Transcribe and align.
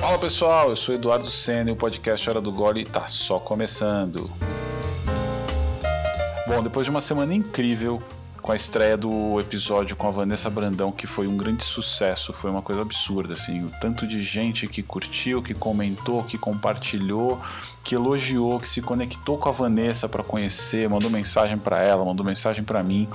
Fala 0.00 0.18
pessoal, 0.18 0.70
eu 0.70 0.76
sou 0.76 0.94
Eduardo 0.94 1.28
Senna 1.28 1.68
e 1.68 1.72
o 1.74 1.76
podcast 1.76 2.28
Hora 2.30 2.40
do 2.40 2.50
Gole 2.50 2.84
está 2.84 3.06
só 3.06 3.38
começando. 3.38 4.30
Bom, 6.48 6.62
depois 6.62 6.86
de 6.86 6.90
uma 6.90 7.02
semana 7.02 7.34
incrível, 7.34 8.02
com 8.40 8.50
a 8.50 8.56
estreia 8.56 8.96
do 8.96 9.38
episódio 9.38 9.94
com 9.94 10.08
a 10.08 10.10
Vanessa 10.10 10.48
Brandão, 10.48 10.90
que 10.90 11.06
foi 11.06 11.26
um 11.26 11.36
grande 11.36 11.62
sucesso, 11.62 12.32
foi 12.32 12.50
uma 12.50 12.62
coisa 12.62 12.80
absurda, 12.80 13.34
assim, 13.34 13.62
o 13.62 13.70
tanto 13.78 14.06
de 14.06 14.22
gente 14.22 14.66
que 14.66 14.82
curtiu, 14.82 15.42
que 15.42 15.52
comentou, 15.52 16.24
que 16.24 16.38
compartilhou, 16.38 17.38
que 17.84 17.94
elogiou, 17.94 18.58
que 18.58 18.66
se 18.66 18.80
conectou 18.80 19.36
com 19.36 19.50
a 19.50 19.52
Vanessa 19.52 20.08
para 20.08 20.24
conhecer, 20.24 20.88
mandou 20.88 21.10
mensagem 21.10 21.58
para 21.58 21.84
ela, 21.84 22.02
mandou 22.06 22.24
mensagem 22.24 22.64
para 22.64 22.82
mim. 22.82 23.06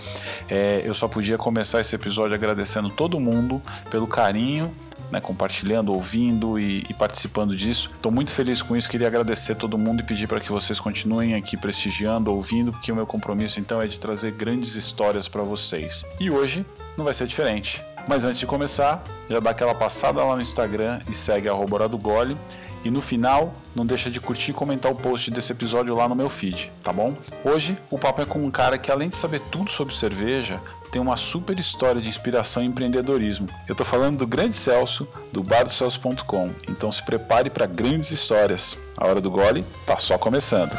É, 0.47 0.83
eu 0.85 0.93
só 0.93 1.07
podia 1.07 1.35
começar 1.35 1.81
esse 1.81 1.95
episódio 1.95 2.35
agradecendo 2.35 2.91
todo 2.91 3.19
mundo 3.19 3.59
pelo 3.89 4.05
carinho 4.05 4.71
né, 5.11 5.19
compartilhando, 5.21 5.93
ouvindo 5.93 6.59
e, 6.59 6.85
e 6.89 6.93
participando 6.93 7.55
disso. 7.55 7.89
Estou 7.95 8.11
muito 8.11 8.31
feliz 8.31 8.61
com 8.61 8.75
isso, 8.75 8.89
queria 8.89 9.07
agradecer 9.07 9.55
todo 9.55 9.77
mundo 9.77 10.01
e 10.01 10.03
pedir 10.03 10.27
para 10.27 10.39
que 10.39 10.51
vocês 10.51 10.79
continuem 10.79 11.35
aqui 11.35 11.57
prestigiando, 11.57 12.31
ouvindo, 12.31 12.71
porque 12.71 12.91
o 12.91 12.95
meu 12.95 13.05
compromisso 13.05 13.59
então 13.59 13.79
é 13.79 13.87
de 13.87 13.99
trazer 13.99 14.31
grandes 14.31 14.75
histórias 14.75 15.27
para 15.27 15.43
vocês. 15.43 16.05
E 16.19 16.29
hoje 16.29 16.65
não 16.97 17.05
vai 17.05 17.13
ser 17.13 17.27
diferente. 17.27 17.83
Mas 18.07 18.23
antes 18.23 18.39
de 18.39 18.45
começar, 18.45 19.03
já 19.29 19.39
dá 19.39 19.49
aquela 19.49 19.73
passada 19.73 20.23
lá 20.23 20.35
no 20.35 20.41
Instagram 20.41 20.99
e 21.09 21.13
segue 21.13 21.49
a 21.49 21.87
do 21.87 21.97
Gole. 21.97 22.37
E 22.83 22.91
no 22.91 23.01
final, 23.01 23.51
não 23.73 23.83
deixa 23.83 24.11
de 24.11 24.21
curtir 24.21 24.51
e 24.51 24.53
comentar 24.53 24.91
o 24.91 24.95
post 24.95 25.31
desse 25.31 25.51
episódio 25.51 25.95
lá 25.95 26.07
no 26.07 26.13
meu 26.13 26.29
feed, 26.29 26.71
tá 26.83 26.93
bom? 26.93 27.15
Hoje, 27.43 27.75
o 27.89 27.97
papo 27.97 28.21
é 28.21 28.25
com 28.25 28.45
um 28.45 28.51
cara 28.51 28.77
que 28.77 28.91
além 28.91 29.09
de 29.09 29.15
saber 29.15 29.39
tudo 29.49 29.71
sobre 29.71 29.95
cerveja, 29.95 30.61
tem 30.95 31.01
uma 31.01 31.17
super 31.17 31.59
história 31.59 31.99
de 31.99 32.07
inspiração 32.07 32.63
e 32.63 32.67
empreendedorismo. 32.67 33.49
Eu 33.67 33.73
estou 33.73 33.85
falando 33.85 34.19
do 34.19 34.25
grande 34.25 34.55
Celso, 34.55 35.05
do 35.29 35.43
bardocelso.com. 35.43 36.51
Então 36.69 36.89
se 36.89 37.03
prepare 37.03 37.49
para 37.49 37.65
grandes 37.65 38.11
histórias. 38.11 38.77
A 38.95 39.05
hora 39.05 39.19
do 39.19 39.29
gole 39.29 39.65
tá 39.85 39.97
só 39.97 40.17
começando. 40.17 40.73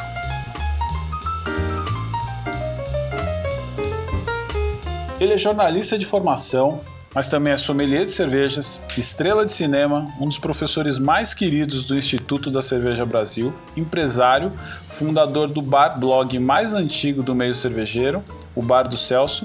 Ele 5.21 5.35
é 5.35 5.37
jornalista 5.37 5.99
de 5.99 6.07
formação, 6.07 6.81
mas 7.15 7.29
também 7.29 7.53
é 7.53 7.59
sommelier 7.59 8.07
de 8.07 8.11
cervejas, 8.11 8.81
estrela 8.97 9.45
de 9.45 9.53
cinema, 9.53 10.11
um 10.19 10.29
dos 10.29 10.39
professores 10.39 10.99
mais 10.99 11.35
queridos 11.35 11.85
do 11.85 11.95
Instituto 11.95 12.51
da 12.51 12.63
Cerveja 12.63 13.05
Brasil, 13.05 13.55
empresário, 13.77 14.51
fundador 14.89 15.47
do 15.47 15.61
bar 15.61 16.01
blog 16.01 16.39
mais 16.39 16.73
antigo 16.73 17.23
do 17.23 17.35
meio 17.35 17.55
cervejeiro, 17.55 18.25
o 18.55 18.63
Bar 18.63 18.89
do 18.89 18.97
Celso, 18.97 19.45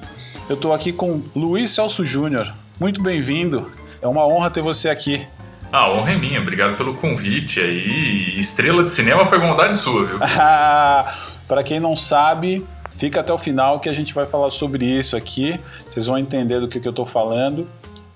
eu 0.50 0.56
estou 0.56 0.74
aqui 0.74 0.92
com 0.92 1.22
Luiz 1.36 1.72
Celso 1.72 2.06
Júnior. 2.06 2.54
Muito 2.80 3.02
bem-vindo. 3.02 3.72
É 4.02 4.08
uma 4.08 4.26
honra 4.28 4.50
ter 4.50 4.62
você 4.62 4.90
aqui. 4.90 5.28
A 5.72 5.90
honra 5.90 6.12
é 6.12 6.18
minha, 6.18 6.42
obrigado 6.42 6.76
pelo 6.76 6.96
convite 6.96 7.60
aí. 7.60 8.38
Estrela 8.38 8.84
de 8.84 8.90
cinema 8.90 9.26
foi 9.26 9.40
vontade 9.40 9.78
sua, 9.78 10.06
viu? 10.06 10.20
Para 11.48 11.64
quem 11.64 11.80
não 11.80 11.96
sabe, 11.96 12.66
fica 12.90 13.22
até 13.22 13.32
o 13.32 13.38
final 13.38 13.80
que 13.80 13.88
a 13.88 13.94
gente 13.94 14.14
vai 14.14 14.26
falar 14.26 14.52
sobre 14.52 14.86
isso 14.86 15.16
aqui. 15.16 15.60
Vocês 15.90 16.08
vão 16.08 16.18
entender 16.18 16.60
do 16.60 16.68
que, 16.68 16.80
que 16.80 16.88
eu 16.88 16.92
estou 16.92 17.06
falando. 17.06 17.68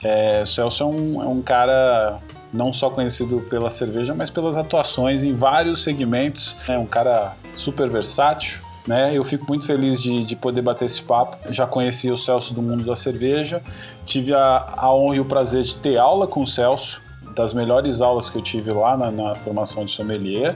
É, 0.03 0.41
o 0.43 0.45
Celso 0.45 0.83
é 0.83 0.85
um, 0.85 1.23
é 1.23 1.27
um 1.27 1.41
cara 1.41 2.19
não 2.51 2.73
só 2.73 2.89
conhecido 2.89 3.45
pela 3.49 3.69
cerveja, 3.69 4.13
mas 4.13 4.29
pelas 4.29 4.57
atuações 4.57 5.23
em 5.23 5.33
vários 5.33 5.83
segmentos. 5.83 6.57
É 6.67 6.77
um 6.77 6.85
cara 6.85 7.35
super 7.55 7.89
versátil, 7.89 8.61
né? 8.87 9.11
Eu 9.13 9.23
fico 9.23 9.45
muito 9.47 9.65
feliz 9.65 10.01
de, 10.01 10.23
de 10.23 10.35
poder 10.35 10.61
bater 10.61 10.85
esse 10.85 11.01
papo. 11.01 11.37
Já 11.51 11.65
conheci 11.65 12.09
o 12.11 12.17
Celso 12.17 12.53
do 12.53 12.61
mundo 12.61 12.83
da 12.83 12.95
cerveja, 12.95 13.61
tive 14.05 14.33
a, 14.33 14.73
a 14.77 14.93
honra 14.93 15.15
e 15.15 15.19
o 15.19 15.25
prazer 15.25 15.63
de 15.63 15.75
ter 15.75 15.97
aula 15.97 16.27
com 16.27 16.43
o 16.43 16.47
Celso, 16.47 17.01
das 17.35 17.53
melhores 17.53 18.01
aulas 18.01 18.29
que 18.29 18.37
eu 18.37 18.41
tive 18.41 18.71
lá 18.71 18.95
na, 18.95 19.11
na 19.11 19.35
formação 19.35 19.85
de 19.85 19.91
sommelier. 19.91 20.55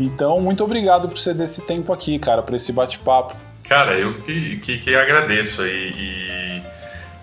Então, 0.00 0.40
muito 0.40 0.64
obrigado 0.64 1.08
por 1.08 1.18
você 1.18 1.34
desse 1.34 1.62
tempo 1.66 1.92
aqui, 1.92 2.18
cara, 2.18 2.42
para 2.42 2.56
esse 2.56 2.72
bate-papo. 2.72 3.34
Cara, 3.68 3.98
eu 3.98 4.22
que, 4.22 4.56
que, 4.58 4.78
que 4.78 4.94
agradeço 4.94 5.62
aí. 5.62 5.92
E, 5.94 6.62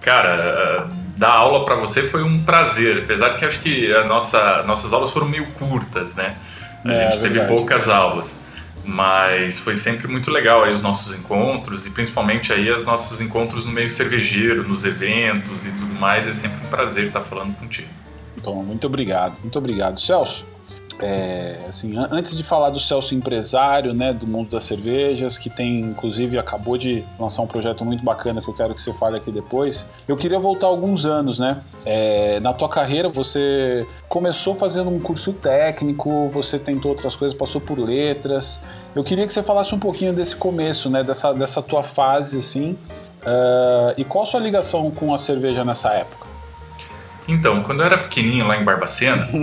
cara, 0.02 0.88
dar 1.18 1.34
aula 1.34 1.66
para 1.66 1.76
você 1.76 2.04
foi 2.04 2.24
um 2.24 2.44
prazer, 2.44 3.04
apesar 3.04 3.38
que 3.38 3.46
acho 3.46 3.60
que 3.62 3.92
a 3.94 4.04
nossa, 4.04 4.62
nossas 4.64 4.94
aulas 4.94 5.12
foram 5.12 5.28
meio 5.28 5.52
curtas, 5.54 6.14
né? 6.16 6.38
A 6.84 6.94
é, 6.94 7.12
gente 7.12 7.22
teve 7.22 7.44
poucas 7.46 7.90
aulas 7.90 8.45
mas 8.86 9.60
foi 9.60 9.76
sempre 9.76 10.08
muito 10.08 10.30
legal 10.30 10.64
aí 10.64 10.74
os 10.74 10.82
nossos 10.82 11.14
encontros 11.16 11.86
e 11.86 11.90
principalmente 11.90 12.54
aí 12.54 12.70
os 12.70 12.86
nossos 12.86 13.20
encontros 13.20 13.66
no 13.66 13.72
meio 13.72 13.90
cervejeiro, 13.90 14.68
nos 14.68 14.86
eventos 14.86 15.66
e 15.66 15.72
tudo 15.72 15.94
mais. 15.96 16.28
É 16.28 16.34
sempre 16.34 16.66
um 16.66 16.70
prazer 16.70 17.08
estar 17.08 17.22
falando 17.22 17.56
contigo. 17.56 17.90
Então, 18.38 18.56
muito 18.56 18.86
obrigado, 18.86 19.40
muito 19.42 19.58
obrigado. 19.58 20.00
Celso, 20.00 20.46
é, 21.00 21.58
assim, 21.68 21.94
antes 22.12 22.38
de 22.38 22.44
falar 22.44 22.70
do 22.70 22.80
Celso 22.80 23.14
empresário, 23.14 23.94
né, 23.94 24.14
do 24.14 24.26
mundo 24.26 24.50
das 24.50 24.64
cervejas, 24.64 25.38
que 25.38 25.50
tem, 25.50 25.82
inclusive, 25.82 26.38
acabou 26.38 26.78
de 26.78 27.04
lançar 27.20 27.42
um 27.42 27.48
projeto 27.48 27.84
muito 27.84 28.04
bacana 28.04 28.42
que 28.42 28.48
eu 28.48 28.54
quero 28.54 28.74
que 28.74 28.82
você 28.82 28.94
fale 28.94 29.18
aqui 29.18 29.32
depois. 29.32 29.86
Eu 30.08 30.16
queria 30.16 30.40
voltar 30.40 30.68
alguns 30.68 31.06
anos, 31.06 31.40
né? 31.40 31.62
É, 31.86 32.40
na 32.40 32.54
tua 32.54 32.70
carreira, 32.70 33.10
você 33.10 33.86
começou 34.08 34.56
fazendo 34.56 34.90
um 34.90 35.00
curso 35.00 35.34
técnico, 35.34 36.30
você 36.30 36.58
tentou 36.58 36.92
outras 36.92 37.16
coisas, 37.16 37.38
passou 37.38 37.60
por 37.60 37.78
letras. 37.78 38.62
Eu 38.96 39.04
queria 39.04 39.26
que 39.26 39.34
você 39.34 39.44
falasse 39.44 39.76
um 39.76 39.80
pouquinho 39.80 40.14
desse 40.14 40.36
começo, 40.36 40.90
né, 40.90 41.04
dessa, 41.04 41.34
dessa 41.34 41.62
tua 41.62 41.84
fase, 41.84 42.38
assim. 42.38 42.78
Uh, 43.22 43.94
e 43.98 44.06
qual 44.06 44.24
a 44.24 44.28
sua 44.28 44.40
ligação 44.40 44.90
com 44.92 45.14
a 45.14 45.18
cerveja 45.18 45.66
nessa 45.66 45.92
época? 45.94 46.25
Então, 47.28 47.64
quando 47.64 47.80
eu 47.80 47.86
era 47.86 47.98
pequenininho 47.98 48.48
lá 48.48 48.58
em 48.58 48.64
Barbacena, 48.64 49.28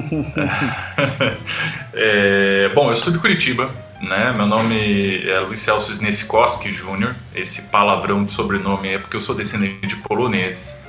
é, 1.93 2.71
bom, 2.75 2.91
eu 2.91 2.97
sou 2.97 3.13
de 3.13 3.19
Curitiba, 3.19 3.71
né? 4.01 4.33
Meu 4.37 4.47
nome 4.47 5.27
é 5.27 5.41
Luiz 5.41 5.61
Celso 5.61 5.93
Snesikowski 5.93 6.71
Jr. 6.71 7.15
Esse 7.35 7.63
palavrão 7.63 8.25
de 8.25 8.33
sobrenome 8.33 8.89
é 8.89 8.99
porque 8.99 9.17
eu 9.17 9.21
sou 9.21 9.35
descendente 9.35 9.87
de 9.87 9.97
poloneses. 9.97 10.81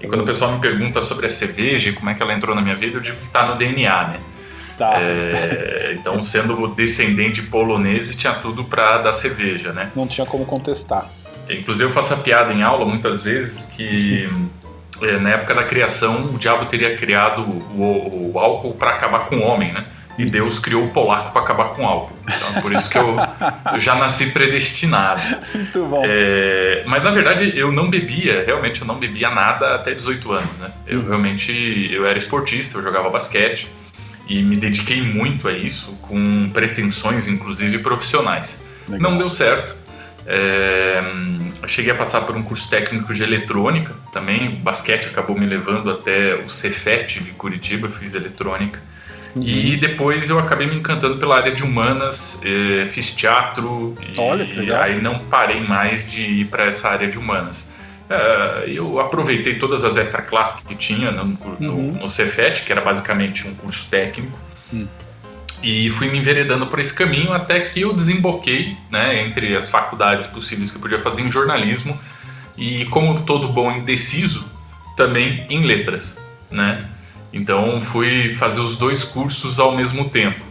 E 0.00 0.06
quando 0.06 0.20
o 0.20 0.24
pessoal 0.24 0.52
me 0.52 0.60
pergunta 0.60 1.00
sobre 1.00 1.26
a 1.26 1.30
cerveja 1.30 1.88
e 1.88 1.92
como 1.94 2.10
é 2.10 2.14
que 2.14 2.22
ela 2.22 2.34
entrou 2.34 2.54
na 2.54 2.60
minha 2.60 2.76
vida, 2.76 2.98
eu 2.98 3.00
digo 3.00 3.16
que 3.16 3.26
está 3.26 3.46
no 3.46 3.56
DNA, 3.56 4.08
né? 4.08 4.20
Tá. 4.76 5.00
É, 5.00 5.96
então, 5.98 6.20
sendo 6.22 6.66
descendente 6.68 7.40
polonês, 7.42 8.14
tinha 8.16 8.34
tudo 8.34 8.64
para 8.64 8.98
dar 8.98 9.12
cerveja, 9.12 9.72
né? 9.72 9.90
Não 9.94 10.06
tinha 10.06 10.26
como 10.26 10.44
contestar. 10.44 11.08
Inclusive, 11.48 11.84
eu 11.84 11.92
faço 11.92 12.12
a 12.12 12.16
piada 12.16 12.52
em 12.52 12.62
aula 12.62 12.84
muitas 12.84 13.24
vezes 13.24 13.66
que 13.66 14.28
na 15.20 15.30
época 15.30 15.54
da 15.54 15.64
criação, 15.64 16.26
o 16.34 16.38
diabo 16.38 16.66
teria 16.66 16.96
criado 16.96 17.42
o, 17.42 18.32
o 18.34 18.38
álcool 18.38 18.74
para 18.74 18.90
acabar 18.90 19.26
com 19.26 19.36
o 19.36 19.42
homem, 19.42 19.72
né? 19.72 19.84
E 20.16 20.24
Deus 20.24 20.60
criou 20.60 20.84
o 20.84 20.90
polaco 20.90 21.32
para 21.32 21.42
acabar 21.42 21.70
com 21.70 21.82
o 21.82 21.86
álcool. 21.86 22.16
Então, 22.22 22.62
por 22.62 22.72
isso 22.72 22.88
que 22.88 22.96
eu, 22.96 23.16
eu 23.72 23.80
já 23.80 23.96
nasci 23.96 24.30
predestinado. 24.30 25.20
Muito 25.52 25.86
bom. 25.86 26.02
É, 26.06 26.84
mas 26.86 27.02
na 27.02 27.10
verdade 27.10 27.52
eu 27.56 27.72
não 27.72 27.90
bebia, 27.90 28.44
realmente 28.46 28.80
eu 28.80 28.86
não 28.86 28.98
bebia 28.98 29.30
nada 29.30 29.74
até 29.74 29.92
18 29.92 30.32
anos, 30.32 30.58
né? 30.58 30.70
Eu 30.86 31.00
uhum. 31.00 31.08
realmente 31.08 31.90
eu 31.92 32.06
era 32.06 32.16
esportista, 32.16 32.78
eu 32.78 32.82
jogava 32.82 33.10
basquete 33.10 33.68
e 34.28 34.40
me 34.42 34.56
dediquei 34.56 35.02
muito 35.02 35.48
a 35.48 35.52
isso, 35.52 35.92
com 36.00 36.48
pretensões 36.50 37.26
inclusive 37.26 37.78
profissionais. 37.78 38.64
Legal. 38.88 39.10
Não 39.10 39.18
deu 39.18 39.28
certo. 39.28 39.83
É, 40.26 41.02
cheguei 41.66 41.92
a 41.92 41.94
passar 41.94 42.22
por 42.22 42.36
um 42.36 42.42
curso 42.42 42.68
técnico 42.68 43.12
de 43.12 43.22
eletrônica 43.22 43.94
também. 44.12 44.48
O 44.48 44.56
basquete 44.56 45.06
acabou 45.06 45.38
me 45.38 45.46
levando 45.46 45.90
até 45.90 46.36
o 46.36 46.48
Cefet 46.48 47.22
de 47.22 47.32
Curitiba, 47.32 47.88
fiz 47.88 48.14
eletrônica. 48.14 48.80
Uhum. 49.34 49.42
E 49.42 49.76
depois 49.76 50.30
eu 50.30 50.38
acabei 50.38 50.66
me 50.66 50.76
encantando 50.76 51.16
pela 51.16 51.36
área 51.36 51.52
de 51.52 51.64
humanas, 51.64 52.40
é, 52.44 52.86
fiz 52.86 53.12
teatro 53.14 53.94
Olha, 54.16 54.44
e 54.44 54.72
aí 54.72 55.02
não 55.02 55.18
parei 55.18 55.60
mais 55.60 56.08
de 56.08 56.22
ir 56.22 56.44
para 56.46 56.66
essa 56.66 56.88
área 56.88 57.08
de 57.08 57.18
humanas. 57.18 57.72
É, 58.08 58.64
eu 58.68 59.00
aproveitei 59.00 59.58
todas 59.58 59.84
as 59.84 59.96
extra 59.96 60.22
classes 60.22 60.60
que 60.60 60.74
tinha 60.74 61.10
no, 61.10 61.36
no, 61.58 61.72
uhum. 61.72 61.92
no 62.00 62.08
Cefet, 62.08 62.62
que 62.62 62.70
era 62.70 62.80
basicamente 62.80 63.48
um 63.48 63.54
curso 63.54 63.88
técnico. 63.90 64.38
Uhum. 64.72 64.86
E 65.64 65.88
fui 65.88 66.10
me 66.10 66.18
enveredando 66.18 66.66
por 66.66 66.78
esse 66.78 66.92
caminho 66.92 67.32
até 67.32 67.58
que 67.58 67.80
eu 67.80 67.94
desemboquei 67.94 68.76
né, 68.92 69.22
entre 69.22 69.56
as 69.56 69.70
faculdades 69.70 70.26
possíveis 70.26 70.70
que 70.70 70.76
eu 70.76 70.80
podia 70.80 71.00
fazer 71.00 71.22
em 71.22 71.30
jornalismo 71.30 71.98
e, 72.54 72.84
como 72.86 73.22
todo 73.22 73.48
bom 73.48 73.72
indeciso, 73.72 74.44
também 74.94 75.46
em 75.48 75.64
letras. 75.64 76.22
Né? 76.50 76.86
Então 77.32 77.80
fui 77.80 78.34
fazer 78.34 78.60
os 78.60 78.76
dois 78.76 79.04
cursos 79.04 79.58
ao 79.58 79.74
mesmo 79.74 80.10
tempo. 80.10 80.44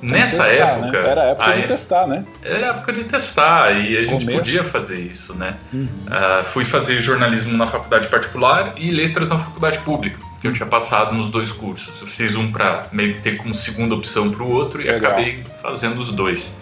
Nessa 0.00 0.44
testar, 0.44 0.78
né? 0.78 0.88
época. 0.88 1.02
Né? 1.02 1.08
Era 1.10 1.22
a 1.22 1.26
época 1.26 1.50
aí, 1.50 1.60
de 1.60 1.66
testar, 1.66 2.06
né? 2.06 2.24
Era 2.42 2.66
a 2.66 2.68
época 2.70 2.92
de 2.92 3.04
testar 3.04 3.70
e 3.72 3.96
a 3.96 4.04
gente 4.04 4.26
podia 4.26 4.62
fazer 4.62 4.98
isso, 5.00 5.34
né? 5.36 5.56
Uhum. 5.72 5.88
Uh, 6.06 6.44
fui 6.44 6.64
fazer 6.64 7.00
jornalismo 7.02 7.56
na 7.56 7.66
faculdade 7.66 8.06
particular 8.06 8.74
e 8.76 8.90
letras 8.92 9.28
na 9.28 9.38
faculdade 9.38 9.78
pública, 9.80 10.18
que 10.42 10.48
eu 10.48 10.52
tinha 10.52 10.66
passado 10.66 11.14
nos 11.14 11.30
dois 11.30 11.52
cursos. 11.52 12.00
Eu 12.00 12.06
fiz 12.06 12.34
um 12.34 12.50
para 12.50 12.88
meio 12.90 13.14
que 13.14 13.20
ter 13.20 13.36
como 13.36 13.54
segunda 13.54 13.94
opção 13.94 14.28
para 14.28 14.42
o 14.42 14.50
outro 14.50 14.82
e 14.82 14.84
Legal. 14.84 15.12
acabei 15.12 15.40
fazendo 15.62 16.00
os 16.00 16.10
dois. 16.10 16.60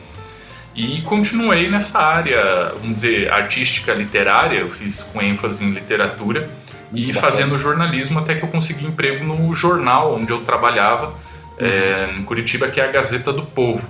E 0.76 1.00
continuei 1.00 1.68
nessa 1.68 1.98
área, 1.98 2.74
vamos 2.76 2.92
dizer, 2.92 3.32
artística 3.32 3.92
literária, 3.94 4.58
eu 4.58 4.70
fiz 4.70 5.02
com 5.02 5.20
ênfase 5.20 5.64
em 5.64 5.70
literatura 5.70 6.50
e 6.92 7.10
fazendo 7.12 7.58
jornalismo 7.58 8.18
até 8.18 8.34
que 8.34 8.44
eu 8.44 8.48
consegui 8.50 8.84
emprego 8.84 9.24
no 9.24 9.52
jornal 9.54 10.14
onde 10.14 10.30
eu 10.30 10.42
trabalhava 10.42 11.14
é, 11.58 12.14
em 12.16 12.22
Curitiba, 12.22 12.68
que 12.68 12.80
é 12.80 12.84
a 12.84 12.92
Gazeta 12.92 13.32
do 13.32 13.46
Povo. 13.46 13.88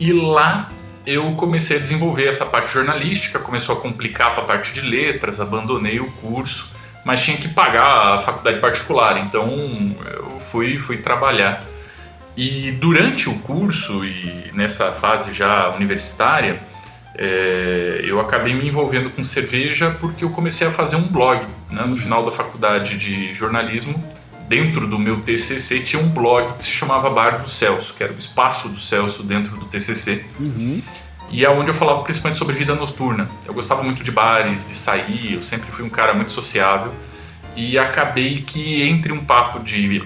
E 0.00 0.14
lá 0.14 0.70
eu 1.06 1.30
comecei 1.32 1.76
a 1.76 1.80
desenvolver 1.80 2.26
essa 2.26 2.46
parte 2.46 2.72
jornalística, 2.72 3.38
começou 3.38 3.76
a 3.76 3.80
complicar 3.80 4.34
para 4.34 4.44
a 4.44 4.46
parte 4.46 4.72
de 4.72 4.80
letras, 4.80 5.40
abandonei 5.40 6.00
o 6.00 6.10
curso, 6.12 6.72
mas 7.04 7.22
tinha 7.22 7.36
que 7.36 7.48
pagar 7.48 8.14
a 8.14 8.18
faculdade 8.18 8.60
particular, 8.60 9.18
então 9.18 9.94
eu 10.12 10.40
fui, 10.40 10.78
fui 10.78 10.98
trabalhar. 10.98 11.62
E 12.36 12.72
durante 12.72 13.28
o 13.28 13.38
curso 13.40 14.04
e 14.04 14.50
nessa 14.54 14.90
fase 14.90 15.32
já 15.32 15.68
universitária, 15.70 16.60
é, 17.16 18.00
eu 18.02 18.20
acabei 18.20 18.54
me 18.54 18.66
envolvendo 18.66 19.10
com 19.10 19.22
cerveja 19.22 19.96
porque 20.00 20.24
eu 20.24 20.30
comecei 20.30 20.66
a 20.66 20.70
fazer 20.70 20.96
um 20.96 21.06
blog. 21.06 21.46
Né? 21.70 21.84
No 21.86 21.96
final 21.96 22.24
da 22.24 22.32
faculdade 22.32 22.96
de 22.96 23.32
jornalismo, 23.34 24.02
dentro 24.48 24.86
do 24.86 24.98
meu 24.98 25.20
TCC, 25.20 25.80
tinha 25.80 26.02
um 26.02 26.08
blog 26.08 26.56
que 26.56 26.64
se 26.64 26.70
chamava 26.70 27.08
Bar 27.10 27.42
do 27.42 27.48
Celso, 27.48 27.94
que 27.94 28.02
era 28.02 28.12
o 28.12 28.18
espaço 28.18 28.68
do 28.68 28.80
Celso 28.80 29.22
dentro 29.22 29.56
do 29.56 29.66
TCC. 29.66 30.24
Uhum. 30.40 30.82
E 31.30 31.44
é 31.44 31.50
onde 31.50 31.70
eu 31.70 31.74
falava 31.74 32.02
principalmente 32.02 32.38
sobre 32.38 32.54
vida 32.54 32.74
noturna. 32.74 33.28
Eu 33.44 33.54
gostava 33.54 33.82
muito 33.82 34.04
de 34.04 34.10
bares, 34.10 34.64
de 34.66 34.74
sair, 34.74 35.34
eu 35.34 35.42
sempre 35.42 35.70
fui 35.72 35.84
um 35.84 35.88
cara 35.88 36.14
muito 36.14 36.30
sociável. 36.32 36.92
E 37.56 37.78
acabei 37.78 38.42
que 38.42 38.82
entre 38.82 39.12
um 39.12 39.24
papo 39.24 39.60
de 39.60 40.02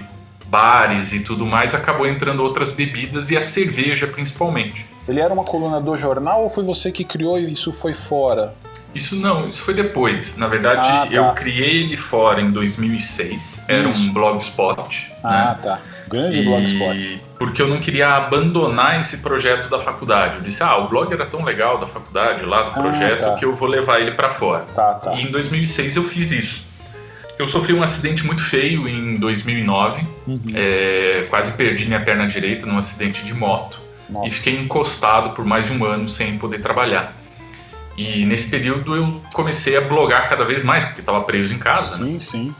bares 0.47 1.13
e 1.13 1.19
tudo 1.19 1.45
mais, 1.45 1.75
acabou 1.75 2.07
entrando 2.07 2.41
outras 2.41 2.71
bebidas 2.71 3.29
e 3.29 3.37
a 3.37 3.41
cerveja 3.41 4.07
principalmente. 4.07 4.87
Ele 5.07 5.19
era 5.19 5.33
uma 5.33 5.43
coluna 5.43 5.79
do 5.79 5.95
jornal 5.95 6.43
ou 6.43 6.49
foi 6.49 6.63
você 6.63 6.91
que 6.91 7.03
criou 7.03 7.39
e 7.39 7.51
isso 7.51 7.71
foi 7.71 7.93
fora? 7.93 8.55
Isso 8.93 9.15
não, 9.15 9.47
isso 9.47 9.61
foi 9.61 9.73
depois. 9.73 10.37
Na 10.37 10.47
verdade, 10.47 10.87
ah, 10.87 11.05
tá. 11.05 11.13
eu 11.13 11.29
criei 11.33 11.83
ele 11.83 11.97
fora 11.97 12.41
em 12.41 12.51
2006. 12.51 13.65
Era 13.67 13.89
isso. 13.89 14.09
um 14.09 14.13
blogspot. 14.13 15.13
Ah, 15.23 15.29
né? 15.29 15.59
tá. 15.61 15.79
Grande 16.09 16.39
e... 16.39 16.43
blogspot. 16.43 17.21
Porque 17.37 17.61
eu 17.61 17.67
não 17.67 17.79
queria 17.79 18.09
abandonar 18.09 18.99
esse 18.99 19.19
projeto 19.19 19.69
da 19.69 19.79
faculdade. 19.79 20.37
Eu 20.37 20.41
disse, 20.41 20.61
ah, 20.63 20.77
o 20.77 20.89
blog 20.89 21.13
era 21.13 21.25
tão 21.25 21.43
legal 21.43 21.77
da 21.77 21.87
faculdade, 21.87 22.43
lá 22.43 22.57
do 22.57 22.69
ah, 22.69 22.73
projeto, 22.73 23.23
ah, 23.23 23.29
tá. 23.29 23.35
que 23.35 23.45
eu 23.45 23.55
vou 23.55 23.67
levar 23.67 23.99
ele 23.99 24.11
para 24.11 24.29
fora. 24.29 24.65
Tá, 24.75 24.95
tá. 24.95 25.13
E 25.13 25.23
em 25.23 25.31
2006 25.31 25.95
eu 25.95 26.03
fiz 26.03 26.31
isso. 26.31 26.67
Eu 27.37 27.47
sofri 27.47 27.73
um 27.73 27.81
acidente 27.81 28.25
muito 28.25 28.41
feio 28.41 28.85
em 28.87 29.17
2009. 29.17 30.05
Uhum. 30.27 30.41
É, 30.53 31.27
quase 31.29 31.53
perdi 31.53 31.87
minha 31.87 32.01
perna 32.01 32.27
direita 32.27 32.65
num 32.65 32.77
acidente 32.77 33.23
de 33.23 33.33
moto. 33.33 33.79
Nossa. 34.09 34.27
E 34.27 34.31
fiquei 34.31 34.59
encostado 34.59 35.29
por 35.29 35.45
mais 35.45 35.67
de 35.67 35.71
um 35.71 35.85
ano 35.85 36.09
sem 36.09 36.37
poder 36.37 36.59
trabalhar. 36.59 37.15
E 37.95 38.25
nesse 38.25 38.49
período 38.49 38.95
eu 38.95 39.21
comecei 39.33 39.77
a 39.77 39.81
blogar 39.81 40.27
cada 40.27 40.43
vez 40.43 40.63
mais, 40.63 40.83
porque 40.83 41.01
estava 41.01 41.21
preso 41.21 41.53
em 41.53 41.57
casa. 41.57 41.97
Sim, 41.97 42.13
né? 42.13 42.19
sim. 42.19 42.55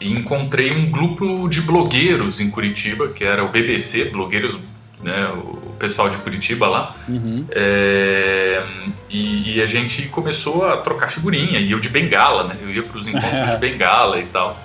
E 0.00 0.12
encontrei 0.12 0.70
um 0.72 0.90
grupo 0.90 1.48
de 1.48 1.62
blogueiros 1.62 2.40
em 2.40 2.50
Curitiba, 2.50 3.08
que 3.08 3.24
era 3.24 3.42
o 3.42 3.48
BBC, 3.48 4.06
blogueiros, 4.06 4.58
né, 5.02 5.28
o 5.28 5.72
pessoal 5.78 6.10
de 6.10 6.18
Curitiba 6.18 6.68
lá. 6.68 6.94
Uhum. 7.08 7.46
É, 7.50 8.62
e, 9.08 9.56
e, 9.56 9.62
a 9.62 9.66
gente 9.66 10.02
começou 10.08 10.66
a 10.66 10.76
trocar 10.78 11.08
figurinha, 11.08 11.58
e 11.58 11.70
eu 11.70 11.80
de 11.80 11.88
bengala, 11.88 12.44
né? 12.44 12.56
Eu 12.60 12.70
ia 12.70 12.82
para 12.82 12.98
os 12.98 13.06
encontros 13.06 13.50
de 13.50 13.56
bengala 13.60 14.20
e 14.20 14.26
tal. 14.26 14.58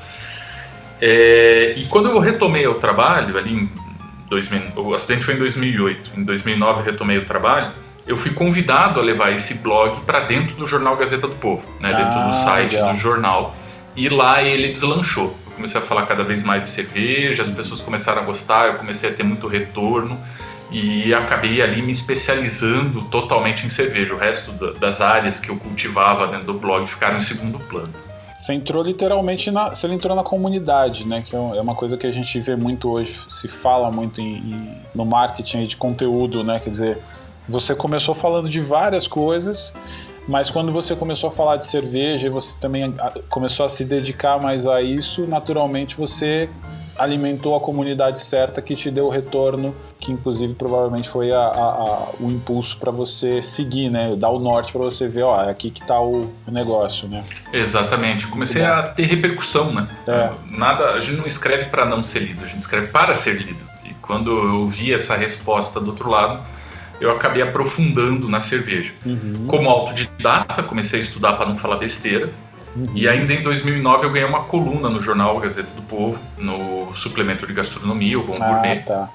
É, 1.01 1.74
e 1.78 1.83
quando 1.86 2.10
eu 2.10 2.19
retomei 2.19 2.68
o 2.68 2.75
trabalho, 2.75 3.38
ali 3.38 3.54
em 3.54 3.69
2000, 4.30 4.62
o 4.75 4.94
acidente 4.94 5.24
foi 5.24 5.36
em 5.36 5.39
2008, 5.39 6.12
em 6.16 6.24
2009 6.24 6.80
eu 6.80 6.86
retomei 6.86 7.18
o 7.18 7.25
trabalho, 7.25 7.72
eu 8.06 8.18
fui 8.18 8.31
convidado 8.31 9.00
a 9.00 9.04
levar 9.04 9.31
esse 9.31 9.56
blog 9.56 10.01
para 10.01 10.22
dentro 10.22 10.56
do 10.56 10.66
jornal 10.66 10.95
Gazeta 10.95 11.28
do 11.28 11.36
Povo, 11.36 11.63
né? 11.80 11.89
Dentro 11.89 12.19
ah, 12.19 12.28
do 12.28 12.33
site 12.33 12.74
legal. 12.74 12.94
do 12.94 12.98
jornal. 12.98 13.56
E 13.95 14.09
lá 14.09 14.41
ele 14.41 14.71
deslanchou. 14.71 15.35
Eu 15.45 15.51
comecei 15.55 15.79
a 15.79 15.83
falar 15.83 16.05
cada 16.05 16.23
vez 16.23 16.43
mais 16.43 16.63
de 16.63 16.69
cerveja, 16.69 17.43
as 17.43 17.49
pessoas 17.49 17.81
começaram 17.81 18.21
a 18.21 18.25
gostar, 18.25 18.67
eu 18.67 18.75
comecei 18.75 19.09
a 19.09 19.13
ter 19.13 19.23
muito 19.23 19.47
retorno 19.47 20.19
e 20.71 21.13
acabei 21.13 21.61
ali 21.61 21.81
me 21.81 21.91
especializando 21.91 23.03
totalmente 23.05 23.65
em 23.65 23.69
cerveja. 23.69 24.13
O 24.13 24.17
resto 24.17 24.51
das 24.79 25.01
áreas 25.01 25.39
que 25.39 25.49
eu 25.49 25.57
cultivava 25.57 26.27
dentro 26.27 26.47
do 26.47 26.53
blog 26.53 26.88
ficaram 26.88 27.17
em 27.17 27.21
segundo 27.21 27.59
plano. 27.59 27.93
Você 28.38 28.53
entrou 28.53 28.81
literalmente 28.81 29.51
na. 29.51 29.69
Você 29.69 29.85
entrou 29.88 30.15
na 30.15 30.23
comunidade, 30.23 31.05
né? 31.07 31.21
Que 31.23 31.35
é, 31.35 31.39
é 31.39 31.61
uma 31.61 31.75
coisa 31.75 31.95
que 31.95 32.07
a 32.07 32.11
gente 32.11 32.39
vê 32.39 32.55
muito 32.55 32.89
hoje, 32.89 33.19
se 33.29 33.47
fala 33.47 33.91
muito 33.91 34.19
em, 34.19 34.37
em, 34.37 34.77
no 34.95 35.05
marketing 35.05 35.67
de 35.67 35.77
conteúdo, 35.77 36.44
né? 36.44 36.59
Quer 36.59 36.71
dizer, 36.71 36.97
você 37.47 37.75
começou 37.75 38.15
falando 38.15 38.49
de 38.49 38.59
várias 38.59 39.07
coisas 39.07 39.73
mas 40.27 40.50
quando 40.50 40.71
você 40.71 40.95
começou 40.95 41.29
a 41.29 41.31
falar 41.31 41.57
de 41.57 41.65
cerveja 41.65 42.27
e 42.27 42.29
você 42.29 42.57
também 42.59 42.94
começou 43.29 43.65
a 43.65 43.69
se 43.69 43.83
dedicar 43.85 44.41
mais 44.41 44.68
a 44.68 44.81
isso, 44.81 45.25
naturalmente 45.27 45.95
você 45.95 46.50
alimentou 46.97 47.56
a 47.56 47.59
comunidade 47.59 48.19
certa 48.19 48.62
que 48.62 48.75
te 48.75 48.91
deu 48.91 49.07
o 49.07 49.09
retorno, 49.09 49.75
que 50.00 50.12
inclusive 50.12 50.53
provavelmente 50.53 51.09
foi 51.09 51.31
a, 51.31 51.39
a, 51.39 51.44
a, 51.44 52.07
o 52.19 52.29
impulso 52.29 52.77
para 52.77 52.91
você 52.91 53.41
seguir, 53.41 53.89
né? 53.89 54.15
Dar 54.15 54.29
o 54.29 54.39
norte 54.39 54.71
para 54.71 54.81
você 54.81 55.07
ver, 55.07 55.23
ó, 55.23 55.41
é 55.44 55.50
aqui 55.50 55.71
que 55.71 55.81
está 55.81 56.00
o, 56.00 56.31
o, 56.47 56.51
negócio, 56.51 57.07
né? 57.07 57.23
Exatamente. 57.51 58.27
Comecei 58.27 58.63
a 58.63 58.83
ter 58.83 59.03
repercussão, 59.03 59.73
né? 59.73 59.88
É. 60.07 60.29
Nada, 60.50 60.91
a 60.91 61.00
gente 61.00 61.18
não 61.18 61.25
escreve 61.25 61.65
para 61.65 61.85
não 61.85 62.03
ser 62.03 62.19
lido, 62.19 62.44
a 62.44 62.47
gente 62.47 62.62
escreve 62.62 62.88
para 62.88 63.13
ser 63.13 63.33
lido. 63.33 63.63
E 63.85 63.94
quando 63.95 64.31
eu 64.31 64.68
vi 64.68 64.94
essa 64.94 65.15
resposta 65.15 65.79
do 65.79 65.88
outro 65.88 66.09
lado, 66.09 66.44
eu 67.01 67.09
acabei 67.12 67.42
aprofundando 67.42 68.30
na 68.30 68.39
cerveja. 68.39 68.94
Uhum. 69.03 69.45
Como 69.48 69.68
autodidata, 69.68 70.62
comecei 70.62 71.00
a 71.00 71.01
estudar 71.01 71.33
para 71.33 71.48
não 71.48 71.57
falar 71.57 71.77
besteira. 71.77 72.30
Uhum. 72.75 72.92
E 72.94 73.07
ainda 73.07 73.33
em 73.33 73.42
2009 73.42 74.06
eu 74.06 74.12
ganhei 74.12 74.27
uma 74.27 74.44
coluna 74.44 74.88
no 74.88 75.01
jornal 75.01 75.38
Gazeta 75.39 75.74
do 75.74 75.81
Povo, 75.81 76.21
no 76.38 76.94
suplemento 76.94 77.45
de 77.48 77.53
gastronomia, 77.53 78.19
o 78.19 78.24
Bom 78.24 78.36
ah, 78.39 78.48
Gourmet. 78.48 78.80
Tá. 78.86 79.09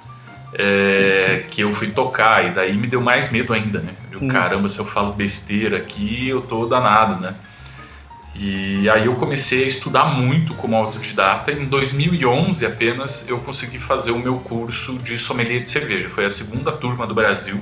É, 0.58 1.44
que 1.50 1.60
eu 1.60 1.72
fui 1.72 1.88
tocar 1.88 2.44
e 2.46 2.50
daí 2.50 2.76
me 2.76 2.86
deu 2.86 3.00
mais 3.00 3.30
medo 3.30 3.52
ainda, 3.52 3.78
né? 3.78 3.94
Eu, 4.10 4.20
uhum. 4.20 4.28
Caramba, 4.28 4.68
se 4.68 4.78
eu 4.78 4.84
falo 4.84 5.12
besteira 5.12 5.76
aqui, 5.76 6.28
eu 6.28 6.42
tô 6.42 6.66
danado, 6.66 7.20
né? 7.22 7.34
E 8.38 8.88
aí 8.90 9.06
eu 9.06 9.14
comecei 9.14 9.64
a 9.64 9.66
estudar 9.66 10.06
muito 10.06 10.54
como 10.54 10.76
autodidata. 10.76 11.52
Em 11.52 11.64
2011 11.64 12.66
apenas 12.66 13.28
eu 13.28 13.38
consegui 13.38 13.78
fazer 13.78 14.10
o 14.10 14.18
meu 14.18 14.38
curso 14.40 14.98
de 14.98 15.16
sommelier 15.16 15.62
de 15.62 15.70
cerveja. 15.70 16.08
Foi 16.08 16.24
a 16.24 16.30
segunda 16.30 16.72
turma 16.72 17.06
do 17.06 17.14
Brasil, 17.14 17.58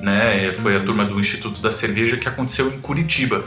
né? 0.00 0.52
Foi 0.54 0.76
a 0.76 0.80
turma 0.80 1.04
do 1.04 1.18
Instituto 1.18 1.60
da 1.60 1.70
Cerveja 1.70 2.16
que 2.16 2.28
aconteceu 2.28 2.68
em 2.68 2.80
Curitiba. 2.80 3.44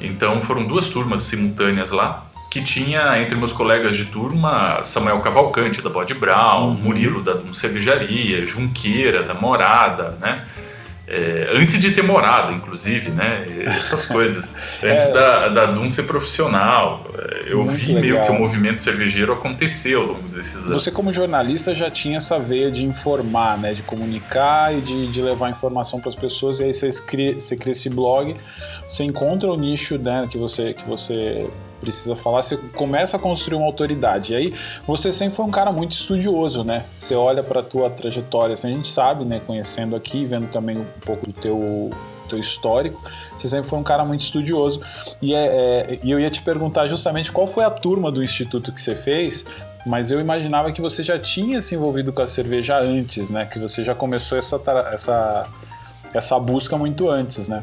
Então 0.00 0.42
foram 0.42 0.66
duas 0.66 0.88
turmas 0.88 1.22
simultâneas 1.22 1.90
lá, 1.90 2.26
que 2.50 2.62
tinha 2.62 3.20
entre 3.20 3.34
meus 3.34 3.52
colegas 3.52 3.94
de 3.94 4.06
turma 4.06 4.82
Samuel 4.82 5.20
Cavalcante 5.20 5.80
da 5.80 5.90
Bode 5.90 6.14
Brown, 6.14 6.68
uhum. 6.68 6.74
Murilo 6.74 7.22
da 7.22 7.40
Cervejaria, 7.52 8.44
Junqueira 8.44 9.22
da 9.22 9.34
Morada, 9.34 10.16
né? 10.20 10.44
É, 11.08 11.50
antes 11.52 11.80
de 11.80 11.92
ter 11.92 12.02
morado, 12.02 12.52
inclusive, 12.52 13.10
né? 13.10 13.44
Essas 13.64 14.06
coisas. 14.10 14.56
Antes 14.82 15.04
é, 15.04 15.12
da, 15.12 15.48
da 15.48 15.66
Dum 15.66 15.88
ser 15.88 16.02
profissional. 16.02 17.06
É, 17.16 17.52
eu 17.52 17.64
vi 17.64 17.92
legal. 17.92 18.00
meio 18.00 18.24
que 18.24 18.30
o 18.32 18.34
movimento 18.34 18.82
cervejeiro 18.82 19.32
acontecer 19.32 19.94
ao 19.94 20.02
longo 20.02 20.28
desses 20.28 20.56
anos. 20.56 20.82
Você, 20.82 20.90
como 20.90 21.12
jornalista, 21.12 21.74
já 21.74 21.88
tinha 21.88 22.16
essa 22.16 22.40
veia 22.40 22.72
de 22.72 22.84
informar, 22.84 23.56
né? 23.56 23.72
De 23.72 23.82
comunicar 23.82 24.76
e 24.76 24.80
de, 24.80 25.06
de 25.06 25.22
levar 25.22 25.48
informação 25.48 26.00
para 26.00 26.08
as 26.08 26.16
pessoas. 26.16 26.58
E 26.58 26.64
aí 26.64 26.74
você 26.74 26.90
cria, 27.02 27.34
você 27.38 27.56
cria 27.56 27.72
esse 27.72 27.88
blog, 27.88 28.34
você 28.86 29.04
encontra 29.04 29.48
o 29.48 29.56
nicho 29.56 29.98
né, 29.98 30.26
que, 30.28 30.36
você, 30.36 30.74
que 30.74 30.84
você 30.84 31.48
precisa 31.86 32.16
falar, 32.16 32.42
você 32.42 32.56
começa 32.56 33.16
a 33.16 33.20
construir 33.20 33.56
uma 33.56 33.66
autoridade. 33.66 34.32
E 34.32 34.36
aí 34.36 34.54
você 34.86 35.12
sempre 35.12 35.36
foi 35.36 35.44
um 35.44 35.50
cara 35.50 35.70
muito 35.70 35.92
estudioso, 35.92 36.64
né? 36.64 36.84
Você 36.98 37.14
olha 37.14 37.42
para 37.42 37.62
tua 37.62 37.88
trajetória, 37.88 38.54
assim, 38.54 38.68
a 38.68 38.72
gente 38.72 38.88
sabe, 38.88 39.24
né, 39.24 39.40
conhecendo 39.46 39.94
aqui, 39.94 40.24
vendo 40.24 40.48
também 40.48 40.78
um 40.78 40.86
pouco 41.04 41.26
do 41.26 41.32
teu 41.32 41.90
teu 42.28 42.40
histórico, 42.40 43.00
você 43.38 43.46
sempre 43.46 43.68
foi 43.68 43.78
um 43.78 43.84
cara 43.84 44.04
muito 44.04 44.22
estudioso. 44.22 44.80
E, 45.22 45.32
é, 45.32 45.46
é, 45.46 45.98
e 46.02 46.10
eu 46.10 46.18
ia 46.18 46.28
te 46.28 46.42
perguntar 46.42 46.88
justamente 46.88 47.30
qual 47.30 47.46
foi 47.46 47.62
a 47.62 47.70
turma 47.70 48.10
do 48.10 48.20
instituto 48.20 48.72
que 48.72 48.82
você 48.82 48.96
fez, 48.96 49.44
mas 49.86 50.10
eu 50.10 50.18
imaginava 50.18 50.72
que 50.72 50.80
você 50.80 51.04
já 51.04 51.16
tinha 51.20 51.62
se 51.62 51.76
envolvido 51.76 52.12
com 52.12 52.20
a 52.20 52.26
cerveja 52.26 52.80
antes, 52.80 53.30
né? 53.30 53.46
Que 53.46 53.60
você 53.60 53.84
já 53.84 53.94
começou 53.94 54.36
essa, 54.36 54.60
essa, 54.92 55.48
essa 56.12 56.38
busca 56.40 56.76
muito 56.76 57.08
antes, 57.08 57.46
né? 57.46 57.62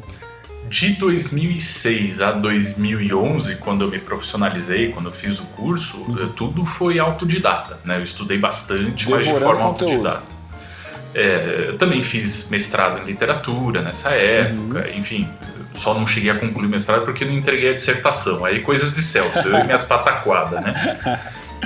De 0.73 0.93
2006 0.93 2.19
a 2.19 2.31
2011, 2.31 3.57
quando 3.57 3.83
eu 3.83 3.91
me 3.91 3.99
profissionalizei, 3.99 4.89
quando 4.91 5.05
eu 5.05 5.11
fiz 5.11 5.39
o 5.39 5.45
curso, 5.45 5.97
uhum. 5.97 6.29
tudo 6.29 6.65
foi 6.65 6.97
autodidata, 6.97 7.79
né? 7.85 7.97
Eu 7.99 8.03
estudei 8.03 8.39
bastante, 8.39 9.05
Devorando 9.05 9.29
mas 9.29 9.37
de 9.37 9.45
forma 9.45 9.61
conteúdo. 9.61 10.07
autodidata. 10.07 10.33
É, 11.13 11.65
eu 11.69 11.77
também 11.77 12.03
fiz 12.03 12.49
mestrado 12.49 13.03
em 13.03 13.05
literatura 13.05 13.83
nessa 13.83 14.09
época, 14.13 14.89
uhum. 14.89 14.97
enfim, 14.97 15.29
só 15.75 15.93
não 15.93 16.07
cheguei 16.07 16.31
a 16.31 16.35
concluir 16.39 16.65
o 16.65 16.69
mestrado 16.69 17.05
porque 17.05 17.23
não 17.23 17.33
entreguei 17.33 17.69
a 17.69 17.73
dissertação. 17.73 18.43
Aí 18.43 18.61
coisas 18.61 18.95
de 18.95 19.03
Celso, 19.03 19.47
eu 19.47 19.59
e 19.59 19.63
minhas 19.65 19.83
pataquadas, 19.85 20.59
né? 20.59 21.19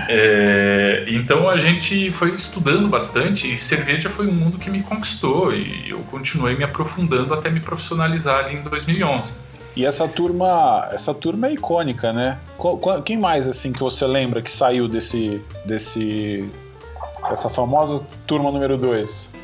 É, 0.09 1.05
então 1.07 1.49
a 1.49 1.59
gente 1.59 2.11
foi 2.11 2.35
estudando 2.35 2.87
bastante 2.87 3.51
e 3.51 3.57
cerveja 3.57 4.09
foi 4.09 4.27
um 4.27 4.33
mundo 4.33 4.57
que 4.57 4.69
me 4.69 4.83
conquistou 4.83 5.53
e 5.53 5.89
eu 5.89 5.99
continuei 6.11 6.55
me 6.55 6.63
aprofundando 6.63 7.33
até 7.33 7.49
me 7.49 7.59
profissionalizar 7.59 8.45
ali 8.45 8.55
em 8.55 8.61
2011. 8.61 9.33
E 9.75 9.85
essa 9.85 10.07
turma, 10.07 10.89
essa 10.91 11.13
turma 11.13 11.47
é 11.47 11.53
icônica, 11.53 12.11
né? 12.11 12.39
Quem 13.05 13.17
mais 13.17 13.47
assim 13.47 13.71
que 13.71 13.79
você 13.79 14.07
lembra 14.07 14.41
que 14.41 14.49
saiu 14.49 14.87
desse 14.87 15.39
desse 15.65 16.49
Essa 17.29 17.47
famosa 17.47 18.03
turma 18.25 18.51
número 18.51 18.75
2. 18.77 19.36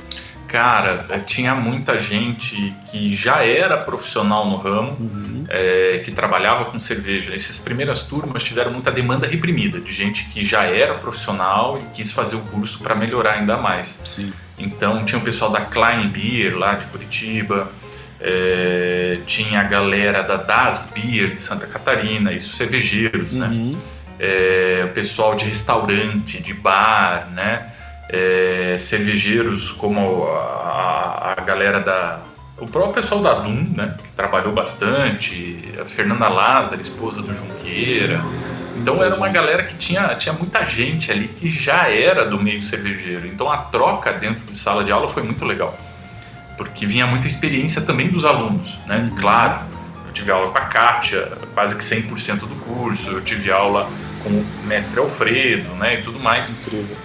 Cara, 0.47 1.05
é, 1.09 1.17
tinha 1.19 1.55
muita 1.55 1.99
gente 1.99 2.75
que 2.91 3.15
já 3.15 3.43
era 3.43 3.77
profissional 3.77 4.47
no 4.47 4.57
ramo, 4.57 4.97
uhum. 4.99 5.45
é, 5.49 6.01
que 6.05 6.11
trabalhava 6.11 6.65
com 6.65 6.79
cerveja. 6.79 7.33
Essas 7.33 7.59
primeiras 7.59 8.03
turmas 8.03 8.43
tiveram 8.43 8.71
muita 8.71 8.91
demanda 8.91 9.25
reprimida 9.25 9.79
de 9.79 9.91
gente 9.91 10.25
que 10.25 10.43
já 10.43 10.63
era 10.63 10.93
profissional 10.95 11.79
e 11.79 11.83
quis 11.95 12.11
fazer 12.11 12.35
o 12.35 12.41
curso 12.41 12.79
para 12.79 12.93
melhorar 12.93 13.33
ainda 13.33 13.57
mais. 13.57 14.01
Sim. 14.05 14.31
Então 14.57 15.03
tinha 15.03 15.19
o 15.19 15.23
pessoal 15.23 15.51
da 15.51 15.61
Klein 15.61 16.09
Beer 16.09 16.55
lá 16.57 16.75
de 16.75 16.85
Curitiba, 16.85 17.71
é, 18.19 19.19
tinha 19.25 19.59
a 19.59 19.63
galera 19.63 20.21
da 20.21 20.37
Das 20.37 20.91
Beer 20.93 21.29
de 21.29 21.41
Santa 21.41 21.67
Catarina, 21.67 22.31
isso 22.31 22.55
cervejeiros, 22.55 23.33
né? 23.33 23.47
uhum. 23.47 23.71
né? 23.71 23.77
É, 24.19 24.83
o 24.85 24.89
pessoal 24.89 25.35
de 25.35 25.45
restaurante, 25.45 26.41
de 26.41 26.53
bar, 26.53 27.29
né? 27.33 27.73
É, 28.09 28.77
cervejeiros 28.79 29.71
como 29.71 30.25
a, 30.27 31.35
a, 31.37 31.41
galera 31.41 31.79
da. 31.79 32.19
O 32.59 32.67
próprio 32.67 32.93
pessoal 32.93 33.21
da 33.21 33.33
Dum, 33.35 33.73
né? 33.75 33.95
Que 34.01 34.11
trabalhou 34.11 34.53
bastante, 34.53 35.73
a 35.81 35.85
Fernanda 35.85 36.27
Lázaro, 36.29 36.81
esposa 36.81 37.21
do 37.21 37.33
Junqueira. 37.33 38.23
Então 38.75 38.95
muita 38.95 39.05
era 39.05 39.15
uma 39.15 39.27
gente. 39.27 39.35
galera 39.35 39.63
que 39.63 39.75
tinha, 39.75 40.15
tinha 40.15 40.33
muita 40.33 40.65
gente 40.65 41.11
ali 41.11 41.27
que 41.27 41.51
já 41.51 41.89
era 41.89 42.25
do 42.25 42.41
meio 42.41 42.61
cervejeiro. 42.61 43.27
Então 43.27 43.49
a 43.49 43.57
troca 43.57 44.13
dentro 44.13 44.45
de 44.45 44.57
sala 44.57 44.83
de 44.83 44.91
aula 44.91 45.07
foi 45.07 45.23
muito 45.23 45.45
legal. 45.45 45.77
Porque 46.57 46.85
vinha 46.85 47.07
muita 47.07 47.27
experiência 47.27 47.81
também 47.81 48.09
dos 48.09 48.25
alunos, 48.25 48.79
né? 48.85 48.97
Uhum. 48.97 49.15
Claro, 49.15 49.65
eu 50.07 50.13
tive 50.13 50.31
aula 50.31 50.51
com 50.51 50.57
a 50.57 50.65
Kátia, 50.65 51.31
quase 51.53 51.75
que 51.75 51.83
100% 51.83 52.39
do 52.41 52.55
curso, 52.63 53.09
eu 53.09 53.21
tive 53.21 53.51
aula 53.51 53.89
com 54.23 54.29
o 54.29 54.45
mestre 54.65 54.99
Alfredo, 54.99 55.69
né? 55.75 55.99
E 55.99 56.01
tudo 56.03 56.19
mais. 56.19 56.49
Incrível. 56.49 56.95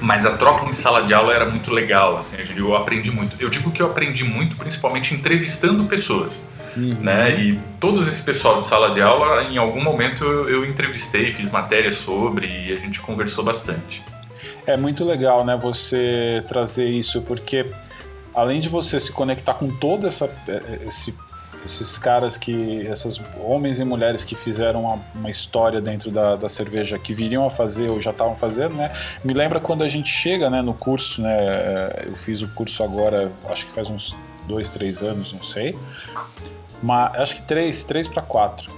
Mas 0.00 0.24
a 0.24 0.36
troca 0.36 0.64
em 0.64 0.72
sala 0.72 1.02
de 1.02 1.12
aula 1.12 1.34
era 1.34 1.44
muito 1.44 1.70
legal, 1.70 2.16
assim, 2.16 2.36
eu 2.56 2.76
aprendi 2.76 3.10
muito. 3.10 3.36
Eu 3.40 3.48
digo 3.48 3.70
que 3.70 3.82
eu 3.82 3.86
aprendi 3.86 4.24
muito 4.24 4.56
principalmente 4.56 5.14
entrevistando 5.14 5.84
pessoas. 5.86 6.48
Uhum. 6.76 6.94
Né? 7.00 7.32
E 7.32 7.60
todos 7.80 8.06
esse 8.06 8.22
pessoal 8.22 8.58
de 8.60 8.66
sala 8.66 8.94
de 8.94 9.02
aula, 9.02 9.42
em 9.44 9.56
algum 9.56 9.82
momento 9.82 10.24
eu, 10.24 10.48
eu 10.48 10.64
entrevistei, 10.64 11.32
fiz 11.32 11.50
matérias 11.50 11.94
sobre 11.94 12.46
e 12.46 12.72
a 12.72 12.76
gente 12.76 13.00
conversou 13.00 13.44
bastante. 13.44 14.04
É 14.64 14.76
muito 14.76 15.04
legal, 15.04 15.44
né, 15.44 15.56
você 15.56 16.44
trazer 16.46 16.86
isso, 16.86 17.22
porque 17.22 17.66
além 18.34 18.60
de 18.60 18.68
você 18.68 19.00
se 19.00 19.10
conectar 19.10 19.54
com 19.54 19.70
todo 19.70 20.06
essa, 20.06 20.30
esse 20.86 21.14
esses 21.68 21.98
caras 21.98 22.36
que, 22.36 22.52
esses 22.86 23.20
homens 23.40 23.78
e 23.78 23.84
mulheres 23.84 24.24
que 24.24 24.34
fizeram 24.34 24.84
uma, 24.84 24.98
uma 25.14 25.30
história 25.30 25.80
dentro 25.80 26.10
da, 26.10 26.36
da, 26.36 26.48
cerveja 26.48 26.98
que 26.98 27.12
viriam 27.12 27.44
a 27.44 27.50
fazer 27.50 27.90
ou 27.90 28.00
já 28.00 28.10
estavam 28.10 28.34
fazendo, 28.34 28.74
né? 28.74 28.90
Me 29.22 29.34
lembra 29.34 29.60
quando 29.60 29.84
a 29.84 29.88
gente 29.88 30.08
chega, 30.08 30.48
né, 30.48 30.62
no 30.62 30.72
curso, 30.72 31.22
né? 31.22 31.36
É, 31.38 32.04
eu 32.08 32.16
fiz 32.16 32.40
o 32.42 32.48
curso 32.48 32.82
agora, 32.82 33.30
acho 33.48 33.66
que 33.66 33.72
faz 33.72 33.90
uns 33.90 34.16
dois, 34.46 34.72
três 34.72 35.02
anos, 35.02 35.32
não 35.32 35.42
sei. 35.42 35.78
Mas 36.82 37.14
acho 37.16 37.36
que 37.36 37.42
três, 37.42 37.84
três 37.84 38.08
para 38.08 38.22
quatro. 38.22 38.70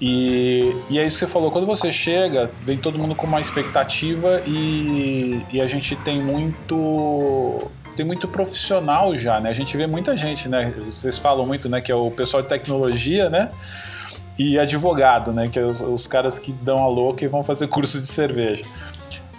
E, 0.00 0.74
e, 0.90 0.98
é 0.98 1.06
isso 1.06 1.16
que 1.16 1.26
você 1.26 1.32
falou, 1.32 1.52
quando 1.52 1.64
você 1.64 1.92
chega, 1.92 2.50
vem 2.64 2.76
todo 2.76 2.98
mundo 2.98 3.14
com 3.14 3.24
uma 3.24 3.40
expectativa 3.40 4.42
e, 4.44 5.40
e 5.52 5.60
a 5.60 5.66
gente 5.66 5.94
tem 5.94 6.20
muito 6.20 7.70
tem 7.96 8.04
muito 8.04 8.26
profissional 8.28 9.16
já, 9.16 9.40
né? 9.40 9.50
A 9.50 9.52
gente 9.52 9.76
vê 9.76 9.86
muita 9.86 10.16
gente, 10.16 10.48
né? 10.48 10.72
Vocês 10.84 11.18
falam 11.18 11.46
muito, 11.46 11.68
né? 11.68 11.80
Que 11.80 11.92
é 11.92 11.94
o 11.94 12.10
pessoal 12.10 12.42
de 12.42 12.48
tecnologia, 12.48 13.28
né? 13.28 13.50
E 14.38 14.58
advogado, 14.58 15.32
né? 15.32 15.48
Que 15.48 15.58
é 15.58 15.64
os, 15.64 15.80
os 15.80 16.06
caras 16.06 16.38
que 16.38 16.52
dão 16.52 16.78
a 16.78 16.88
louca 16.88 17.24
e 17.24 17.28
vão 17.28 17.42
fazer 17.42 17.68
curso 17.68 18.00
de 18.00 18.06
cerveja. 18.06 18.64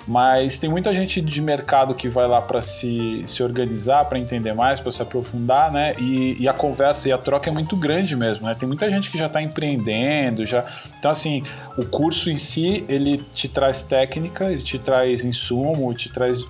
Mas 0.08 0.60
tem 0.60 0.70
muita 0.70 0.94
gente 0.94 1.22
de 1.22 1.42
mercado 1.42 1.94
que 1.96 2.10
vai 2.10 2.28
lá 2.28 2.42
para 2.42 2.62
se, 2.62 3.24
se 3.26 3.42
organizar, 3.42 4.06
para 4.06 4.20
entender 4.20 4.54
mais, 4.54 4.80
para 4.80 4.92
se 4.92 5.02
aprofundar, 5.02 5.72
né? 5.72 5.96
E, 5.98 6.36
e, 6.42 6.48
a 6.48 6.54
conversa 6.54 7.08
e 7.08 7.12
a 7.12 7.18
troca 7.18 7.50
é 7.50 7.54
muito 7.54 7.76
grande 7.76 8.16
mesmo, 8.16 8.46
né? 8.46 8.54
Tem 8.54 8.68
muita 8.68 8.90
gente 8.92 9.10
que 9.10 9.18
já 9.18 9.28
está 9.28 9.42
empreendendo, 9.42 10.46
já. 10.46 10.66
Então, 11.00 11.10
assim, 11.10 11.44
o 11.78 11.86
curso 11.86 12.30
em 12.30 12.38
si, 12.38 12.84
ele 12.90 13.18
te 13.34 13.48
traz 13.48 13.84
técnica, 13.84 14.52
ele 14.52 14.62
te 14.62 14.78
traz 14.78 15.24
insumo, 15.24 15.94
te 15.94 16.10
traz 16.10 16.46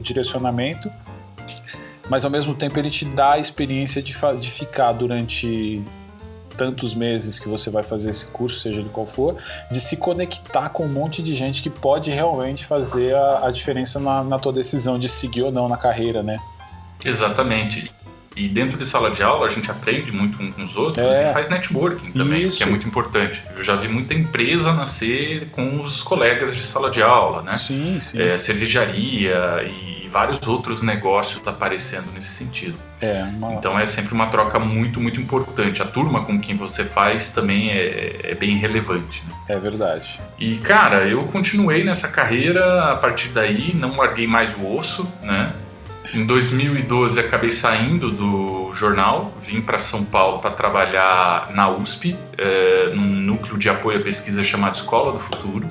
direcionamento, 0.00 0.90
mas 2.08 2.24
ao 2.24 2.30
mesmo 2.30 2.54
tempo 2.54 2.78
ele 2.78 2.90
te 2.90 3.04
dá 3.04 3.32
a 3.32 3.38
experiência 3.38 4.02
de, 4.02 4.14
de 4.38 4.50
ficar 4.50 4.92
durante 4.92 5.82
tantos 6.56 6.94
meses 6.94 7.38
que 7.38 7.48
você 7.48 7.68
vai 7.68 7.82
fazer 7.82 8.10
esse 8.10 8.26
curso, 8.26 8.60
seja 8.60 8.80
ele 8.80 8.88
qual 8.88 9.06
for, 9.06 9.36
de 9.70 9.80
se 9.80 9.96
conectar 9.96 10.68
com 10.68 10.84
um 10.84 10.88
monte 10.88 11.22
de 11.22 11.34
gente 11.34 11.62
que 11.62 11.70
pode 11.70 12.10
realmente 12.10 12.64
fazer 12.64 13.14
a, 13.14 13.46
a 13.46 13.50
diferença 13.50 13.98
na, 13.98 14.22
na 14.22 14.38
tua 14.38 14.52
decisão 14.52 14.98
de 14.98 15.08
seguir 15.08 15.42
ou 15.42 15.50
não 15.50 15.68
na 15.68 15.76
carreira, 15.76 16.22
né? 16.22 16.38
Exatamente. 17.04 17.92
E 18.36 18.48
dentro 18.48 18.78
de 18.78 18.86
sala 18.86 19.10
de 19.10 19.22
aula 19.22 19.46
a 19.46 19.50
gente 19.50 19.70
aprende 19.70 20.10
muito 20.10 20.42
uns 20.42 20.54
com 20.54 20.64
os 20.64 20.76
outros 20.76 21.04
é. 21.04 21.30
e 21.30 21.32
faz 21.32 21.48
networking 21.48 22.12
também, 22.12 22.46
Isso. 22.46 22.58
que 22.58 22.62
é 22.62 22.66
muito 22.66 22.86
importante. 22.86 23.42
Eu 23.56 23.62
já 23.62 23.76
vi 23.76 23.88
muita 23.88 24.14
empresa 24.14 24.72
nascer 24.72 25.48
com 25.50 25.80
os 25.80 26.02
colegas 26.02 26.54
de 26.54 26.62
sala 26.62 26.90
de 26.90 27.02
aula, 27.02 27.42
né? 27.42 27.52
Sim, 27.52 27.98
sim. 28.00 28.20
É, 28.20 28.38
cervejaria 28.38 29.62
e 29.64 30.08
vários 30.14 30.46
outros 30.46 30.80
negócios 30.80 31.46
aparecendo 31.46 32.12
nesse 32.14 32.28
sentido. 32.28 32.78
É, 33.00 33.24
uma... 33.24 33.54
Então 33.54 33.76
é 33.76 33.84
sempre 33.84 34.14
uma 34.14 34.26
troca 34.26 34.60
muito, 34.60 35.00
muito 35.00 35.20
importante. 35.20 35.82
A 35.82 35.84
turma 35.84 36.24
com 36.24 36.38
quem 36.38 36.56
você 36.56 36.84
faz 36.84 37.30
também 37.30 37.70
é, 37.70 38.20
é 38.30 38.34
bem 38.34 38.56
relevante. 38.56 39.24
Né? 39.28 39.34
É 39.48 39.58
verdade. 39.58 40.20
E 40.38 40.56
cara, 40.58 41.08
eu 41.08 41.24
continuei 41.24 41.82
nessa 41.82 42.06
carreira 42.06 42.92
a 42.92 42.96
partir 42.96 43.30
daí, 43.30 43.74
não 43.74 43.96
larguei 43.96 44.26
mais 44.26 44.56
o 44.56 44.76
osso, 44.76 45.10
né? 45.20 45.52
Em 46.12 46.26
2012 46.26 47.18
acabei 47.18 47.50
saindo 47.50 48.10
do 48.10 48.72
jornal, 48.74 49.32
vim 49.40 49.62
para 49.62 49.78
São 49.78 50.04
Paulo 50.04 50.38
para 50.38 50.50
trabalhar 50.50 51.50
na 51.54 51.70
USP, 51.70 52.16
é, 52.36 52.90
num 52.92 53.06
núcleo 53.06 53.56
de 53.56 53.68
apoio 53.70 53.98
à 53.98 54.02
pesquisa 54.02 54.44
chamado 54.44 54.74
Escola 54.74 55.12
do 55.12 55.18
Futuro. 55.18 55.66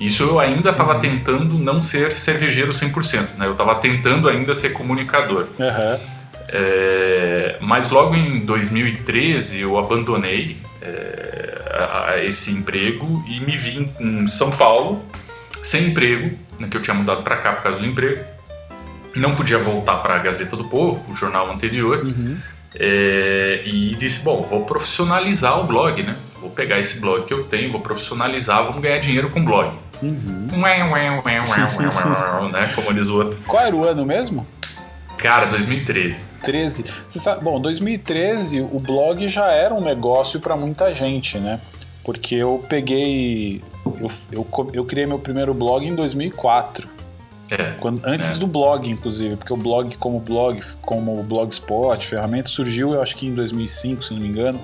Isso 0.00 0.24
eu 0.24 0.40
ainda 0.40 0.70
estava 0.70 0.98
tentando 0.98 1.58
não 1.58 1.80
ser 1.80 2.12
cervejeiro 2.12 2.72
100%, 2.72 3.36
né? 3.38 3.46
eu 3.46 3.52
estava 3.52 3.76
tentando 3.76 4.28
ainda 4.28 4.52
ser 4.52 4.70
comunicador. 4.70 5.46
Uhum. 5.58 6.00
É, 6.48 7.56
mas 7.60 7.88
logo 7.88 8.14
em 8.14 8.44
2013 8.44 9.60
eu 9.60 9.78
abandonei 9.78 10.56
é, 10.82 11.62
a, 11.70 12.10
a 12.10 12.24
esse 12.24 12.50
emprego 12.50 13.24
e 13.26 13.40
me 13.40 13.56
vim 13.56 13.92
em 13.98 14.26
São 14.26 14.50
Paulo 14.50 15.04
sem 15.62 15.86
emprego, 15.88 16.36
né, 16.58 16.68
que 16.70 16.76
eu 16.76 16.82
tinha 16.82 16.94
mudado 16.94 17.22
para 17.22 17.36
cá 17.38 17.52
por 17.52 17.62
causa 17.62 17.78
do 17.78 17.86
emprego 17.86 18.35
não 19.16 19.34
podia 19.34 19.58
voltar 19.58 19.96
para 19.96 20.16
a 20.16 20.18
Gazeta 20.18 20.56
do 20.56 20.64
Povo, 20.64 21.04
o 21.10 21.14
jornal 21.14 21.50
anterior, 21.50 22.04
uhum. 22.04 22.36
é, 22.74 23.62
e 23.64 23.94
disse: 23.96 24.22
Bom, 24.22 24.46
vou 24.48 24.64
profissionalizar 24.64 25.60
o 25.60 25.64
blog, 25.64 26.02
né? 26.02 26.16
Vou 26.40 26.50
pegar 26.50 26.78
esse 26.78 27.00
blog 27.00 27.24
que 27.24 27.34
eu 27.34 27.44
tenho, 27.44 27.72
vou 27.72 27.80
profissionalizar, 27.80 28.62
vamos 28.64 28.80
ganhar 28.80 28.98
dinheiro 28.98 29.30
com 29.30 29.40
o 29.40 29.44
blog. 29.44 29.72
Uhum. 30.02 30.48
né? 32.50 32.70
Como 32.74 32.92
diz 32.92 33.08
o 33.08 33.16
outro. 33.16 33.40
Qual 33.46 33.62
era 33.62 33.74
o 33.74 33.84
ano 33.84 34.04
mesmo? 34.04 34.46
Cara, 35.16 35.46
2013. 35.46 36.26
13. 36.42 36.84
Você 37.08 37.18
sabe, 37.18 37.42
bom, 37.42 37.60
2013 37.60 38.60
o 38.60 38.78
blog 38.78 39.26
já 39.28 39.50
era 39.50 39.74
um 39.74 39.80
negócio 39.80 40.38
para 40.40 40.54
muita 40.54 40.92
gente, 40.92 41.38
né? 41.38 41.58
Porque 42.04 42.34
eu 42.34 42.64
peguei. 42.68 43.62
Eu, 43.84 44.10
eu, 44.32 44.70
eu 44.72 44.84
criei 44.84 45.06
meu 45.06 45.18
primeiro 45.18 45.54
blog 45.54 45.84
em 45.84 45.94
2004. 45.94 46.95
É, 47.50 47.72
Quando, 47.78 48.02
antes 48.04 48.36
é. 48.36 48.38
do 48.38 48.46
blog, 48.46 48.90
inclusive, 48.90 49.36
porque 49.36 49.52
o 49.52 49.56
blog 49.56 49.96
como 49.96 50.18
blog, 50.18 50.60
como 50.82 51.18
o 51.18 51.22
Blogspot, 51.22 52.04
ferramenta, 52.04 52.48
surgiu 52.48 52.94
eu 52.94 53.02
acho 53.02 53.16
que 53.16 53.26
em 53.26 53.34
2005, 53.34 54.02
se 54.02 54.14
não 54.14 54.20
me 54.20 54.28
engano, 54.28 54.60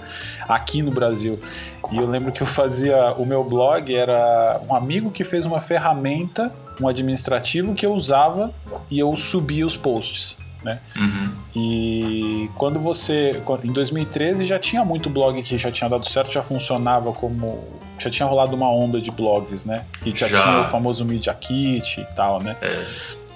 aqui 0.49 0.83
no 0.83 0.91
Brasil. 0.91 1.39
E 1.91 1.97
eu 1.97 2.07
lembro 2.07 2.33
que 2.33 2.43
eu 2.43 2.47
fazia, 2.47 3.13
o 3.13 3.25
meu 3.25 3.45
blog 3.45 3.95
era 3.95 4.61
um 4.69 4.75
amigo 4.75 5.11
que 5.11 5.23
fez 5.25 5.47
uma 5.47 5.61
ferramenta, 5.61 6.53
um 6.81 6.89
administrativo 6.89 7.75
que 7.75 7.87
eu 7.87 7.93
usava 7.93 8.53
e 8.91 8.99
eu 8.99 9.15
subia 9.15 9.67
os 9.67 9.77
posts 9.77 10.42
né? 10.65 10.79
Uhum. 10.97 11.33
E 11.55 12.51
quando 12.57 12.81
você, 12.81 13.43
em 13.65 13.73
2013 13.73 14.45
já 14.45 14.59
tinha 14.59 14.85
muito 14.85 15.11
blog 15.11 15.43
que 15.43 15.59
já 15.59 15.71
tinha 15.71 15.89
dado 15.89 16.09
certo, 16.09 16.33
já 16.33 16.43
funcionava 16.43 17.13
como, 17.13 17.65
já 17.99 18.11
tinha 18.11 18.27
rolado 18.27 18.55
uma 18.55 18.71
onda 18.71 19.01
de 19.01 19.11
blogs, 19.11 19.65
né? 19.65 19.85
Que 20.03 20.17
já, 20.17 20.29
já. 20.29 20.43
tinha 20.43 20.61
o 20.61 20.65
famoso 20.65 21.05
Media 21.05 21.35
Kit 21.35 22.01
e 22.01 22.05
tal, 22.15 22.43
né? 22.43 22.57
É. 22.61 22.85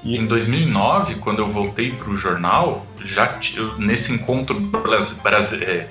E... 0.05 0.17
Em 0.17 0.27
2009, 0.27 1.17
quando 1.17 1.41
eu 1.41 1.49
voltei 1.49 1.91
para 1.91 2.09
o 2.11 2.17
jornal, 2.17 2.87
já 3.05 3.39
eu, 3.57 3.77
nesse 3.79 4.13
encontro 4.13 4.57
é, 5.63 5.87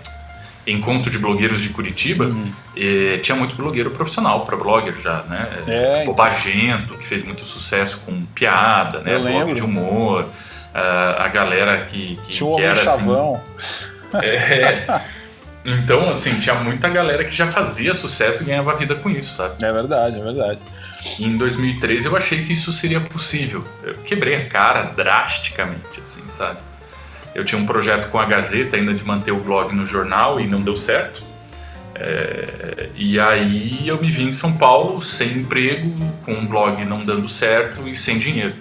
encontro 0.68 1.12
de 1.12 1.20
blogueiros 1.20 1.62
de 1.62 1.70
Curitiba, 1.70 2.25
uhum. 2.25 2.51
eh, 2.75 3.20
tinha 3.22 3.36
muito 3.36 3.56
blogueiro 3.56 3.92
profissional 3.92 4.46
para 4.46 4.58
blogger 4.58 4.96
já, 5.00 5.24
né? 5.24 5.63
É, 5.68 6.06
Bobagento, 6.06 6.86
então. 6.86 6.98
que 6.98 7.06
fez 7.06 7.24
muito 7.24 7.44
sucesso 7.44 8.01
com 8.06 8.22
piada, 8.34 9.01
né? 9.01 9.20
Blog 9.20 9.54
de 9.54 9.62
humor 9.62 10.24
uh, 10.24 10.54
a 10.79 11.27
galera 11.27 11.86
que, 11.86 12.20
que, 12.24 12.34
Tinha 12.34 12.55
que 12.55 12.62
era 12.62 12.75
chavão. 12.75 13.41
assim. 13.58 13.96
É, 14.24 15.01
Então, 15.65 16.12
assim, 16.12 16.39
tinha 16.39 16.53
muita 16.55 16.88
galera 16.88 17.25
que 17.25 17.36
já 17.36 17.48
fazia 17.48 17.94
sucesso 17.96 18.44
e 18.44 18.46
ganhava 18.46 18.75
vida 18.75 18.94
com 18.94 19.10
isso, 19.10 19.36
sabe? 19.36 19.65
É 19.65 19.74
verdade, 19.74 20.20
é 20.20 20.24
verdade. 20.24 20.60
E 21.20 21.25
em 21.25 21.38
2013 21.38 22.05
eu 22.05 22.15
achei 22.15 22.46
que 22.46 22.53
isso 22.53 22.72
seria 22.72 23.01
possível. 23.01 23.65
Eu 23.84 23.96
quebrei 23.96 24.36
a 24.36 24.48
cara 24.48 24.84
drasticamente, 24.84 26.00
assim, 26.01 26.24
sabe? 26.29 26.60
Eu 27.34 27.44
tinha 27.44 27.60
um 27.60 27.65
projeto 27.65 28.10
com 28.10 28.20
a 28.20 28.25
Gazeta 28.25 28.77
ainda 28.77 28.94
de 28.94 29.03
manter 29.03 29.32
o 29.32 29.39
blog 29.39 29.74
no 29.74 29.86
jornal 29.86 30.39
e 30.39 30.48
não 30.48 30.62
deu 30.62 30.75
certo. 30.75 31.24
É, 31.96 32.89
e 32.96 33.20
aí 33.20 33.88
eu 33.88 34.00
me 34.00 34.12
vi 34.12 34.24
em 34.24 34.34
São 34.34 34.53
Paulo 34.53 35.01
sem 35.01 35.39
emprego, 35.39 35.91
com 36.24 36.34
um 36.34 36.46
blog 36.46 36.84
não 36.86 37.03
dando 37.03 37.27
certo 37.27 37.88
e 37.88 37.96
sem 37.96 38.20
dinheiro, 38.20 38.55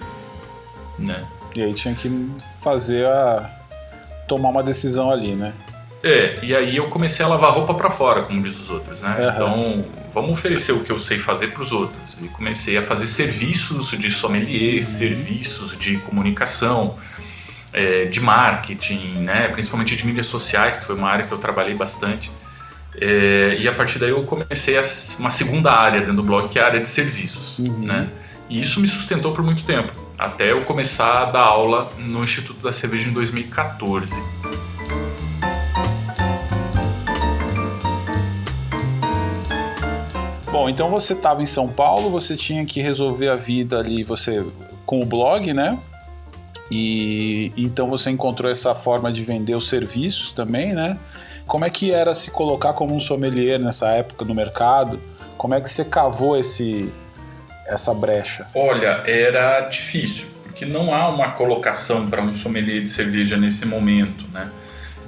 né? 0.97 1.23
E 1.55 1.61
aí 1.61 1.73
tinha 1.73 1.93
que 1.93 2.09
fazer 2.61 3.07
a 3.07 3.49
tomar 4.27 4.49
uma 4.49 4.63
decisão 4.63 5.09
ali, 5.09 5.35
né? 5.35 5.53
É, 6.03 6.37
e 6.43 6.55
aí 6.55 6.77
eu 6.77 6.87
comecei 6.89 7.25
a 7.25 7.27
lavar 7.27 7.51
roupa 7.51 7.73
para 7.73 7.89
fora, 7.89 8.23
como 8.23 8.43
diz 8.43 8.59
os 8.59 8.69
outros, 8.69 9.01
né? 9.01 9.15
Uhum. 9.17 9.29
Então, 9.29 9.85
vamos 10.13 10.31
oferecer 10.31 10.71
o 10.71 10.83
que 10.83 10.91
eu 10.91 10.99
sei 10.99 11.17
fazer 11.17 11.47
para 11.47 11.63
os 11.63 11.71
outros. 11.71 11.99
E 12.21 12.27
comecei 12.27 12.77
a 12.77 12.81
fazer 12.83 13.07
serviços 13.07 13.89
de 13.89 14.11
sommelier, 14.11 14.75
uhum. 14.75 14.81
serviços 14.83 15.77
de 15.77 15.97
comunicação, 15.97 16.97
é, 17.73 18.05
de 18.05 18.21
marketing, 18.21 19.19
né? 19.19 19.47
Principalmente 19.47 19.95
de 19.95 20.05
mídias 20.05 20.27
sociais, 20.27 20.77
que 20.77 20.85
foi 20.85 20.95
uma 20.95 21.09
área 21.09 21.25
que 21.25 21.31
eu 21.31 21.37
trabalhei 21.39 21.73
bastante. 21.73 22.31
É, 23.01 23.57
e 23.59 23.67
a 23.67 23.73
partir 23.73 23.97
daí 23.97 24.11
eu 24.11 24.23
comecei 24.23 24.77
a, 24.77 24.81
uma 25.17 25.29
segunda 25.29 25.71
área 25.71 25.99
dentro 26.01 26.17
do 26.17 26.23
blog, 26.23 26.49
que 26.49 26.59
é 26.59 26.61
a 26.61 26.67
área 26.67 26.79
de 26.79 26.87
serviços, 26.87 27.59
uhum. 27.59 27.79
né? 27.79 28.07
E 28.47 28.61
isso 28.61 28.79
me 28.79 28.87
sustentou 28.87 29.33
por 29.33 29.43
muito 29.43 29.63
tempo, 29.63 29.91
até 30.17 30.51
eu 30.51 30.61
começar 30.61 31.23
a 31.23 31.25
dar 31.25 31.43
aula 31.43 31.91
no 31.97 32.23
Instituto 32.23 32.61
da 32.61 32.71
Cerveja 32.71 33.09
em 33.09 33.13
2014. 33.13 34.11
Bom, 40.51 40.69
então 40.69 40.89
você 40.89 41.13
estava 41.13 41.43
em 41.43 41.45
São 41.45 41.67
Paulo, 41.67 42.09
você 42.09 42.35
tinha 42.37 42.65
que 42.65 42.81
resolver 42.81 43.27
a 43.27 43.35
vida 43.35 43.77
ali, 43.77 44.03
você 44.03 44.45
com 44.85 45.01
o 45.01 45.05
blog, 45.05 45.53
né? 45.53 45.77
E 46.71 47.51
então 47.57 47.87
você 47.87 48.09
encontrou 48.09 48.49
essa 48.49 48.73
forma 48.73 49.11
de 49.11 49.23
vender 49.23 49.55
os 49.55 49.67
serviços 49.67 50.31
também, 50.31 50.73
né? 50.73 50.97
Como 51.45 51.65
é 51.65 51.69
que 51.69 51.91
era 51.91 52.13
se 52.13 52.31
colocar 52.31 52.73
como 52.73 52.95
um 52.95 52.99
sommelier 52.99 53.59
nessa 53.59 53.89
época 53.89 54.25
no 54.25 54.33
mercado? 54.33 54.99
Como 55.37 55.53
é 55.53 55.61
que 55.61 55.69
você 55.69 55.83
cavou 55.83 56.37
esse, 56.37 56.91
essa 57.65 57.93
brecha? 57.93 58.47
Olha, 58.53 59.03
era 59.05 59.61
difícil, 59.61 60.27
porque 60.43 60.65
não 60.65 60.93
há 60.93 61.09
uma 61.09 61.31
colocação 61.31 62.07
para 62.07 62.21
um 62.21 62.33
sommelier 62.33 62.81
de 62.81 62.89
cerveja 62.89 63.37
nesse 63.37 63.65
momento, 63.65 64.25
né? 64.31 64.49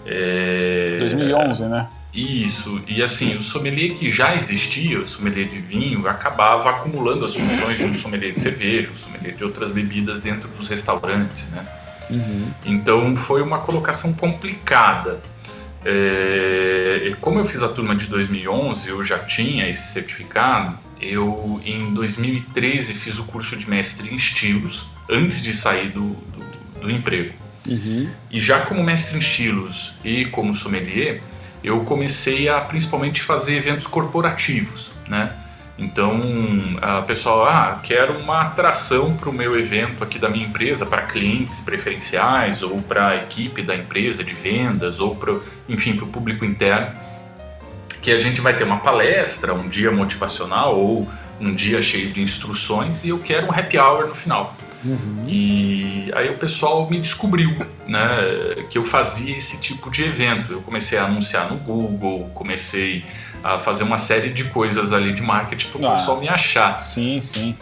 É... 0.05 0.97
2011, 0.99 1.65
né? 1.65 1.87
Isso, 2.13 2.81
e 2.87 3.03
assim, 3.03 3.37
o 3.37 3.43
sommelier 3.43 3.93
que 3.93 4.09
já 4.09 4.35
existia, 4.35 4.99
o 4.99 5.05
sommelier 5.05 5.47
de 5.47 5.59
vinho, 5.59 6.07
acabava 6.07 6.69
acumulando 6.71 7.25
as 7.25 7.35
funções 7.35 7.77
de 7.77 7.85
um 7.85 7.93
sommelier 7.93 8.33
de 8.33 8.39
cerveja, 8.39 8.89
um 8.91 8.97
sommelier 8.97 9.35
de 9.35 9.43
outras 9.43 9.69
bebidas 9.69 10.21
dentro 10.21 10.49
dos 10.49 10.67
restaurantes, 10.67 11.47
né? 11.49 11.63
Uhum. 12.09 12.51
Então 12.65 13.15
foi 13.15 13.41
uma 13.41 13.59
colocação 13.59 14.13
complicada. 14.13 15.19
É, 15.85 17.13
como 17.21 17.37
eu 17.39 17.45
fiz 17.45 17.61
a 17.61 17.69
turma 17.69 17.95
de 17.95 18.07
2011, 18.07 18.89
eu 18.89 19.03
já 19.03 19.19
tinha 19.19 19.69
esse 19.69 19.93
certificado. 19.93 20.79
Eu, 20.99 21.61
em 21.65 21.93
2013, 21.93 22.93
fiz 22.93 23.19
o 23.19 23.23
curso 23.23 23.55
de 23.55 23.69
mestre 23.69 24.09
em 24.09 24.15
estilos, 24.15 24.87
antes 25.09 25.41
de 25.41 25.53
sair 25.53 25.89
do, 25.89 26.09
do, 26.09 26.81
do 26.81 26.91
emprego. 26.91 27.33
Uhum. 27.67 28.09
E 28.31 28.39
já 28.39 28.61
como 28.61 28.83
mestre 28.83 29.17
em 29.17 29.19
estilos 29.19 29.93
e 30.03 30.25
como 30.25 30.55
sommelier, 30.55 31.21
eu 31.63 31.81
comecei 31.81 32.47
a 32.47 32.61
principalmente 32.61 33.21
fazer 33.21 33.57
eventos 33.57 33.87
corporativos, 33.87 34.91
né? 35.07 35.31
Então, 35.77 36.19
a 36.81 37.03
pessoal, 37.03 37.45
ah, 37.45 37.79
quero 37.83 38.17
uma 38.17 38.41
atração 38.41 39.15
para 39.15 39.29
o 39.29 39.33
meu 39.33 39.57
evento 39.59 40.03
aqui 40.03 40.17
da 40.17 40.27
minha 40.27 40.47
empresa, 40.47 40.87
para 40.87 41.03
clientes 41.03 41.61
preferenciais, 41.61 42.63
ou 42.63 42.81
para 42.81 43.09
a 43.09 43.15
equipe 43.17 43.61
da 43.61 43.75
empresa 43.75 44.23
de 44.23 44.33
vendas, 44.33 44.99
ou 44.99 45.15
para, 45.15 45.37
enfim, 45.69 45.95
para 45.95 46.05
o 46.05 46.07
público 46.07 46.43
interno, 46.43 46.97
que 48.07 48.11
a 48.13 48.21
gente 48.21 48.39
vai 48.39 48.55
ter 48.55 48.63
uma 48.63 48.77
palestra, 48.77 49.53
um 49.53 49.67
dia 49.67 49.91
motivacional 49.91 50.79
ou 50.79 51.05
um 51.41 51.53
dia 51.53 51.81
cheio 51.81 52.13
de 52.13 52.21
instruções 52.21 53.03
e 53.03 53.09
eu 53.09 53.19
quero 53.19 53.47
um 53.47 53.51
happy 53.51 53.77
hour 53.77 54.07
no 54.07 54.15
final. 54.15 54.55
Uhum. 54.85 55.25
E 55.27 56.09
aí 56.15 56.29
o 56.29 56.37
pessoal 56.37 56.89
me 56.89 57.01
descobriu, 57.01 57.53
né, 57.85 57.99
que 58.69 58.77
eu 58.77 58.85
fazia 58.85 59.35
esse 59.35 59.59
tipo 59.59 59.91
de 59.91 60.05
evento. 60.05 60.53
Eu 60.53 60.61
comecei 60.61 60.97
a 60.97 61.03
anunciar 61.03 61.51
no 61.51 61.57
Google, 61.57 62.31
comecei 62.33 63.03
a 63.43 63.59
fazer 63.59 63.83
uma 63.83 63.97
série 63.97 64.29
de 64.29 64.45
coisas 64.45 64.93
ali 64.93 65.11
de 65.11 65.21
marketing 65.21 65.67
para 65.67 65.81
o 65.81 65.87
ah, 65.87 65.91
pessoal 65.91 66.17
me 66.17 66.29
achar. 66.29 66.79
Sim, 66.79 67.19
sim. 67.19 67.57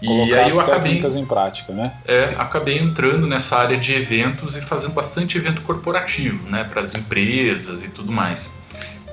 E 0.00 0.06
Colocar 0.06 0.36
aí 0.36 0.50
eu 0.50 0.60
acabei 0.60 0.98
em 1.00 1.26
prática, 1.26 1.72
né? 1.72 1.94
É, 2.06 2.36
acabei 2.38 2.78
entrando 2.78 3.26
nessa 3.26 3.58
área 3.58 3.76
de 3.76 3.92
eventos 3.92 4.56
e 4.56 4.60
fazendo 4.60 4.92
bastante 4.92 5.36
evento 5.36 5.62
corporativo, 5.62 6.48
né, 6.48 6.62
para 6.62 6.80
as 6.80 6.94
empresas 6.94 7.84
e 7.84 7.90
tudo 7.90 8.12
mais. 8.12 8.59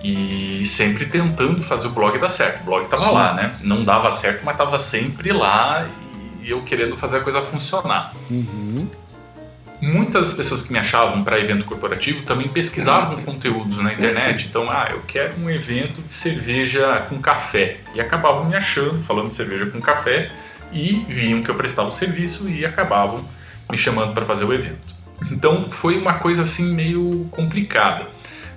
E 0.03 0.63
sempre 0.65 1.05
tentando 1.05 1.63
fazer 1.63 1.87
o 1.87 1.91
blog 1.91 2.17
dar 2.19 2.29
certo. 2.29 2.61
O 2.61 2.65
blog 2.65 2.83
estava 2.83 3.11
lá, 3.11 3.33
né? 3.33 3.55
Não 3.61 3.83
dava 3.83 4.11
certo, 4.11 4.45
mas 4.45 4.53
estava 4.53 4.77
sempre 4.77 5.33
lá 5.33 5.87
e 6.41 6.49
eu 6.49 6.61
querendo 6.61 6.95
fazer 6.95 7.17
a 7.17 7.19
coisa 7.21 7.41
funcionar. 7.41 8.13
Uhum. 8.29 8.87
Muitas 9.81 10.23
das 10.23 10.33
pessoas 10.33 10.63
que 10.63 10.73
me 10.73 10.79
achavam 10.79 11.23
para 11.23 11.39
evento 11.39 11.63
corporativo 11.65 12.23
também 12.23 12.47
pesquisavam 12.47 13.21
conteúdos 13.21 13.77
na 13.77 13.93
internet. 13.93 14.47
Então, 14.47 14.71
ah, 14.71 14.87
eu 14.89 15.03
quero 15.05 15.39
um 15.39 15.49
evento 15.49 16.01
de 16.01 16.11
cerveja 16.11 17.05
com 17.09 17.19
café. 17.21 17.77
E 17.93 18.01
acabavam 18.01 18.45
me 18.45 18.55
achando, 18.55 19.03
falando 19.03 19.27
de 19.27 19.35
cerveja 19.35 19.67
com 19.67 19.79
café, 19.79 20.31
e 20.71 21.05
viam 21.07 21.43
que 21.43 21.51
eu 21.51 21.55
prestava 21.55 21.89
o 21.89 21.91
serviço 21.91 22.49
e 22.49 22.65
acabavam 22.65 23.23
me 23.69 23.77
chamando 23.77 24.13
para 24.13 24.25
fazer 24.25 24.45
o 24.45 24.53
evento. 24.53 24.95
Então, 25.31 25.69
foi 25.69 25.97
uma 25.97 26.15
coisa 26.15 26.41
assim 26.41 26.73
meio 26.73 27.27
complicada. 27.29 28.07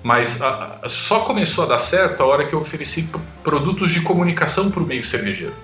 Mas 0.02 0.40
a, 0.40 0.78
a, 0.82 0.88
só 0.88 1.20
começou 1.20 1.64
a 1.64 1.66
dar 1.66 1.78
certo 1.78 2.22
a 2.22 2.26
hora 2.26 2.46
que 2.46 2.54
eu 2.54 2.60
ofereci 2.60 3.08
produtos 3.42 3.92
de 3.92 4.00
comunicação 4.00 4.70
para 4.70 4.82
o 4.82 4.86
meio 4.86 5.04
cervejeiro. 5.04 5.54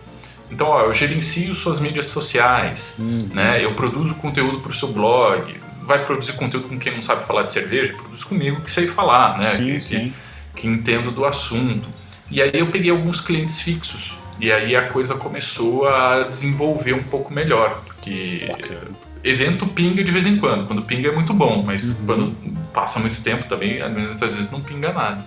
Então, 0.50 0.68
ó, 0.68 0.82
eu 0.82 0.94
gerencio 0.94 1.54
suas 1.54 1.80
mídias 1.80 2.06
sociais, 2.06 2.96
uhum. 2.98 3.30
né? 3.32 3.64
Eu 3.64 3.74
produzo 3.74 4.14
conteúdo 4.14 4.60
para 4.60 4.70
o 4.70 4.74
seu 4.74 4.88
blog. 4.88 5.54
Vai 5.82 6.04
produzir 6.04 6.32
conteúdo 6.34 6.68
com 6.68 6.78
quem 6.78 6.94
não 6.94 7.02
sabe 7.02 7.24
falar 7.24 7.42
de 7.42 7.52
cerveja? 7.52 7.94
Produz 7.94 8.22
comigo 8.24 8.60
que 8.60 8.70
sei 8.70 8.86
falar, 8.86 9.38
né? 9.38 9.44
Sim, 9.44 9.64
que, 9.64 9.80
sim. 9.80 10.14
Que, 10.54 10.62
que 10.62 10.68
entendo 10.68 11.10
do 11.10 11.24
assunto. 11.24 11.88
E 12.30 12.42
aí 12.42 12.50
eu 12.54 12.70
peguei 12.70 12.90
alguns 12.90 13.20
clientes 13.20 13.60
fixos. 13.60 14.18
E 14.38 14.52
aí 14.52 14.76
a 14.76 14.88
coisa 14.88 15.14
começou 15.14 15.88
a 15.88 16.24
desenvolver 16.24 16.92
um 16.92 17.02
pouco 17.02 17.32
melhor. 17.32 17.80
Porque 17.86 18.46
Bacana. 18.48 19.05
Evento 19.26 19.66
pinga 19.66 20.04
de 20.04 20.12
vez 20.12 20.26
em 20.26 20.36
quando. 20.36 20.66
Quando 20.66 20.82
pinga 20.82 21.08
é 21.08 21.12
muito 21.12 21.34
bom, 21.34 21.62
mas 21.66 21.84
uhum. 21.84 22.06
quando 22.06 22.36
passa 22.72 22.98
muito 23.00 23.20
tempo 23.20 23.46
também, 23.48 23.80
muitas 23.90 24.34
vezes 24.34 24.50
não 24.50 24.60
pinga 24.60 24.92
nada. 24.92 25.24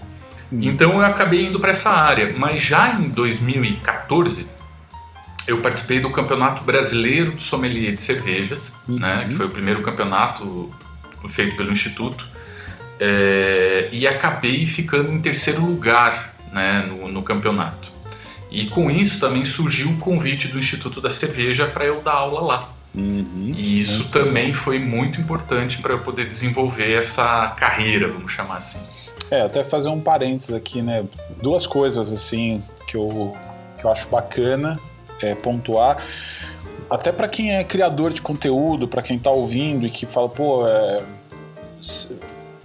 Uhum. 0.51 0.59
Então 0.61 0.93
eu 0.93 1.05
acabei 1.05 1.45
indo 1.45 1.59
para 1.59 1.71
essa 1.71 1.89
área. 1.89 2.33
Mas 2.37 2.61
já 2.61 2.93
em 2.93 3.09
2014 3.09 4.47
eu 5.47 5.57
participei 5.57 5.99
do 5.99 6.11
Campeonato 6.11 6.63
Brasileiro 6.63 7.33
de 7.33 7.43
Sommelier 7.43 7.93
de 7.93 8.01
Cervejas, 8.01 8.75
uhum. 8.87 8.99
né, 8.99 9.25
que 9.27 9.35
foi 9.35 9.47
o 9.47 9.49
primeiro 9.49 9.81
campeonato 9.81 10.71
feito 11.27 11.57
pelo 11.57 11.71
Instituto, 11.71 12.27
é, 12.99 13.89
e 13.91 14.07
acabei 14.07 14.65
ficando 14.65 15.11
em 15.11 15.19
terceiro 15.19 15.65
lugar 15.65 16.35
né, 16.51 16.85
no, 16.87 17.07
no, 17.07 17.23
campeonato. 17.23 17.91
E 18.51 18.65
com 18.67 18.89
isso 18.89 19.19
também 19.19 19.43
surgiu 19.43 19.91
o 19.91 19.97
convite 19.97 20.47
do 20.47 20.59
Instituto 20.59 21.01
da 21.01 21.09
Cerveja 21.09 21.65
para 21.65 21.85
eu 21.85 22.01
dar 22.01 22.13
aula 22.13 22.41
lá. 22.41 22.78
Uhum. 22.95 23.53
E 23.55 23.81
isso 23.81 24.09
também 24.09 24.53
foi 24.53 24.79
muito 24.79 25.21
importante 25.21 25.79
para 25.81 25.93
eu 25.93 25.99
poder 25.99 26.27
desenvolver 26.27 26.91
essa 26.93 27.49
carreira, 27.57 28.07
vamos 28.07 28.31
chamar 28.31 28.57
assim. 28.57 28.79
É, 29.29 29.41
até 29.41 29.63
fazer 29.63 29.89
um 29.89 29.99
parênteses 29.99 30.53
aqui, 30.53 30.81
né? 30.81 31.05
Duas 31.41 31.67
coisas 31.67 32.11
assim 32.11 32.63
que 32.87 32.97
eu, 32.97 33.35
que 33.77 33.85
eu 33.85 33.91
acho 33.91 34.07
bacana 34.07 34.79
é, 35.21 35.35
pontuar. 35.35 36.03
Até 36.89 37.11
para 37.11 37.27
quem 37.27 37.55
é 37.55 37.63
criador 37.63 38.11
de 38.11 38.21
conteúdo, 38.21 38.87
para 38.87 39.03
quem 39.03 39.17
está 39.17 39.29
ouvindo 39.29 39.85
e 39.85 39.89
que 39.91 40.07
fala, 40.07 40.27
pô, 40.27 40.67
é, 40.67 41.03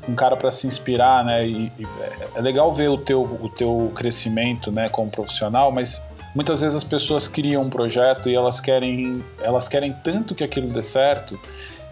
um 0.08 0.14
cara 0.14 0.36
para 0.36 0.50
se 0.50 0.66
inspirar, 0.66 1.22
né? 1.22 1.46
E, 1.46 1.70
e 1.78 1.86
é 2.34 2.40
legal 2.40 2.72
ver 2.72 2.88
o 2.88 2.96
teu, 2.96 3.22
o 3.22 3.48
teu 3.50 3.92
crescimento, 3.94 4.72
né, 4.72 4.88
como 4.88 5.10
profissional, 5.10 5.70
mas 5.70 6.00
muitas 6.34 6.60
vezes 6.60 6.76
as 6.76 6.84
pessoas 6.84 7.28
criam 7.28 7.62
um 7.62 7.70
projeto 7.70 8.28
e 8.28 8.34
elas 8.34 8.60
querem, 8.60 9.24
elas 9.40 9.68
querem 9.68 9.92
tanto 10.04 10.34
que 10.34 10.44
aquilo 10.44 10.68
dê 10.68 10.82
certo 10.82 11.38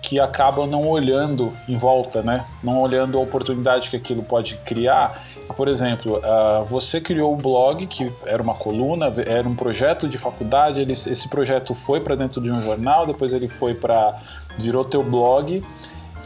que 0.00 0.18
acabam 0.18 0.66
não 0.66 0.88
olhando 0.88 1.56
em 1.68 1.76
volta, 1.76 2.22
né? 2.22 2.44
Não 2.60 2.80
olhando 2.80 3.16
a 3.16 3.20
oportunidade 3.20 3.88
que 3.88 3.96
aquilo 3.96 4.24
pode 4.24 4.56
criar 4.64 5.22
por 5.52 5.68
exemplo, 5.68 6.18
uh, 6.18 6.64
você 6.64 7.00
criou 7.00 7.32
o 7.32 7.36
blog, 7.36 7.86
que 7.86 8.10
era 8.24 8.42
uma 8.42 8.54
coluna, 8.54 9.10
era 9.26 9.46
um 9.46 9.54
projeto 9.54 10.08
de 10.08 10.18
faculdade, 10.18 10.80
ele, 10.80 10.92
esse 10.92 11.28
projeto 11.28 11.74
foi 11.74 12.00
para 12.00 12.14
dentro 12.14 12.40
de 12.40 12.50
um 12.50 12.60
jornal, 12.62 13.06
depois 13.06 13.32
ele 13.32 13.48
foi 13.48 13.74
para. 13.74 14.20
virou 14.58 14.84
teu 14.84 15.02
blog. 15.02 15.62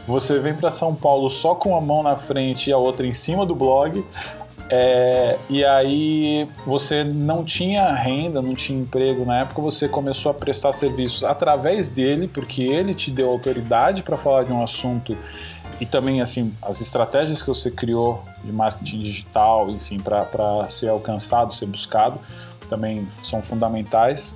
você 0.07 0.39
vem 0.39 0.53
para 0.53 0.69
São 0.69 0.95
Paulo 0.95 1.29
só 1.29 1.55
com 1.55 1.75
a 1.75 1.81
mão 1.81 2.03
na 2.03 2.15
frente 2.15 2.69
e 2.69 2.73
a 2.73 2.77
outra 2.77 3.05
em 3.05 3.13
cima 3.13 3.45
do 3.45 3.55
blog. 3.55 4.03
É, 4.69 5.37
e 5.49 5.63
aí 5.63 6.49
você 6.65 7.03
não 7.03 7.43
tinha 7.43 7.93
renda, 7.93 8.41
não 8.41 8.53
tinha 8.53 8.79
emprego 8.79 9.23
na 9.23 9.39
época, 9.39 9.61
você 9.61 9.87
começou 9.87 10.29
a 10.29 10.33
prestar 10.33 10.73
serviços 10.73 11.23
através 11.23 11.89
dele, 11.89 12.27
porque 12.27 12.63
ele 12.63 12.93
te 12.93 13.09
deu 13.09 13.29
autoridade 13.29 14.03
para 14.03 14.17
falar 14.17 14.43
de 14.43 14.51
um 14.51 14.61
assunto 14.61 15.17
e 15.79 15.85
também 15.85 16.21
assim 16.21 16.53
as 16.61 16.81
estratégias 16.81 17.41
que 17.41 17.47
você 17.47 17.71
criou 17.71 18.23
de 18.43 18.51
marketing 18.51 18.99
digital, 18.99 19.69
enfim, 19.69 19.99
para 19.99 20.67
ser 20.67 20.89
alcançado, 20.89 21.53
ser 21.53 21.67
buscado, 21.67 22.19
também 22.69 23.07
são 23.09 23.41
fundamentais. 23.41 24.35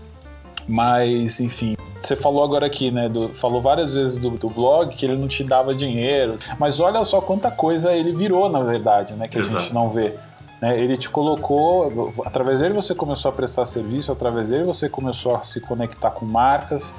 Mas, 0.67 1.39
enfim, 1.39 1.75
você 1.99 2.15
falou 2.15 2.43
agora 2.43 2.65
aqui, 2.65 2.91
né? 2.91 3.07
Do, 3.07 3.29
falou 3.33 3.61
várias 3.61 3.93
vezes 3.93 4.17
do, 4.17 4.31
do, 4.31 4.49
blog 4.49 4.95
que 4.95 5.05
ele 5.05 5.15
não 5.15 5.27
te 5.27 5.43
dava 5.43 5.73
dinheiro. 5.73 6.37
Mas 6.59 6.79
olha 6.79 7.03
só 7.03 7.21
quanta 7.21 7.51
coisa 7.51 7.93
ele 7.93 8.13
virou, 8.13 8.49
na 8.49 8.61
verdade, 8.61 9.13
né? 9.13 9.27
Que 9.27 9.39
Exato. 9.39 9.55
a 9.55 9.59
gente 9.59 9.73
não 9.73 9.89
vê. 9.89 10.15
Né, 10.61 10.79
ele 10.79 10.95
te 10.95 11.09
colocou, 11.09 12.11
através 12.23 12.59
dele 12.59 12.75
você 12.75 12.93
começou 12.93 13.29
a 13.29 13.33
prestar 13.33 13.65
serviço, 13.65 14.11
através 14.11 14.49
dele 14.51 14.63
você 14.63 14.87
começou 14.87 15.35
a 15.35 15.41
se 15.41 15.59
conectar 15.59 16.11
com 16.11 16.23
marcas. 16.23 16.93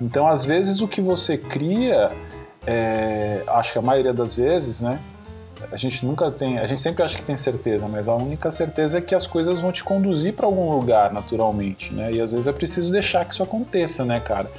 Então, 0.00 0.26
às 0.26 0.46
vezes, 0.46 0.80
o 0.80 0.88
que 0.88 1.02
você 1.02 1.36
cria 1.36 2.10
é, 2.66 3.42
acho 3.48 3.72
que 3.72 3.78
a 3.78 3.82
maioria 3.82 4.12
das 4.12 4.34
vezes, 4.34 4.80
né? 4.80 4.98
A 5.70 5.76
gente 5.76 6.04
nunca 6.04 6.30
tem, 6.30 6.58
a 6.58 6.66
gente 6.66 6.80
sempre 6.80 7.02
acha 7.02 7.16
que 7.16 7.24
tem 7.24 7.36
certeza, 7.36 7.86
mas 7.88 8.08
a 8.08 8.14
única 8.14 8.50
certeza 8.50 8.98
é 8.98 9.00
que 9.00 9.14
as 9.14 9.26
coisas 9.26 9.60
vão 9.60 9.70
te 9.70 9.84
conduzir 9.84 10.34
para 10.34 10.46
algum 10.46 10.70
lugar 10.74 11.12
naturalmente, 11.12 11.92
né? 11.92 12.10
E 12.12 12.20
às 12.20 12.32
vezes 12.32 12.46
é 12.46 12.52
preciso 12.52 12.90
deixar 12.90 13.24
que 13.24 13.32
isso 13.32 13.42
aconteça, 13.42 14.04
né, 14.04 14.20
cara? 14.20 14.50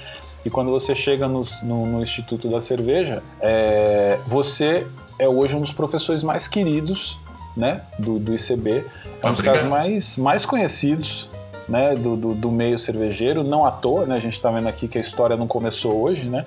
E 0.46 0.50
quando 0.50 0.72
você 0.72 0.94
chega 0.94 1.28
no, 1.28 1.42
no, 1.64 1.86
no 1.86 2.02
Instituto 2.02 2.50
da 2.50 2.60
Cerveja, 2.60 3.24
é, 3.40 4.20
você 4.28 4.86
é 5.18 5.28
hoje 5.28 5.56
um 5.56 5.62
dos 5.62 5.72
professores 5.72 6.24
mais 6.24 6.48
queridos, 6.48 7.18
né, 7.56 7.82
do, 7.98 8.20
do 8.20 8.34
ICB. 8.34 8.86
É 9.22 9.28
um 9.28 9.32
dos 9.32 9.42
caras 9.42 9.64
mais, 9.64 10.18
mais 10.18 10.46
conhecidos, 10.46 11.30
né, 11.68 11.96
do, 11.96 12.18
do, 12.18 12.34
do, 12.34 12.52
meio 12.52 12.78
cervejeiro, 12.78 13.44
não 13.44 13.66
à 13.66 13.72
toa, 13.72 14.06
né? 14.06 14.16
A 14.16 14.20
gente 14.20 14.34
está 14.34 14.52
vendo 14.52 14.68
aqui 14.68 14.88
que 14.88 14.98
a 14.98 15.02
história 15.02 15.38
não 15.38 15.48
começou 15.48 16.02
hoje, 16.02 16.28
né? 16.28 16.46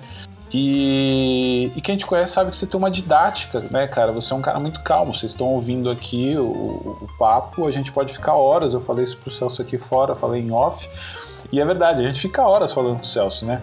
E, 0.58 1.70
e, 1.76 1.80
quem 1.82 1.98
te 1.98 2.06
conhece 2.06 2.32
sabe 2.32 2.50
que 2.50 2.56
você 2.56 2.66
tem 2.66 2.78
uma 2.78 2.90
didática, 2.90 3.60
né, 3.70 3.86
cara? 3.86 4.10
Você 4.12 4.32
é 4.32 4.36
um 4.36 4.40
cara 4.40 4.58
muito 4.58 4.80
calmo. 4.82 5.14
Vocês 5.14 5.32
estão 5.32 5.48
ouvindo 5.48 5.90
aqui 5.90 6.34
o, 6.38 6.46
o, 7.02 7.08
papo, 7.18 7.66
a 7.66 7.70
gente 7.70 7.92
pode 7.92 8.14
ficar 8.14 8.36
horas. 8.36 8.72
Eu 8.72 8.80
falei 8.80 9.04
isso 9.04 9.18
pro 9.18 9.30
Celso 9.30 9.60
aqui 9.60 9.76
fora, 9.76 10.14
falei 10.14 10.40
em 10.40 10.50
off. 10.50 10.88
E 11.52 11.60
é 11.60 11.64
verdade, 11.64 12.02
a 12.02 12.06
gente 12.06 12.18
fica 12.18 12.42
horas 12.42 12.72
falando 12.72 12.96
com 12.96 13.02
o 13.02 13.06
Celso, 13.06 13.44
né? 13.44 13.60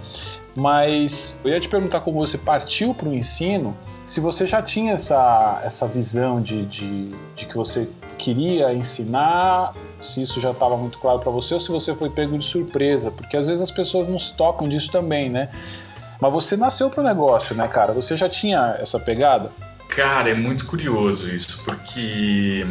Mas 0.55 1.39
eu 1.43 1.49
ia 1.49 1.59
te 1.59 1.67
perguntar 1.67 2.01
como 2.01 2.19
você 2.19 2.37
partiu 2.37 2.93
para 2.93 3.09
o 3.09 3.13
ensino, 3.15 3.75
se 4.05 4.19
você 4.19 4.45
já 4.45 4.61
tinha 4.61 4.93
essa, 4.93 5.61
essa 5.63 5.87
visão 5.87 6.39
de, 6.39 6.63
de, 6.67 7.09
de 7.35 7.47
que 7.47 7.57
você 7.57 7.89
queria 8.19 8.71
ensinar, 8.71 9.73
se 9.99 10.21
isso 10.21 10.39
já 10.39 10.51
estava 10.51 10.77
muito 10.77 10.99
claro 10.99 11.17
para 11.17 11.31
você, 11.31 11.55
ou 11.55 11.59
se 11.59 11.69
você 11.69 11.95
foi 11.95 12.11
pego 12.11 12.37
de 12.37 12.45
surpresa, 12.45 13.09
porque 13.09 13.35
às 13.35 13.47
vezes 13.47 13.63
as 13.63 13.71
pessoas 13.71 14.07
não 14.07 14.19
se 14.19 14.35
tocam 14.35 14.69
disso 14.69 14.91
também, 14.91 15.27
né? 15.27 15.49
Mas 16.23 16.31
você 16.31 16.55
nasceu 16.55 16.89
pro 16.89 17.03
negócio, 17.03 17.53
né, 17.53 17.67
cara? 17.67 17.91
Você 17.91 18.15
já 18.15 18.29
tinha 18.29 18.77
essa 18.79 18.97
pegada? 18.97 19.51
Cara, 19.89 20.29
é 20.29 20.33
muito 20.33 20.65
curioso 20.65 21.29
isso, 21.29 21.61
porque 21.65 22.65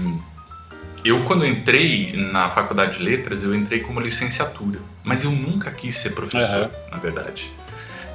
eu, 1.04 1.22
quando 1.26 1.44
entrei 1.44 2.14
na 2.16 2.48
faculdade 2.48 2.96
de 2.96 3.04
letras, 3.04 3.44
eu 3.44 3.54
entrei 3.54 3.80
como 3.80 4.00
licenciatura, 4.00 4.80
mas 5.04 5.24
eu 5.24 5.30
nunca 5.30 5.70
quis 5.70 5.98
ser 5.98 6.14
professor, 6.14 6.62
uhum. 6.62 6.90
na 6.92 6.96
verdade. 6.96 7.52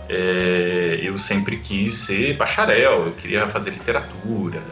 É, 0.10 1.02
eu 1.04 1.16
sempre 1.20 1.58
quis 1.58 1.94
ser 1.94 2.36
bacharel, 2.36 3.06
eu 3.06 3.12
queria 3.12 3.46
fazer 3.46 3.70
literatura, 3.70 4.64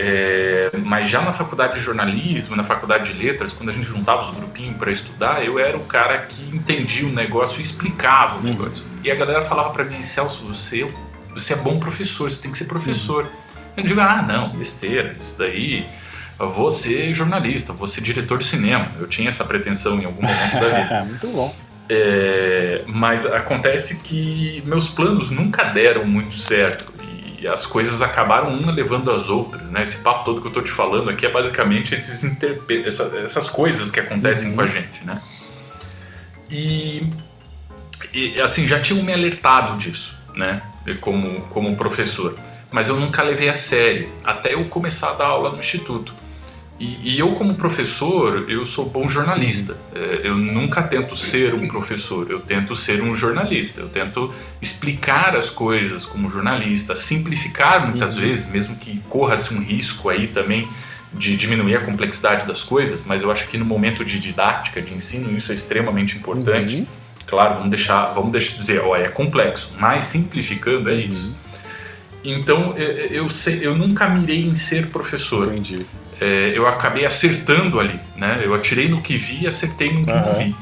é, 0.00 0.70
mas 0.84 1.10
já 1.10 1.20
na 1.22 1.32
faculdade 1.32 1.74
de 1.74 1.80
jornalismo, 1.80 2.54
na 2.54 2.62
faculdade 2.62 3.12
de 3.12 3.18
letras, 3.18 3.52
quando 3.52 3.70
a 3.70 3.72
gente 3.72 3.88
juntava 3.88 4.22
os 4.22 4.30
grupinhos 4.30 4.76
para 4.76 4.92
estudar, 4.92 5.44
eu 5.44 5.58
era 5.58 5.76
o 5.76 5.80
cara 5.80 6.18
que 6.18 6.40
entendia 6.54 7.04
o 7.04 7.10
negócio 7.12 7.58
e 7.58 7.62
explicava 7.62 8.36
o 8.36 8.38
uhum. 8.38 8.44
negócio. 8.44 8.84
Uhum. 8.84 9.00
E 9.02 9.10
a 9.10 9.16
galera 9.16 9.42
falava 9.42 9.70
para 9.70 9.82
mim, 9.82 10.00
Celso, 10.00 10.46
você, 10.46 10.86
você 11.34 11.54
é 11.54 11.56
bom 11.56 11.80
professor, 11.80 12.30
você 12.30 12.40
tem 12.40 12.52
que 12.52 12.58
ser 12.58 12.66
professor. 12.66 13.24
Uhum. 13.24 13.30
Eu 13.76 13.82
digo, 13.82 14.00
ah, 14.00 14.22
não, 14.22 14.50
besteira, 14.50 15.16
isso 15.20 15.34
daí. 15.36 15.84
Vou 16.38 16.70
ser 16.70 17.12
jornalista, 17.12 17.72
vou 17.72 17.88
ser 17.88 18.00
diretor 18.00 18.38
de 18.38 18.46
cinema. 18.46 18.92
Eu 19.00 19.08
tinha 19.08 19.28
essa 19.28 19.44
pretensão 19.44 19.98
em 20.00 20.04
algum 20.04 20.22
momento 20.22 20.60
da 20.60 20.80
vida. 20.80 21.04
Muito 21.10 21.26
bom. 21.26 21.52
É, 21.90 22.84
mas 22.86 23.26
acontece 23.26 24.00
que 24.02 24.62
meus 24.64 24.88
planos 24.88 25.30
nunca 25.30 25.64
deram 25.64 26.04
muito 26.04 26.34
certo 26.34 26.97
e 27.38 27.46
as 27.46 27.64
coisas 27.64 28.02
acabaram 28.02 28.50
uma 28.50 28.72
levando 28.72 29.10
as 29.10 29.28
outras, 29.28 29.70
né? 29.70 29.82
Esse 29.82 29.98
papo 29.98 30.24
todo 30.24 30.40
que 30.40 30.48
eu 30.48 30.52
tô 30.52 30.60
te 30.60 30.70
falando 30.70 31.08
aqui 31.08 31.24
é 31.24 31.30
basicamente 31.30 31.94
esses 31.94 32.24
interpe... 32.24 32.82
Essa, 32.84 33.16
essas 33.18 33.48
coisas 33.48 33.90
que 33.90 34.00
acontecem 34.00 34.50
uhum. 34.50 34.56
com 34.56 34.60
a 34.62 34.66
gente, 34.66 35.04
né? 35.04 35.22
E, 36.50 37.08
e, 38.12 38.40
assim, 38.40 38.66
já 38.66 38.80
tinham 38.80 39.04
me 39.04 39.12
alertado 39.12 39.78
disso, 39.78 40.16
né? 40.34 40.62
Como, 41.00 41.42
como 41.42 41.76
professor. 41.76 42.34
Mas 42.72 42.88
eu 42.88 42.96
nunca 42.96 43.22
levei 43.22 43.48
a 43.48 43.54
sério, 43.54 44.12
até 44.24 44.54
eu 44.54 44.64
começar 44.64 45.10
a 45.10 45.14
dar 45.14 45.26
aula 45.26 45.52
no 45.52 45.60
instituto. 45.60 46.12
E, 46.78 47.14
e, 47.14 47.18
eu, 47.18 47.32
como 47.34 47.54
professor, 47.54 48.48
eu 48.48 48.64
sou 48.64 48.88
bom 48.88 49.08
jornalista. 49.08 49.76
É, 49.92 50.20
eu 50.28 50.36
nunca 50.36 50.80
tento 50.80 51.16
ser 51.16 51.52
um 51.52 51.66
professor, 51.66 52.30
eu 52.30 52.38
tento 52.38 52.76
ser 52.76 53.02
um 53.02 53.16
jornalista. 53.16 53.80
Eu 53.80 53.88
tento 53.88 54.32
explicar 54.62 55.36
as 55.36 55.50
coisas 55.50 56.06
como 56.06 56.30
jornalista, 56.30 56.94
simplificar 56.94 57.88
muitas 57.88 58.14
uhum. 58.14 58.20
vezes, 58.20 58.48
mesmo 58.52 58.76
que 58.76 59.00
corra-se 59.08 59.52
um 59.52 59.60
risco 59.60 60.08
aí 60.08 60.28
também 60.28 60.68
de 61.12 61.36
diminuir 61.36 61.74
a 61.74 61.80
complexidade 61.80 62.46
das 62.46 62.62
coisas, 62.62 63.04
mas 63.04 63.22
eu 63.22 63.32
acho 63.32 63.48
que 63.48 63.58
no 63.58 63.64
momento 63.64 64.04
de 64.04 64.20
didática, 64.20 64.80
de 64.80 64.94
ensino, 64.94 65.36
isso 65.36 65.50
é 65.50 65.54
extremamente 65.54 66.16
importante. 66.16 66.76
Uhum. 66.76 66.86
Claro, 67.26 67.54
vamos 67.56 67.70
deixar, 67.70 68.12
vamos 68.12 68.30
deixar 68.30 68.56
dizer, 68.56 68.80
ó, 68.82 68.94
é 68.94 69.08
complexo, 69.08 69.74
mas 69.80 70.04
simplificando 70.04 70.88
é 70.88 70.92
uhum. 70.92 71.00
isso. 71.00 71.34
Então, 72.22 72.74
é, 72.76 73.08
eu, 73.10 73.28
sei, 73.28 73.66
eu 73.66 73.76
nunca 73.76 74.08
mirei 74.08 74.46
em 74.46 74.54
ser 74.54 74.88
professor. 74.88 75.48
Entendi 75.48 75.84
é, 76.20 76.52
eu 76.54 76.66
acabei 76.66 77.04
acertando 77.04 77.78
ali, 77.78 77.98
né? 78.16 78.40
Eu 78.42 78.54
atirei 78.54 78.88
no 78.88 79.00
que 79.00 79.16
vi 79.16 79.44
e 79.44 79.46
acertei 79.46 79.92
no 79.92 80.04
que 80.04 80.10
uhum. 80.10 80.20
não 80.20 80.34
vi. 80.34 80.56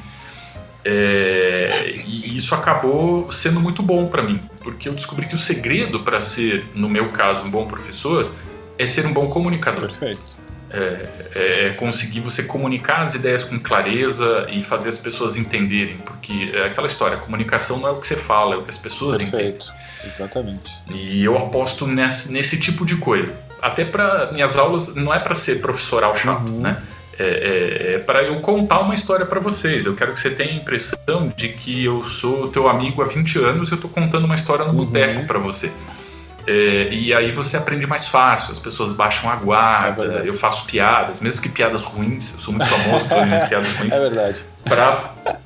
É, 0.85 1.95
e 2.07 2.37
isso 2.37 2.55
acabou 2.55 3.31
sendo 3.33 3.59
muito 3.59 3.83
bom 3.83 4.07
para 4.07 4.23
mim, 4.23 4.41
porque 4.61 4.89
eu 4.89 4.93
descobri 4.93 5.27
que 5.27 5.35
o 5.35 5.39
segredo 5.39 6.01
para 6.05 6.21
ser, 6.21 6.71
no 6.75 6.89
meu 6.89 7.11
caso, 7.11 7.45
um 7.45 7.51
bom 7.51 7.67
professor 7.67 8.33
é 8.79 8.87
ser 8.87 9.05
um 9.05 9.13
bom 9.13 9.29
comunicador. 9.29 9.89
Perfeito. 9.89 10.37
É, 10.69 11.09
é, 11.35 11.71
conseguir 11.71 12.21
você 12.21 12.43
comunicar 12.43 13.03
as 13.03 13.15
ideias 13.15 13.45
com 13.45 13.59
clareza 13.59 14.47
e 14.51 14.63
fazer 14.63 14.91
as 14.91 14.99
pessoas 14.99 15.37
entenderem, 15.37 15.97
porque 15.99 16.51
é 16.53 16.67
aquela 16.67 16.87
história, 16.87 17.17
comunicação 17.17 17.79
não 17.79 17.89
é 17.89 17.91
o 17.93 17.99
que 17.99 18.07
você 18.07 18.17
fala, 18.17 18.55
é 18.55 18.59
o 18.59 18.63
que 18.63 18.71
as 18.71 18.79
pessoas 18.79 19.19
Perfeito. 19.19 19.67
entendem. 19.67 20.15
Exatamente. 20.15 20.73
E 20.91 21.25
eu 21.25 21.37
aposto 21.37 21.87
nesse, 21.87 22.33
nesse 22.33 22.61
tipo 22.61 22.85
de 22.85 22.97
coisa 22.97 23.46
até 23.61 23.85
para 23.85 24.31
minhas 24.33 24.57
aulas 24.57 24.95
não 24.95 25.13
é 25.13 25.19
para 25.19 25.35
ser 25.35 25.61
professoral 25.61 26.15
chato, 26.15 26.51
uhum. 26.51 26.61
né? 26.61 26.83
É, 27.19 27.25
é, 27.25 27.95
é 27.95 27.99
para 27.99 28.23
eu 28.25 28.41
contar 28.41 28.81
uma 28.81 28.93
história 28.93 29.25
para 29.25 29.41
vocês. 29.41 29.87
Eu 29.87 29.95
quero 29.95 30.13
que 30.13 30.21
você 30.21 30.31
tenha 30.31 30.53
a 30.53 30.55
impressão 30.55 31.33
de 31.35 31.49
que 31.49 31.85
eu 31.85 32.03
sou 32.03 32.49
teu 32.49 32.69
amigo 32.69 33.03
há 33.03 33.07
20 33.07 33.39
anos 33.39 33.69
e 33.69 33.73
eu 33.73 33.77
estou 33.77 33.91
contando 33.91 34.25
uma 34.25 34.35
história 34.35 34.65
no 34.65 34.73
uhum. 34.73 34.85
boteco 34.85 35.27
para 35.27 35.39
você. 35.39 35.73
É, 36.47 36.89
e 36.93 37.13
aí 37.13 37.33
você 37.33 37.57
aprende 37.57 37.87
mais 37.87 38.07
fácil, 38.07 38.53
as 38.53 38.59
pessoas 38.61 38.93
baixam 38.93 39.29
a 39.29 39.35
guarda, 39.35 40.23
é 40.23 40.29
eu 40.29 40.33
faço 40.33 40.65
piadas, 40.67 41.21
mesmo 41.21 41.43
que 41.43 41.49
piadas 41.49 41.83
ruins, 41.83 42.35
eu 42.35 42.41
sou 42.41 42.55
muito 42.55 42.69
famoso 42.69 43.09
pelas 43.09 43.27
minhas 43.27 43.49
piadas 43.49 43.77
ruins. 43.77 43.93
É 43.93 44.01
verdade. 44.01 44.45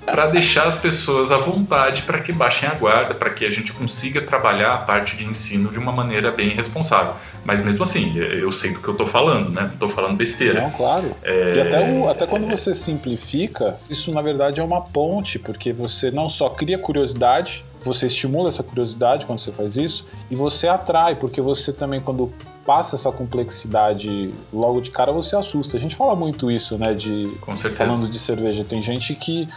Para 0.05 0.27
deixar 0.27 0.67
as 0.67 0.79
pessoas 0.79 1.31
à 1.31 1.37
vontade 1.37 2.03
para 2.03 2.19
que 2.21 2.33
baixem 2.33 2.69
a 2.69 2.75
guarda, 2.75 3.15
para 3.15 3.31
que 3.31 3.45
a 3.45 3.51
gente 3.51 3.73
consiga 3.73 4.21
trabalhar 4.21 4.75
a 4.75 4.79
parte 4.79 5.17
de 5.17 5.25
ensino 5.25 5.71
de 5.71 5.79
uma 5.79 5.93
maneira 5.93 6.31
bem 6.31 6.51
responsável. 6.51 7.15
Mas 7.45 7.63
mesmo 7.63 7.83
assim, 7.83 8.17
eu 8.17 8.51
sei 8.51 8.73
do 8.73 8.81
que 8.81 8.89
eu 8.89 8.93
estou 8.93 9.07
falando, 9.07 9.51
né? 9.51 9.63
Não 9.63 9.75
estou 9.75 9.89
falando 9.89 10.17
besteira. 10.17 10.63
Não, 10.63 10.71
claro. 10.71 11.15
É... 11.23 11.57
E 11.57 11.61
até, 11.61 11.91
o, 11.91 12.09
até 12.09 12.27
quando 12.27 12.47
você 12.47 12.75
simplifica, 12.75 13.77
isso 13.91 14.13
na 14.13 14.23
verdade 14.23 14.61
é 14.61 14.65
uma 14.65 14.81
ponte, 14.81 15.39
porque 15.39 15.73
você 15.73 16.11
não 16.11 16.29
só 16.29 16.49
cria 16.49 16.79
curiosidade, 16.79 17.65
você 17.83 18.07
estimula 18.07 18.49
essa 18.49 18.63
curiosidade 18.63 19.27
quando 19.27 19.39
você 19.39 19.53
faz 19.53 19.77
isso 19.77 20.07
e 20.31 20.35
você 20.35 20.69
atrai, 20.69 21.15
porque 21.15 21.41
você 21.41 21.73
também 21.73 22.01
quando 22.01 22.33
passa 22.65 22.95
essa 22.95 23.11
complexidade 23.11 24.33
logo 24.53 24.81
de 24.81 24.91
cara 24.91 25.13
você 25.13 25.37
assusta. 25.37 25.77
A 25.77 25.81
gente 25.81 25.97
fala 25.97 26.15
muito 26.15 26.51
isso, 26.51 26.79
né? 26.79 26.95
De 26.95 27.31
falando 27.77 28.09
de 28.09 28.19
cerveja, 28.19 28.65
tem 28.65 28.83
gente 28.83 29.15
que 29.15 29.49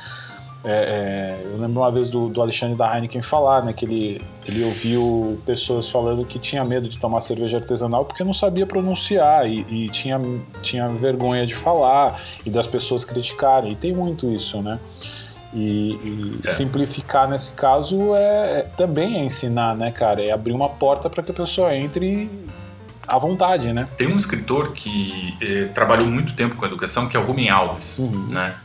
é, 0.65 0.71
é, 0.71 1.45
eu 1.45 1.57
lembro 1.57 1.81
uma 1.81 1.91
vez 1.91 2.09
do, 2.09 2.29
do, 2.29 2.41
Alexandre 2.41 2.77
da 2.77 2.95
Heineken 2.95 3.21
falar, 3.21 3.65
né, 3.65 3.73
que 3.73 3.83
ele, 3.83 4.21
ele 4.45 4.63
ouviu 4.63 5.37
pessoas 5.45 5.89
falando 5.89 6.23
que 6.23 6.39
tinha 6.39 6.63
medo 6.63 6.87
de 6.87 6.97
tomar 6.97 7.19
cerveja 7.19 7.57
artesanal 7.57 8.05
porque 8.05 8.23
não 8.23 8.31
sabia 8.31 8.65
pronunciar 8.65 9.45
e, 9.45 9.65
e 9.69 9.89
tinha, 9.89 10.17
tinha 10.61 10.87
vergonha 10.87 11.45
de 11.45 11.53
falar 11.53 12.17
e 12.45 12.49
das 12.49 12.65
pessoas 12.65 13.03
criticarem. 13.03 13.73
E 13.73 13.75
tem 13.75 13.93
muito 13.93 14.31
isso, 14.31 14.61
né? 14.61 14.79
E, 15.53 15.93
e 16.03 16.41
é. 16.43 16.47
simplificar 16.47 17.29
nesse 17.29 17.51
caso 17.51 18.15
é, 18.15 18.59
é, 18.59 18.67
também 18.75 19.19
é 19.19 19.23
ensinar, 19.23 19.75
né, 19.75 19.91
cara? 19.91 20.23
É 20.23 20.31
abrir 20.31 20.51
uma 20.51 20.69
porta 20.69 21.09
para 21.09 21.21
que 21.21 21.31
a 21.31 21.33
pessoa 21.33 21.75
entre 21.75 22.27
à 23.07 23.19
vontade, 23.19 23.71
né? 23.71 23.87
Tem 23.97 24.07
um 24.07 24.17
escritor 24.17 24.71
que 24.73 25.35
eh, 25.41 25.65
trabalhou 25.73 26.07
muito 26.07 26.33
tempo 26.33 26.55
com 26.55 26.65
educação, 26.65 27.07
que 27.07 27.15
é 27.15 27.19
o 27.19 27.23
Rubem 27.23 27.49
Alves, 27.49 27.99
uhum. 27.99 28.27
né? 28.29 28.55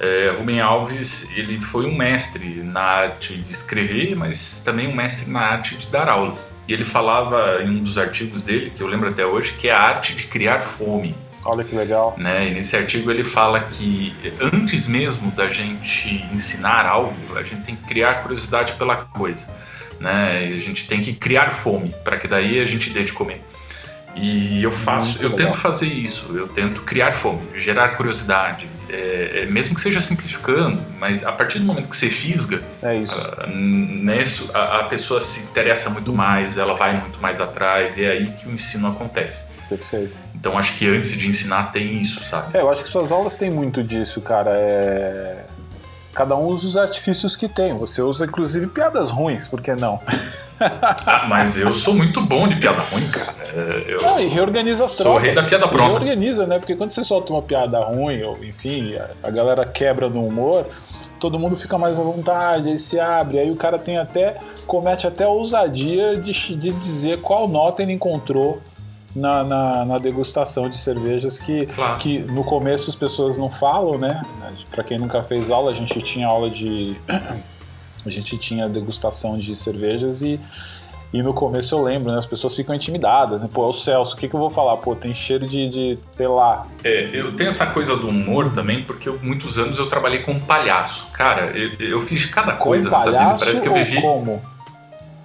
É, 0.00 0.34
Rubem 0.36 0.60
Alves, 0.60 1.30
ele 1.36 1.60
foi 1.60 1.86
um 1.86 1.94
mestre 1.94 2.62
na 2.62 2.80
arte 2.80 3.34
de 3.34 3.52
escrever, 3.52 4.16
mas 4.16 4.60
também 4.64 4.88
um 4.88 4.94
mestre 4.96 5.30
na 5.30 5.40
arte 5.40 5.76
de 5.76 5.86
dar 5.88 6.08
aulas. 6.08 6.44
E 6.66 6.72
ele 6.72 6.84
falava 6.84 7.62
em 7.62 7.70
um 7.70 7.82
dos 7.82 7.98
artigos 7.98 8.42
dele, 8.42 8.72
que 8.74 8.82
eu 8.82 8.88
lembro 8.88 9.08
até 9.08 9.24
hoje, 9.24 9.52
que 9.52 9.68
é 9.68 9.72
a 9.72 9.80
arte 9.80 10.16
de 10.16 10.26
criar 10.26 10.60
fome. 10.60 11.14
Olha 11.44 11.64
que 11.64 11.74
legal. 11.74 12.14
Né? 12.16 12.48
E 12.48 12.54
nesse 12.54 12.76
artigo 12.76 13.10
ele 13.10 13.24
fala 13.24 13.60
que 13.60 14.14
antes 14.40 14.86
mesmo 14.86 15.30
da 15.32 15.48
gente 15.48 16.24
ensinar 16.32 16.86
algo, 16.86 17.14
a 17.36 17.42
gente 17.42 17.62
tem 17.62 17.76
que 17.76 17.84
criar 17.84 18.22
curiosidade 18.22 18.74
pela 18.74 18.96
coisa. 18.96 19.52
Né? 19.98 20.50
E 20.50 20.56
a 20.56 20.60
gente 20.60 20.86
tem 20.86 21.00
que 21.00 21.12
criar 21.12 21.50
fome, 21.50 21.94
para 22.04 22.16
que 22.16 22.26
daí 22.26 22.60
a 22.60 22.64
gente 22.64 22.90
dê 22.90 23.04
de 23.04 23.12
comer. 23.12 23.42
E 24.14 24.62
eu 24.62 24.70
faço, 24.70 25.06
Muito 25.08 25.22
eu 25.22 25.30
legal. 25.30 25.46
tento 25.46 25.58
fazer 25.58 25.86
isso, 25.86 26.36
eu 26.36 26.46
tento 26.46 26.82
criar 26.82 27.12
fome, 27.12 27.40
gerar 27.54 27.96
curiosidade, 27.96 28.68
é, 28.90 29.42
é, 29.42 29.46
mesmo 29.46 29.74
que 29.74 29.80
seja 29.80 30.02
simplificando, 30.02 30.82
mas 30.98 31.24
a 31.24 31.32
partir 31.32 31.58
do 31.58 31.64
momento 31.64 31.88
que 31.88 31.96
você 31.96 32.10
fisga, 32.10 32.62
é 32.82 32.98
isso. 32.98 33.30
Uh, 33.30 33.48
nisso, 33.48 34.50
a, 34.52 34.80
a, 34.80 34.84
pessoa 34.84 35.18
se 35.18 35.48
interessa 35.48 35.88
muito 35.88 36.12
mais, 36.12 36.58
ela 36.58 36.74
vai 36.74 36.94
muito 37.00 37.18
mais 37.22 37.40
atrás, 37.40 37.96
e 37.96 38.04
é 38.04 38.10
aí 38.10 38.26
que 38.32 38.46
o 38.46 38.52
ensino 38.52 38.88
acontece. 38.88 39.52
Perfeito. 39.66 40.14
Então 40.42 40.58
acho 40.58 40.76
que 40.76 40.88
antes 40.88 41.12
de 41.12 41.28
ensinar 41.28 41.70
tem 41.70 42.00
isso, 42.00 42.20
sabe? 42.24 42.58
É, 42.58 42.62
eu 42.62 42.68
acho 42.68 42.82
que 42.82 42.88
suas 42.88 43.12
aulas 43.12 43.36
têm 43.36 43.48
muito 43.48 43.80
disso, 43.80 44.20
cara. 44.20 44.50
É... 44.52 45.44
Cada 46.12 46.34
um 46.34 46.46
usa 46.46 46.66
os 46.66 46.76
artifícios 46.76 47.36
que 47.36 47.48
tem. 47.48 47.76
Você 47.76 48.02
usa 48.02 48.24
inclusive 48.24 48.66
piadas 48.66 49.08
ruins, 49.08 49.46
por 49.46 49.60
que 49.60 49.72
não? 49.76 50.00
ah, 50.60 51.26
mas 51.30 51.56
eu 51.56 51.72
sou 51.72 51.94
muito 51.94 52.20
bom 52.26 52.48
de 52.48 52.56
piada 52.56 52.82
ruim, 52.90 53.08
cara. 53.08 53.32
Eu 53.86 54.02
não, 54.02 54.18
e 54.18 54.26
reorganiza 54.26 54.84
as 54.84 54.96
trocas. 54.96 55.12
Sou 55.12 55.22
rei 55.22 55.32
da 55.32 55.44
piada 55.44 55.68
pronta. 55.68 55.90
Reorganiza, 55.90 56.44
né? 56.44 56.58
Porque 56.58 56.74
quando 56.74 56.90
você 56.90 57.04
solta 57.04 57.32
uma 57.32 57.42
piada 57.42 57.78
ruim, 57.78 58.20
ou 58.24 58.42
enfim, 58.42 58.96
a 59.22 59.30
galera 59.30 59.64
quebra 59.64 60.08
no 60.08 60.26
humor, 60.26 60.66
todo 61.20 61.38
mundo 61.38 61.56
fica 61.56 61.78
mais 61.78 62.00
à 62.00 62.02
vontade, 62.02 62.68
aí 62.68 62.78
se 62.78 62.98
abre, 62.98 63.38
aí 63.38 63.50
o 63.52 63.56
cara 63.56 63.78
tem 63.78 63.96
até. 63.96 64.38
comete 64.66 65.06
até 65.06 65.22
a 65.22 65.28
ousadia 65.28 66.16
de, 66.16 66.32
de 66.56 66.72
dizer 66.72 67.20
qual 67.20 67.46
nota 67.46 67.80
ele 67.80 67.92
encontrou 67.92 68.60
na, 69.14 69.44
na, 69.44 69.84
na, 69.84 69.98
degustação 69.98 70.68
de 70.68 70.78
cervejas 70.78 71.38
que, 71.38 71.66
claro. 71.66 71.96
que 71.98 72.18
no 72.18 72.44
começo 72.44 72.88
as 72.88 72.96
pessoas 72.96 73.36
não 73.38 73.50
falam, 73.50 73.98
né? 73.98 74.22
Para 74.70 74.82
quem 74.82 74.98
nunca 74.98 75.22
fez 75.22 75.50
aula, 75.50 75.70
a 75.70 75.74
gente 75.74 76.00
tinha 76.00 76.26
aula 76.26 76.48
de. 76.48 76.96
a 78.04 78.10
gente 78.10 78.36
tinha 78.38 78.68
degustação 78.68 79.38
de 79.38 79.54
cervejas 79.54 80.22
e. 80.22 80.40
E 81.12 81.22
no 81.22 81.34
começo 81.34 81.74
eu 81.74 81.82
lembro, 81.82 82.10
né? 82.10 82.16
As 82.16 82.24
pessoas 82.24 82.56
ficam 82.56 82.74
intimidadas, 82.74 83.42
né? 83.42 83.48
Pô, 83.52 83.66
é 83.66 83.68
o 83.68 83.72
Celso, 83.72 84.14
o 84.14 84.18
que, 84.18 84.26
que 84.26 84.34
eu 84.34 84.40
vou 84.40 84.48
falar? 84.48 84.78
Pô, 84.78 84.96
tem 84.96 85.12
cheiro 85.12 85.46
de, 85.46 85.68
de 85.68 85.98
sei 86.16 86.26
lá. 86.26 86.66
É, 86.82 87.10
eu 87.12 87.36
tenho 87.36 87.50
essa 87.50 87.66
coisa 87.66 87.94
do 87.94 88.08
humor 88.08 88.50
também, 88.54 88.82
porque 88.82 89.10
eu, 89.10 89.18
muitos 89.22 89.58
anos 89.58 89.78
eu 89.78 89.86
trabalhei 89.88 90.20
com 90.20 90.40
palhaço. 90.40 91.08
Cara, 91.12 91.52
eu, 91.54 91.72
eu 91.78 92.00
fiz 92.00 92.24
cada 92.24 92.54
coisa 92.54 92.88
com 92.88 92.96
nessa 92.96 93.10
vida. 93.10 93.34
Parece 93.38 93.60
que 93.60 93.68
eu 93.68 93.74
vivi. 93.74 94.00
Como? 94.00 94.42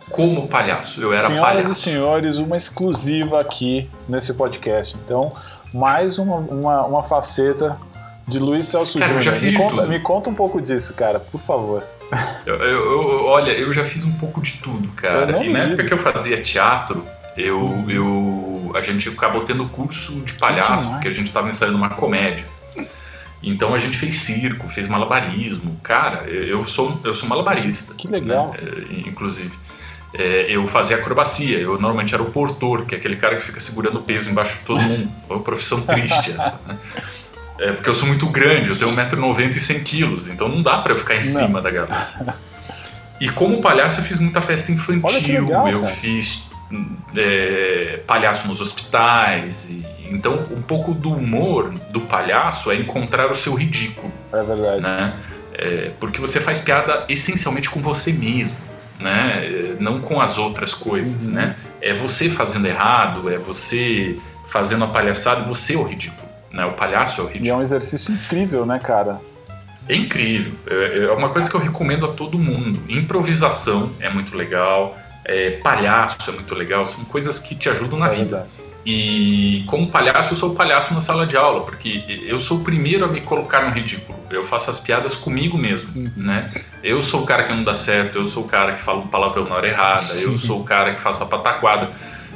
Como 0.09 0.47
palhaço. 0.47 1.01
Eu 1.01 1.11
era 1.11 1.27
Senhoras 1.27 1.53
palhaço. 1.53 1.71
e 1.71 1.75
senhores, 1.75 2.37
uma 2.37 2.55
exclusiva 2.55 3.41
aqui 3.41 3.89
nesse 4.07 4.33
podcast. 4.33 4.97
Então, 5.03 5.33
mais 5.73 6.17
uma, 6.17 6.37
uma, 6.37 6.85
uma 6.85 7.03
faceta 7.03 7.77
de 8.27 8.39
Luiz 8.39 8.65
Celso 8.65 8.99
cara, 8.99 9.19
Júnior. 9.19 9.41
Me 9.41 9.53
conta, 9.53 9.87
me 9.87 9.99
conta 9.99 10.29
um 10.29 10.35
pouco 10.35 10.61
disso, 10.61 10.93
cara, 10.93 11.19
por 11.19 11.39
favor. 11.39 11.83
Eu, 12.45 12.55
eu, 12.55 13.25
olha, 13.25 13.51
eu 13.51 13.73
já 13.73 13.83
fiz 13.83 14.05
um 14.05 14.13
pouco 14.13 14.41
de 14.41 14.53
tudo, 14.53 14.87
cara. 14.89 15.43
E 15.43 15.49
na 15.49 15.59
época 15.59 15.83
que 15.83 15.93
eu 15.93 15.97
fazia 15.97 16.41
teatro, 16.41 17.05
eu, 17.35 17.85
eu, 17.89 18.71
a 18.73 18.81
gente 18.81 19.09
acabou 19.09 19.43
tendo 19.43 19.67
curso 19.67 20.21
de 20.21 20.33
palhaço, 20.33 20.89
porque 20.91 21.09
a 21.09 21.11
gente 21.11 21.27
estava 21.27 21.49
ensaiando 21.49 21.77
uma 21.77 21.89
comédia. 21.89 22.45
Então 23.43 23.73
a 23.73 23.77
gente 23.77 23.97
fez 23.97 24.19
circo, 24.19 24.67
fez 24.69 24.87
malabarismo. 24.87 25.77
Cara, 25.83 26.23
eu 26.27 26.63
sou, 26.63 26.99
eu 27.03 27.13
sou 27.13 27.27
malabarista. 27.27 27.93
Que 27.93 28.07
legal. 28.07 28.51
Né? 28.53 29.03
Inclusive 29.05 29.51
é, 30.17 30.47
eu 30.49 30.65
fazia 30.65 30.97
acrobacia. 30.97 31.59
Eu 31.59 31.73
normalmente 31.73 32.13
era 32.13 32.23
o 32.23 32.31
portor, 32.31 32.85
que 32.85 32.95
é 32.95 32.97
aquele 32.97 33.15
cara 33.15 33.35
que 33.35 33.43
fica 33.43 33.59
segurando 33.59 33.99
o 33.99 34.01
peso 34.01 34.29
embaixo 34.29 34.59
de 34.59 34.65
todo 34.65 34.81
mundo. 34.81 35.11
É 35.29 35.33
uma 35.33 35.41
profissão 35.41 35.79
triste 35.81 36.31
essa, 36.37 36.61
né? 36.67 36.77
É 37.59 37.71
porque 37.71 37.89
eu 37.89 37.93
sou 37.93 38.07
muito 38.07 38.27
grande, 38.27 38.69
eu 38.69 38.77
tenho 38.77 38.91
1,90m 38.91 39.55
e 39.55 39.59
100kg, 39.59 40.27
então 40.31 40.47
não 40.47 40.61
dá 40.61 40.77
para 40.77 40.93
eu 40.93 40.97
ficar 40.97 41.15
em 41.15 41.17
não. 41.17 41.23
cima 41.23 41.61
da 41.61 41.71
galera. 41.71 42.35
E 43.19 43.29
como 43.29 43.61
palhaço 43.61 43.99
eu 43.99 44.05
fiz 44.05 44.19
muita 44.19 44.43
festa 44.43 44.71
infantil, 44.71 45.45
legal, 45.45 45.67
eu 45.67 45.83
fiz 45.87 46.47
é, 47.15 47.99
palhaço 48.05 48.47
nos 48.47 48.61
hospitais. 48.61 49.67
E, 49.71 49.83
então 50.11 50.43
um 50.51 50.61
pouco 50.61 50.93
do 50.93 51.11
humor 51.11 51.73
do 51.91 52.01
palhaço 52.01 52.69
é 52.69 52.75
encontrar 52.75 53.31
o 53.31 53.35
seu 53.35 53.55
ridículo. 53.55 54.13
É 54.31 54.43
verdade. 54.43 54.81
Né? 54.81 55.13
É, 55.53 55.91
porque 55.99 56.21
você 56.21 56.39
faz 56.39 56.59
piada 56.59 57.05
essencialmente 57.09 57.71
com 57.71 57.79
você 57.79 58.13
mesmo 58.13 58.66
né? 58.99 59.75
Não 59.79 59.99
com 59.99 60.19
as 60.19 60.37
outras 60.37 60.73
coisas, 60.73 61.27
uhum. 61.27 61.33
né? 61.33 61.55
É 61.81 61.93
você 61.93 62.29
fazendo 62.29 62.65
errado, 62.65 63.29
é 63.29 63.37
você 63.37 64.17
fazendo 64.47 64.83
a 64.83 64.87
palhaçada, 64.87 65.43
você 65.43 65.75
é 65.75 65.77
o 65.77 65.83
ridículo, 65.83 66.27
né? 66.51 66.65
O 66.65 66.73
palhaço 66.73 67.21
é 67.21 67.23
o 67.23 67.27
ridículo. 67.27 67.47
E 67.47 67.49
é 67.49 67.55
um 67.55 67.61
exercício 67.61 68.13
incrível, 68.13 68.65
né, 68.65 68.79
cara? 68.79 69.19
É 69.87 69.95
incrível. 69.95 70.53
É, 70.69 71.05
é 71.05 71.11
uma 71.11 71.29
coisa 71.29 71.49
que 71.49 71.55
eu 71.55 71.61
recomendo 71.61 72.05
a 72.05 72.11
todo 72.11 72.37
mundo. 72.37 72.81
Improvisação 72.89 73.91
é 73.99 74.09
muito 74.09 74.35
legal, 74.35 74.97
é, 75.23 75.51
palhaço 75.51 76.29
é 76.29 76.33
muito 76.33 76.53
legal, 76.55 76.85
são 76.85 77.03
coisas 77.05 77.39
que 77.39 77.55
te 77.55 77.69
ajudam 77.69 77.99
na 77.99 78.07
é 78.07 78.15
vida. 78.15 78.47
E 78.89 79.65
como 79.67 79.89
palhaço, 79.89 80.31
eu 80.31 80.37
sou 80.37 80.51
o 80.51 80.55
palhaço 80.55 80.93
na 80.93 81.01
sala 81.01 81.27
de 81.27 81.35
aula, 81.35 81.65
porque 81.65 82.05
eu 82.25 82.39
sou 82.39 82.59
o 82.59 82.63
primeiro 82.63 83.03
a 83.03 83.09
me 83.09 83.19
colocar 83.19 83.65
no 83.65 83.71
ridículo. 83.71 84.17
Eu 84.29 84.45
faço 84.45 84.69
as 84.69 84.79
piadas 84.79 85.13
comigo 85.13 85.57
mesmo, 85.57 85.91
uhum. 85.93 86.09
né? 86.15 86.49
Eu 86.81 87.01
sou 87.01 87.23
o 87.23 87.25
cara 87.25 87.43
que 87.43 87.53
não 87.53 87.65
dá 87.65 87.73
certo, 87.73 88.17
eu 88.17 88.29
sou 88.29 88.45
o 88.45 88.47
cara 88.47 88.75
que 88.75 88.81
fala 88.81 88.99
um 88.99 89.07
palavrão 89.07 89.43
na 89.43 89.55
hora 89.55 89.67
errada, 89.67 90.13
eu 90.13 90.37
sou 90.37 90.61
o 90.61 90.63
cara 90.63 90.93
que 90.93 91.01
faz 91.01 91.21
a 91.21 91.25
pataquada. 91.25 91.91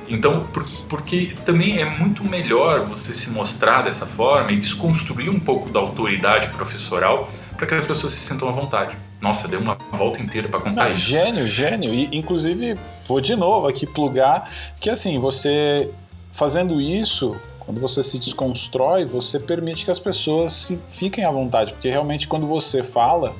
Então, 0.09 0.43
por, 0.47 0.67
porque 0.89 1.33
também 1.45 1.79
é 1.79 1.85
muito 1.85 2.21
melhor 2.21 2.81
você 2.81 3.13
se 3.13 3.29
mostrar 3.29 3.83
dessa 3.83 4.05
forma 4.05 4.51
e 4.51 4.57
desconstruir 4.57 5.29
um 5.29 5.39
pouco 5.39 5.69
da 5.69 5.79
autoridade 5.79 6.49
professoral 6.49 7.29
para 7.55 7.65
que 7.65 7.73
as 7.75 7.85
pessoas 7.85 8.11
se 8.11 8.27
sintam 8.27 8.49
à 8.49 8.51
vontade. 8.51 8.97
Nossa, 9.21 9.47
deu 9.47 9.61
uma 9.61 9.75
volta 9.89 10.21
inteira 10.21 10.49
para 10.49 10.59
contar 10.59 10.83
não, 10.83 10.93
isso. 10.93 11.09
Gênio, 11.09 11.47
gênio. 11.47 11.93
E, 11.93 12.09
inclusive, 12.11 12.77
vou 13.05 13.21
de 13.21 13.37
novo 13.37 13.69
aqui 13.69 13.87
plugar 13.87 14.51
que 14.81 14.89
assim, 14.89 15.17
você 15.17 15.89
fazendo 16.31 16.79
isso, 16.79 17.35
quando 17.59 17.79
você 17.79 18.01
se 18.01 18.17
desconstrói, 18.17 19.05
você 19.05 19.39
permite 19.39 19.85
que 19.85 19.91
as 19.91 19.99
pessoas 19.99 20.71
fiquem 20.87 21.23
à 21.23 21.31
vontade, 21.31 21.73
porque 21.73 21.89
realmente 21.89 22.27
quando 22.27 22.45
você 22.45 22.81
fala, 22.81 23.33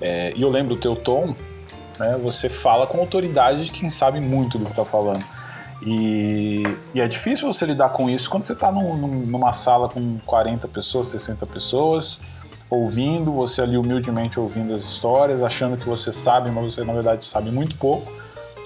é, 0.00 0.32
e 0.34 0.42
eu 0.42 0.48
lembro 0.48 0.74
o 0.74 0.76
teu 0.76 0.96
tom, 0.96 1.34
né, 1.98 2.18
você 2.20 2.48
fala 2.48 2.86
com 2.86 2.98
autoridade 2.98 3.64
de 3.64 3.70
quem 3.70 3.90
sabe 3.90 4.20
muito 4.20 4.58
do 4.58 4.64
que 4.64 4.70
está 4.70 4.84
falando. 4.84 5.24
E, 5.82 6.62
e, 6.94 7.00
é 7.00 7.06
difícil 7.06 7.52
você 7.52 7.66
lidar 7.66 7.90
com 7.90 8.08
isso 8.08 8.30
quando 8.30 8.44
você 8.44 8.54
está 8.54 8.72
num, 8.72 8.96
numa 8.96 9.52
sala 9.52 9.88
com 9.88 10.18
40 10.24 10.66
pessoas, 10.68 11.08
60 11.08 11.44
pessoas, 11.46 12.18
ouvindo, 12.70 13.30
você 13.32 13.62
ali 13.62 13.76
humildemente 13.76 14.40
ouvindo 14.40 14.72
as 14.74 14.82
histórias, 14.82 15.42
achando 15.42 15.76
que 15.76 15.86
você 15.86 16.12
sabe, 16.12 16.50
mas 16.50 16.74
você 16.74 16.82
na 16.82 16.92
verdade 16.92 17.24
sabe 17.24 17.50
muito 17.50 17.76
pouco. 17.76 18.10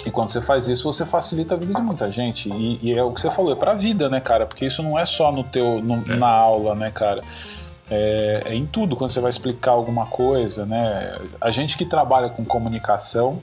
E 0.04 0.10
quando 0.10 0.28
você 0.28 0.40
faz 0.40 0.68
isso, 0.68 0.84
você 0.84 1.04
facilita 1.04 1.54
a 1.54 1.58
vida 1.58 1.74
de 1.74 1.82
muita 1.82 2.10
gente. 2.10 2.48
E, 2.50 2.78
e 2.82 2.92
é 2.98 3.02
o 3.02 3.12
que 3.12 3.20
você 3.20 3.30
falou, 3.30 3.52
é 3.52 3.56
pra 3.56 3.74
vida, 3.74 4.08
né, 4.08 4.20
cara? 4.20 4.46
Porque 4.46 4.64
isso 4.64 4.82
não 4.82 4.98
é 4.98 5.04
só 5.04 5.30
no 5.30 5.44
teu, 5.44 5.82
no, 5.82 6.02
é. 6.10 6.16
na 6.16 6.28
aula, 6.28 6.74
né, 6.74 6.90
cara? 6.90 7.22
É, 7.90 8.42
é, 8.46 8.54
em 8.54 8.66
tudo, 8.66 8.96
quando 8.96 9.10
você 9.10 9.20
vai 9.20 9.30
explicar 9.30 9.72
alguma 9.72 10.06
coisa, 10.06 10.64
né? 10.64 11.12
A 11.40 11.50
gente 11.50 11.76
que 11.76 11.84
trabalha 11.84 12.30
com 12.30 12.44
comunicação 12.44 13.40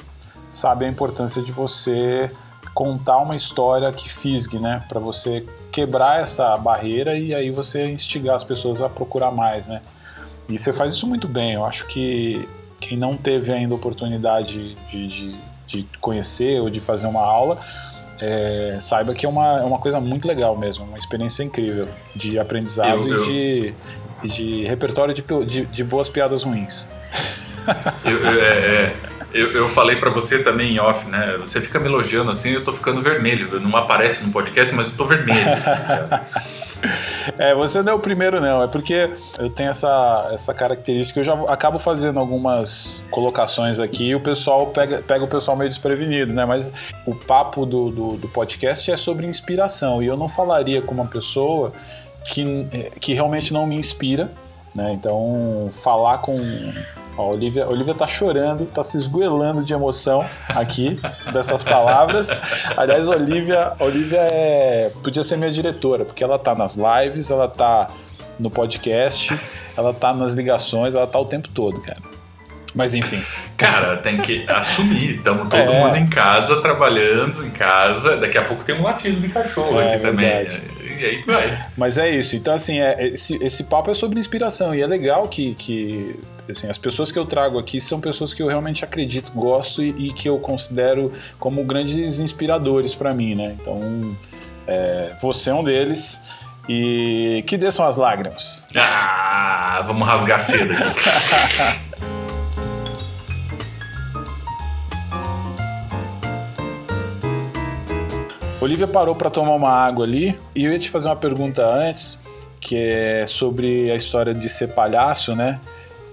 sabe 0.50 0.86
a 0.86 0.88
importância 0.88 1.42
de 1.42 1.52
você 1.52 2.32
contar 2.74 3.18
uma 3.18 3.36
história 3.36 3.92
que 3.92 4.10
fisgue, 4.10 4.58
né? 4.58 4.84
Para 4.88 5.00
você 5.00 5.46
quebrar 5.72 6.22
essa 6.22 6.56
barreira 6.58 7.18
e 7.18 7.36
aí 7.36 7.52
você 7.52 7.86
instigar 7.86 8.36
as 8.36 8.44
pessoas 8.44 8.82
a 8.82 8.90
procurar 8.90 9.32
mais, 9.32 9.68
né? 9.68 9.82
E 10.50 10.58
você 10.58 10.72
faz 10.72 10.94
isso 10.94 11.06
muito 11.06 11.28
bem. 11.28 11.54
Eu 11.54 11.66
acho 11.66 11.86
que 11.88 12.48
quem 12.80 12.98
não 12.98 13.18
teve 13.18 13.52
ainda 13.52 13.76
oportunidade 13.76 14.76
de, 14.90 15.08
de 15.08 15.36
de 15.68 15.88
conhecer 16.00 16.60
ou 16.62 16.70
de 16.70 16.80
fazer 16.80 17.06
uma 17.06 17.22
aula, 17.22 17.60
é, 18.20 18.78
saiba 18.80 19.14
que 19.14 19.26
é 19.26 19.30
uma, 19.30 19.60
é 19.60 19.64
uma 19.64 19.78
coisa 19.78 20.00
muito 20.00 20.28
legal 20.28 20.58
mesmo, 20.58 20.86
uma 20.86 20.98
experiência 20.98 21.44
incrível 21.44 21.88
de 22.16 22.40
aprendizado 22.40 23.08
eu, 23.08 23.08
eu... 23.08 23.24
e 23.24 23.74
de, 24.24 24.34
de 24.34 24.66
repertório 24.66 25.14
de, 25.14 25.24
de, 25.46 25.66
de, 25.66 25.84
boas 25.84 26.10
piadas 26.10 26.44
ruins. 26.44 26.90
Eu, 28.04 28.28
é, 28.28 28.42
é, 28.42 28.96
eu, 29.34 29.52
eu, 29.52 29.70
falei 29.70 29.98
para 29.98 30.10
você 30.10 30.42
também 30.42 30.76
em 30.76 30.80
off, 30.80 31.06
né? 31.08 31.38
Você 31.40 31.60
fica 31.60 31.80
me 31.80 31.86
elogiando 31.86 32.32
assim, 32.32 32.52
eu 32.52 32.64
tô 32.64 32.72
ficando 32.72 33.02
vermelho. 33.02 33.60
Não 33.60 33.76
aparece 33.76 34.26
no 34.26 34.32
podcast, 34.32 34.74
mas 34.74 34.88
eu 34.88 34.94
tô 34.94 35.06
vermelho. 35.06 35.40
É, 37.38 37.54
você 37.54 37.84
não 37.84 37.92
é 37.92 37.96
o 37.96 38.00
primeiro, 38.00 38.40
não. 38.40 38.64
É 38.64 38.68
porque 38.68 39.12
eu 39.38 39.50
tenho 39.50 39.70
essa, 39.70 40.30
essa 40.32 40.54
característica. 40.54 41.20
Eu 41.20 41.24
já 41.26 41.34
acabo 41.52 41.78
fazendo 41.78 42.20
algumas 42.20 43.06
colocações 43.12 43.80
aqui 43.80 44.06
e 44.06 44.16
o 44.16 44.20
pessoal 44.20 44.68
pega, 44.68 45.02
pega 45.02 45.26
o 45.26 45.28
pessoal 45.28 45.58
meio 45.58 45.70
desprevenido, 45.70 46.34
né? 46.34 46.46
Mas 46.46 46.72
o 47.06 47.14
papo 47.14 47.66
do, 47.66 47.90
do, 47.90 48.18
do 48.18 48.28
podcast 48.30 48.90
é 48.90 48.96
sobre 48.96 49.28
inspiração. 49.28 50.02
E 50.02 50.08
eu 50.08 50.16
não 50.16 50.30
falaria 50.30 50.82
com 50.82 50.94
uma 50.94 51.06
pessoa 51.06 51.74
que, 52.24 52.66
que 53.00 53.14
realmente 53.14 53.54
não 53.54 53.68
me 53.68 53.76
inspira. 53.76 54.32
Né? 54.74 54.94
Então, 54.94 55.70
falar 55.72 56.20
com 56.20 56.38
Ó, 57.18 57.24
a 57.24 57.28
Olivia, 57.34 57.66
a 57.66 57.70
Olivia 57.70 57.96
tá 57.96 58.06
chorando, 58.06 58.66
tá 58.66 58.84
se 58.84 58.98
esgoelando 58.98 59.64
de 59.64 59.74
emoção 59.74 60.26
aqui 60.48 61.00
dessas 61.34 61.64
palavras. 61.64 62.40
Aliás, 62.78 63.10
a 63.10 63.16
Olivia, 63.16 63.74
a 63.80 63.84
Olivia 63.84 64.20
é, 64.20 64.92
podia 65.04 65.24
ser 65.24 65.38
minha 65.38 65.52
diretora, 65.52 66.06
porque 66.06 66.24
ela 66.24 66.38
tá 66.38 66.54
nas 66.54 66.78
lives, 66.78 67.32
ela 67.32 67.48
tá 67.48 67.90
no 68.40 68.52
podcast, 68.52 69.38
ela 69.76 69.94
tá 69.94 70.14
nas 70.14 70.34
ligações, 70.34 70.94
ela 70.94 71.08
tá 71.08 71.20
o 71.20 71.26
tempo 71.26 71.50
todo, 71.50 71.82
cara. 71.82 72.00
Mas 72.76 72.94
enfim. 72.94 73.24
Cara, 73.58 73.98
tem 73.98 74.22
que 74.22 74.46
assumir. 74.48 75.16
Estamos 75.16 75.50
todo 75.50 75.60
é. 75.60 75.84
mundo 75.84 75.96
em 75.96 76.06
casa, 76.06 76.62
trabalhando 76.62 77.44
em 77.44 77.50
casa. 77.50 78.18
Daqui 78.18 78.38
a 78.38 78.44
pouco 78.44 78.64
tem 78.64 78.76
um 78.76 78.84
latido 78.84 79.20
de 79.20 79.30
cachorro 79.30 79.82
é, 79.82 79.96
aqui 79.96 80.04
verdade. 80.04 80.62
também. 80.62 80.98
E 81.00 81.06
aí 81.06 81.24
vai. 81.26 81.66
Mas 81.76 81.98
é 81.98 82.08
isso. 82.08 82.36
Então, 82.36 82.54
assim, 82.54 82.80
é, 82.80 83.08
esse, 83.08 83.44
esse 83.44 83.64
papo 83.64 83.90
é 83.90 83.96
sobre 83.96 84.20
inspiração. 84.20 84.76
E 84.76 84.82
é 84.82 84.86
legal 84.86 85.28
que, 85.28 85.56
que 85.56 86.20
Assim, 86.50 86.70
as 86.70 86.78
pessoas 86.78 87.12
que 87.12 87.20
eu 87.20 87.26
trago 87.26 87.60
aqui 87.60 87.80
são 87.82 88.00
pessoas 88.00 88.34
que 88.34 88.42
eu 88.42 88.48
realmente 88.48 88.84
acredito, 88.84 89.32
gosto 89.34 89.84
e, 89.84 89.90
e 90.08 90.14
que 90.14 90.30
eu 90.30 90.40
considero 90.40 91.12
como 91.40 91.64
grandes 91.64 92.20
inspiradores 92.20 92.96
para 92.96 93.14
mim, 93.14 93.36
né? 93.36 93.58
Então, 93.60 94.16
é, 94.66 95.14
você 95.22 95.50
é 95.50 95.54
um 95.54 95.64
deles. 95.64 96.22
E 96.70 97.44
que 97.48 97.56
desçam 97.58 97.88
as 97.88 97.96
lágrimas. 97.96 98.68
Ah, 98.76 99.82
vamos 99.88 100.06
rasgar 100.06 100.40
cedo 100.40 100.74
aqui. 100.74 101.88
Olivia 108.60 108.88
parou 108.88 109.16
para 109.16 109.30
tomar 109.30 109.54
uma 109.54 109.72
água 109.72 110.04
ali 110.04 110.38
e 110.54 110.66
eu 110.66 110.74
ia 110.74 110.80
te 110.80 110.90
fazer 110.90 111.08
uma 111.08 111.16
pergunta 111.16 111.66
antes, 111.66 112.22
que 112.60 112.76
é 112.76 113.26
sobre 113.26 113.90
a 113.90 113.96
história 113.96 114.34
de 114.34 114.50
ser 114.50 114.74
palhaço, 114.74 115.34
né? 115.34 115.58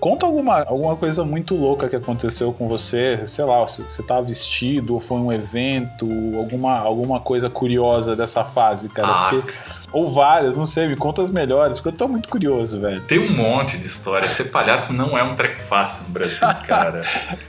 Conta 0.05 0.27
alguma, 0.27 0.63
alguma 0.65 0.97
coisa 0.97 1.25
muito 1.25 1.57
louca 1.57 1.89
que 1.89 1.97
aconteceu 1.97 2.53
com 2.53 2.69
você, 2.69 3.23
sei 3.27 3.43
lá, 3.43 3.63
você 3.63 3.81
estava 3.85 4.21
tá 4.21 4.21
vestido, 4.21 4.93
ou 4.93 5.01
foi 5.01 5.17
um 5.17 5.33
evento, 5.33 6.07
alguma, 6.37 6.79
alguma 6.79 7.21
coisa 7.21 7.49
curiosa 7.49 8.15
dessa 8.15 8.45
fase, 8.45 8.91
cara. 8.91 9.09
Ah, 9.09 9.29
porque, 9.31 9.55
ou 9.93 10.07
várias, 10.07 10.59
não 10.59 10.67
sei, 10.67 10.89
me 10.89 10.95
conta 10.95 11.23
as 11.23 11.31
melhores, 11.31 11.79
porque 11.79 11.89
eu 11.89 11.93
tô 11.97 12.07
muito 12.07 12.29
curioso, 12.29 12.83
velho. 12.83 13.01
Tem 13.01 13.19
um 13.19 13.35
monte 13.35 13.79
de 13.79 13.87
história. 13.87 14.29
Ser 14.29 14.51
palhaço 14.51 14.93
não 14.93 15.17
é 15.17 15.23
um 15.23 15.37
treco 15.37 15.63
fácil 15.63 16.05
no 16.09 16.11
Brasil, 16.11 16.49
cara. 16.69 17.01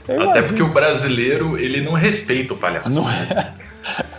Até 0.08 0.40
porque 0.40 0.62
o 0.62 0.72
brasileiro, 0.72 1.58
ele 1.58 1.82
não 1.82 1.92
respeita 1.92 2.54
o 2.54 2.56
palhaço. 2.56 2.88
Não 2.88 3.06
é. 3.10 3.52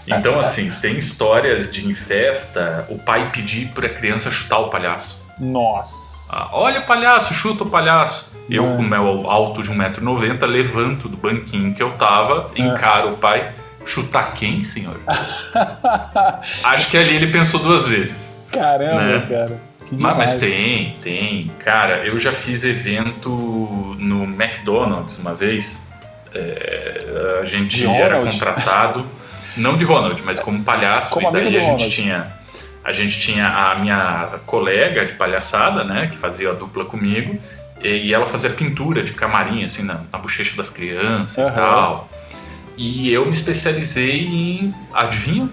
Então, 0.08 0.40
assim, 0.40 0.72
tem 0.80 0.98
histórias 0.98 1.70
de 1.70 1.86
em 1.86 1.94
festa 1.94 2.88
o 2.90 2.98
pai 2.98 3.30
pedir 3.34 3.68
pra 3.74 3.90
criança 3.90 4.32
chutar 4.32 4.60
o 4.60 4.70
palhaço. 4.70 5.26
Nossa. 5.38 6.17
Ah, 6.32 6.50
olha 6.52 6.82
o 6.82 6.86
palhaço, 6.86 7.34
chuta 7.34 7.64
o 7.64 7.70
palhaço. 7.70 8.32
Eu, 8.50 8.64
com 8.64 8.78
o 8.78 8.84
meu 8.84 9.30
alto 9.30 9.62
de 9.62 9.70
1,90m, 9.70 10.46
levanto 10.46 11.10
do 11.10 11.18
banquinho 11.18 11.74
que 11.74 11.84
eu 11.84 11.92
tava, 11.94 12.52
é. 12.56 12.62
encaro 12.62 13.14
o 13.14 13.18
pai. 13.18 13.54
Chutar 13.86 14.34
quem, 14.34 14.64
senhor? 14.64 15.00
Acho 16.64 16.90
que 16.90 16.98
ali 16.98 17.16
ele 17.16 17.28
pensou 17.28 17.60
duas 17.62 17.88
vezes. 17.88 18.42
Caramba, 18.52 19.02
né? 19.02 19.26
cara. 19.30 19.62
Mas, 20.02 20.18
mas, 20.18 20.34
tem, 20.34 20.98
tem. 21.02 21.52
Cara, 21.60 22.06
eu 22.06 22.20
já 22.20 22.34
fiz 22.34 22.66
evento 22.66 23.30
no 23.98 24.24
McDonald's 24.24 25.18
uma 25.20 25.34
vez. 25.34 25.90
É, 26.36 27.40
a 27.42 27.46
gente 27.46 27.86
era 27.86 28.20
contratado, 28.20 29.06
não 29.56 29.78
de 29.78 29.86
Ronald, 29.86 30.22
mas 30.24 30.40
como 30.42 30.62
palhaço. 30.62 31.12
Como 31.12 31.30
amigo 31.30 31.50
do 31.50 31.58
a 31.58 31.62
gente 31.62 31.90
tinha 31.90 32.28
a 32.88 32.94
gente 32.94 33.20
tinha 33.20 33.46
a 33.46 33.76
minha 33.76 34.40
colega 34.46 35.06
de 35.06 35.14
palhaçada, 35.16 35.84
né, 35.84 36.08
que 36.08 36.16
fazia 36.16 36.52
a 36.52 36.54
dupla 36.54 36.86
comigo, 36.86 37.38
e 37.84 38.14
ela 38.14 38.26
fazia 38.26 38.50
pintura 38.50 39.04
de 39.04 39.12
camarim, 39.12 39.62
assim, 39.66 39.84
na, 39.84 40.00
na 40.10 40.18
bochecha 40.18 40.56
das 40.56 40.70
crianças 40.70 41.38
uhum. 41.38 41.50
e 41.50 41.52
tal. 41.52 42.10
E 42.78 43.12
eu 43.12 43.26
me 43.26 43.34
especializei 43.34 44.22
em, 44.22 44.74
adivinha? 44.94 45.50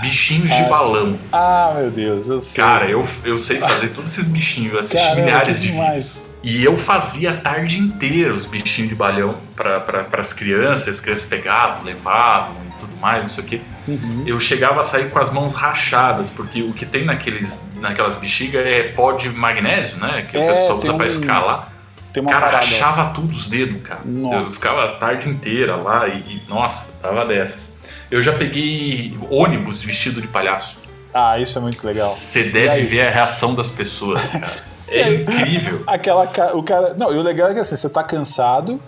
Bichinhos 0.00 0.54
de 0.54 0.62
balão. 0.70 1.18
Ah, 1.32 1.74
meu 1.76 1.90
Deus, 1.90 2.28
eu 2.28 2.38
sei. 2.38 2.62
Cara, 2.62 2.88
eu, 2.88 3.06
eu 3.24 3.36
sei 3.36 3.58
fazer 3.58 3.88
todos 3.88 4.12
esses 4.12 4.28
bichinhos, 4.28 4.72
eu 4.72 4.78
assisti 4.78 4.96
Caramba, 4.96 5.22
milhares 5.22 5.60
de 5.60 5.72
vídeos. 5.72 6.24
E 6.46 6.62
eu 6.62 6.78
fazia 6.78 7.32
a 7.32 7.36
tarde 7.36 7.76
inteira 7.76 8.32
os 8.32 8.46
bichinhos 8.46 8.88
de 8.88 8.94
balão 8.94 9.36
para 9.56 9.80
pra, 9.80 10.20
as 10.20 10.32
crianças, 10.32 10.86
as 10.86 11.00
crianças 11.00 11.28
pegavam, 11.28 11.82
levavam 11.82 12.54
e 12.68 12.78
tudo 12.78 12.96
mais, 12.98 13.20
não 13.24 13.28
sei 13.28 13.42
o 13.42 13.46
quê. 13.48 13.60
Uhum. 13.88 14.22
Eu 14.24 14.38
chegava 14.38 14.78
a 14.78 14.84
sair 14.84 15.10
com 15.10 15.18
as 15.18 15.28
mãos 15.28 15.54
rachadas, 15.54 16.30
porque 16.30 16.62
o 16.62 16.72
que 16.72 16.86
tem 16.86 17.04
naqueles, 17.04 17.68
naquelas 17.80 18.16
bexigas 18.16 18.64
é 18.64 18.84
pó 18.92 19.10
de 19.14 19.28
magnésio, 19.28 19.98
né? 19.98 20.22
Que 20.22 20.36
é, 20.36 20.40
o 20.40 20.46
pessoal 20.46 20.78
usa 20.78 20.92
um... 20.92 20.96
para 20.96 21.06
escalar. 21.06 21.72
Tem 22.12 22.22
uma 22.22 22.30
cara, 22.30 22.46
parada. 22.46 22.64
rachava 22.64 23.12
tudo 23.12 23.34
os 23.34 23.48
dedos, 23.48 23.82
cara. 23.82 24.02
Nossa. 24.04 24.36
Eu 24.36 24.48
ficava 24.48 24.84
a 24.84 24.92
tarde 24.92 25.28
inteira 25.28 25.74
lá 25.74 26.06
e, 26.06 26.20
e, 26.20 26.42
nossa, 26.48 26.92
tava 27.02 27.26
dessas. 27.26 27.76
Eu 28.08 28.22
já 28.22 28.32
peguei 28.32 29.18
ônibus 29.28 29.82
vestido 29.82 30.22
de 30.22 30.28
palhaço. 30.28 30.78
Ah, 31.12 31.40
isso 31.40 31.58
é 31.58 31.60
muito 31.60 31.84
legal. 31.84 32.08
Você 32.08 32.44
deve 32.44 32.82
ver 32.82 33.08
a 33.08 33.10
reação 33.10 33.52
das 33.52 33.68
pessoas, 33.68 34.28
cara. 34.28 34.46
É 34.88 35.14
incrível. 35.14 35.82
Aquela 35.86 36.24
o 36.54 36.62
cara, 36.62 36.94
não, 36.98 37.12
e 37.12 37.18
o 37.18 37.22
legal 37.22 37.50
é 37.50 37.54
que 37.54 37.60
assim, 37.60 37.76
você 37.76 37.88
tá 37.88 38.02
cansado, 38.02 38.80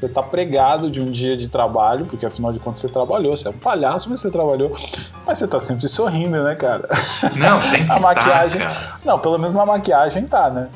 você 0.00 0.08
tá 0.08 0.22
pregado 0.22 0.90
de 0.90 1.00
um 1.00 1.10
dia 1.10 1.36
de 1.36 1.48
trabalho, 1.48 2.06
porque 2.06 2.26
afinal 2.26 2.52
de 2.52 2.58
contas 2.58 2.80
você 2.80 2.88
trabalhou, 2.88 3.36
você 3.36 3.46
é 3.46 3.50
um 3.50 3.58
palhaço, 3.58 4.10
mas 4.10 4.20
você 4.20 4.30
trabalhou, 4.30 4.74
mas 5.26 5.38
você 5.38 5.46
tá 5.46 5.60
sempre 5.60 5.88
sorrindo, 5.88 6.42
né, 6.42 6.54
cara? 6.54 6.88
Não, 7.36 7.60
tem 7.70 7.84
que 7.86 7.92
a 7.92 8.00
maquiagem, 8.00 8.62
tá, 8.62 8.98
Não, 9.04 9.18
pelo 9.18 9.38
menos 9.38 9.54
na 9.54 9.64
maquiagem 9.64 10.26
tá, 10.26 10.50
né? 10.50 10.68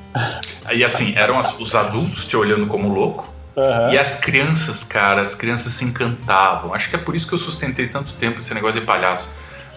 E 0.72 0.84
assim, 0.84 1.16
eram 1.16 1.38
as, 1.38 1.58
os 1.58 1.74
adultos 1.74 2.26
te 2.26 2.36
olhando 2.36 2.66
como 2.66 2.88
louco, 2.88 3.36
Uhum. 3.56 3.90
E 3.90 3.98
as 3.98 4.16
crianças, 4.16 4.84
cara, 4.84 5.22
as 5.22 5.34
crianças 5.34 5.72
se 5.72 5.82
encantavam. 5.82 6.74
Acho 6.74 6.90
que 6.90 6.96
é 6.96 6.98
por 6.98 7.14
isso 7.14 7.26
que 7.26 7.32
eu 7.32 7.38
sustentei 7.38 7.88
tanto 7.88 8.12
tempo 8.12 8.38
esse 8.38 8.52
negócio 8.52 8.78
de 8.78 8.86
palhaço. 8.86 9.32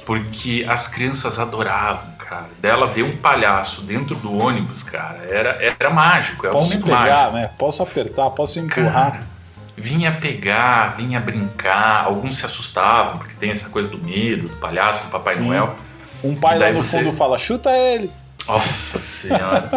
Porque 0.06 0.66
as 0.68 0.88
crianças 0.88 1.40
adoravam 1.40 2.12
cara. 2.30 2.50
Dela 2.62 2.86
ver 2.86 3.04
um 3.04 3.18
palhaço 3.18 3.82
dentro 3.82 4.16
do 4.16 4.38
ônibus, 4.38 4.84
cara, 4.84 5.26
era, 5.28 5.58
era 5.60 5.90
mágico. 5.90 6.46
É 6.46 6.52
posso 6.52 6.80
pegar, 6.80 7.00
mágico. 7.00 7.32
né? 7.34 7.50
Posso 7.58 7.82
apertar, 7.82 8.30
posso 8.30 8.60
empurrar. 8.60 9.14
Cara, 9.14 9.28
vinha 9.76 10.12
pegar, 10.12 10.96
vinha 10.96 11.20
brincar. 11.20 12.06
Alguns 12.06 12.38
se 12.38 12.46
assustavam, 12.46 13.18
porque 13.18 13.34
tem 13.34 13.50
essa 13.50 13.70
coisa 13.70 13.90
do 13.90 13.98
medo, 13.98 14.48
do 14.48 14.56
palhaço, 14.58 15.04
do 15.04 15.10
Papai 15.10 15.36
Sim. 15.36 15.48
Noel. 15.48 15.76
Um 16.24 16.36
pai 16.36 16.60
lá 16.60 16.70
no 16.72 16.84
você... 16.84 16.98
fundo 16.98 17.12
fala, 17.12 17.38
chuta 17.38 17.72
ele. 17.72 18.12
Nossa 18.48 19.00
senhora. 19.00 19.70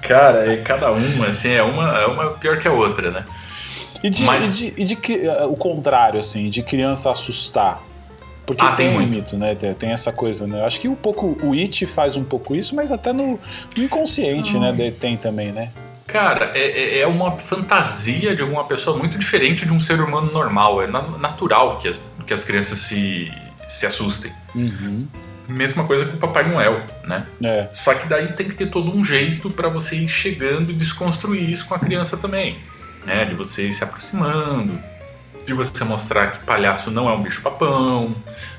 cara, 0.00 0.52
é 0.52 0.56
cada 0.58 0.90
uma, 0.92 1.26
assim, 1.26 1.50
é 1.50 1.62
uma, 1.62 1.88
é 1.90 2.06
uma 2.06 2.30
pior 2.30 2.58
que 2.58 2.66
a 2.66 2.72
outra, 2.72 3.10
né? 3.10 3.24
E 4.02 4.10
de, 4.10 4.24
Mas... 4.24 4.48
e 4.48 4.52
de, 4.52 4.82
e 4.82 4.84
de, 4.84 4.98
o 5.48 5.56
contrário, 5.56 6.18
assim, 6.18 6.48
de 6.48 6.62
criança 6.62 7.10
assustar. 7.10 7.80
Porque 8.44 8.64
ah, 8.64 8.72
tem, 8.72 8.90
tem 8.90 8.98
um 8.98 9.06
mito, 9.06 9.36
né? 9.36 9.54
Tem, 9.54 9.90
essa 9.90 10.12
coisa, 10.12 10.46
né? 10.46 10.60
Eu 10.60 10.66
acho 10.66 10.80
que 10.80 10.88
um 10.88 10.94
pouco 10.94 11.38
o 11.42 11.52
It 11.52 11.86
faz 11.86 12.16
um 12.16 12.24
pouco 12.24 12.54
isso, 12.56 12.74
mas 12.74 12.90
até 12.90 13.12
no, 13.12 13.38
no 13.76 13.82
inconsciente, 13.82 14.58
né? 14.58 14.92
Tem 14.98 15.16
também, 15.16 15.52
né? 15.52 15.70
Cara, 16.06 16.50
é, 16.54 16.98
é, 16.98 16.98
é 17.00 17.06
uma 17.06 17.38
fantasia 17.38 18.34
de 18.34 18.42
uma 18.42 18.64
pessoa 18.64 18.98
muito 18.98 19.16
diferente 19.16 19.64
de 19.64 19.72
um 19.72 19.80
ser 19.80 20.00
humano 20.00 20.30
normal. 20.32 20.82
É 20.82 20.86
natural 20.86 21.78
que 21.78 21.88
as, 21.88 22.00
que 22.26 22.34
as 22.34 22.44
crianças 22.44 22.80
se, 22.80 23.32
se 23.68 23.86
assustem. 23.86 24.32
Uhum. 24.54 25.06
Mesma 25.48 25.84
coisa 25.84 26.04
com 26.06 26.16
o 26.16 26.18
Papai 26.18 26.48
Noel, 26.48 26.82
né? 27.06 27.26
É. 27.42 27.68
Só 27.72 27.94
que 27.94 28.08
daí 28.08 28.32
tem 28.32 28.48
que 28.48 28.54
ter 28.54 28.66
todo 28.66 28.94
um 28.94 29.04
jeito 29.04 29.50
para 29.50 29.68
você 29.68 29.96
ir 29.96 30.08
chegando 30.08 30.70
e 30.70 30.74
desconstruir 30.74 31.48
isso 31.48 31.66
com 31.66 31.74
a 31.74 31.78
criança 31.78 32.16
também. 32.16 32.58
Né? 33.06 33.24
De 33.24 33.34
você 33.34 33.68
ir 33.68 33.72
se 33.72 33.82
aproximando, 33.82 34.80
de 35.46 35.52
você 35.52 35.84
mostrar 35.84 36.32
que 36.32 36.44
palhaço 36.44 36.90
não 36.90 37.08
é 37.08 37.12
um 37.12 37.22
bicho-papão. 37.22 38.14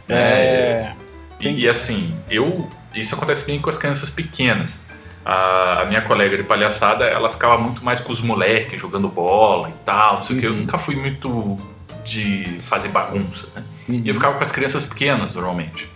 Né? 0.08 0.16
É. 0.16 0.94
E, 1.42 1.50
e, 1.50 1.70
assim, 1.70 2.16
eu. 2.30 2.70
Isso 2.94 3.16
acontece 3.16 3.46
bem 3.46 3.60
com 3.60 3.70
as 3.70 3.78
crianças 3.78 4.10
pequenas. 4.10 4.84
A, 5.26 5.82
a, 5.82 5.86
minha 5.86 6.02
colega 6.02 6.38
de 6.38 6.44
palhaçada, 6.44 7.06
ela 7.06 7.30
ficava 7.30 7.58
muito 7.58 7.84
mais 7.84 8.00
com 8.00 8.12
os 8.12 8.22
moleques 8.22 8.80
jogando 8.80 9.08
bola 9.08 9.70
e 9.70 9.86
tal, 9.86 10.18
não 10.18 10.24
sei 10.24 10.38
o 10.38 10.40
que. 10.40 10.46
Eu 10.46 10.52
uhum. 10.52 10.58
nunca 10.58 10.78
fui 10.78 10.96
muito 10.96 11.58
de 12.04 12.60
fazer 12.64 12.90
bagunça, 12.90 13.48
né? 13.56 13.64
Uhum. 13.88 14.02
E 14.04 14.10
eu 14.10 14.14
ficava 14.14 14.36
com 14.36 14.44
as 14.44 14.52
crianças 14.52 14.86
pequenas, 14.86 15.34
normalmente. 15.34 15.90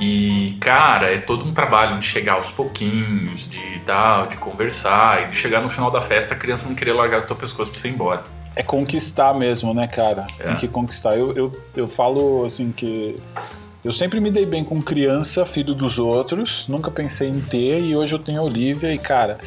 E, 0.00 0.56
cara, 0.60 1.12
é 1.12 1.18
todo 1.18 1.44
um 1.44 1.52
trabalho 1.52 1.98
de 1.98 2.06
chegar 2.06 2.34
aos 2.34 2.50
pouquinhos, 2.50 3.48
de 3.50 3.80
tal, 3.84 4.28
de 4.28 4.36
conversar, 4.36 5.24
e 5.24 5.26
de 5.28 5.36
chegar 5.36 5.60
no 5.60 5.68
final 5.68 5.90
da 5.90 6.00
festa 6.00 6.34
a 6.34 6.36
criança 6.36 6.68
não 6.68 6.74
querer 6.74 6.92
largar 6.92 7.20
do 7.20 7.26
teu 7.26 7.36
pescoço 7.36 7.70
pra 7.70 7.80
você 7.80 7.88
ir 7.88 7.92
embora. 7.92 8.22
É 8.58 8.62
conquistar 8.64 9.32
mesmo, 9.34 9.72
né, 9.72 9.86
cara? 9.86 10.26
É. 10.40 10.46
Tem 10.46 10.56
que 10.56 10.66
conquistar. 10.66 11.16
Eu, 11.16 11.32
eu, 11.32 11.62
eu 11.76 11.86
falo, 11.86 12.44
assim, 12.44 12.72
que 12.72 13.14
Eu 13.84 13.92
sempre 13.92 14.18
me 14.18 14.32
dei 14.32 14.44
bem 14.44 14.64
com 14.64 14.82
criança, 14.82 15.46
filho 15.46 15.76
dos 15.76 15.96
outros, 15.96 16.66
nunca 16.66 16.90
pensei 16.90 17.28
em 17.28 17.40
ter 17.40 17.80
e 17.80 17.94
hoje 17.94 18.16
eu 18.16 18.18
tenho 18.18 18.40
a 18.40 18.42
Olivia 18.42 18.92
e, 18.92 18.98
cara, 18.98 19.38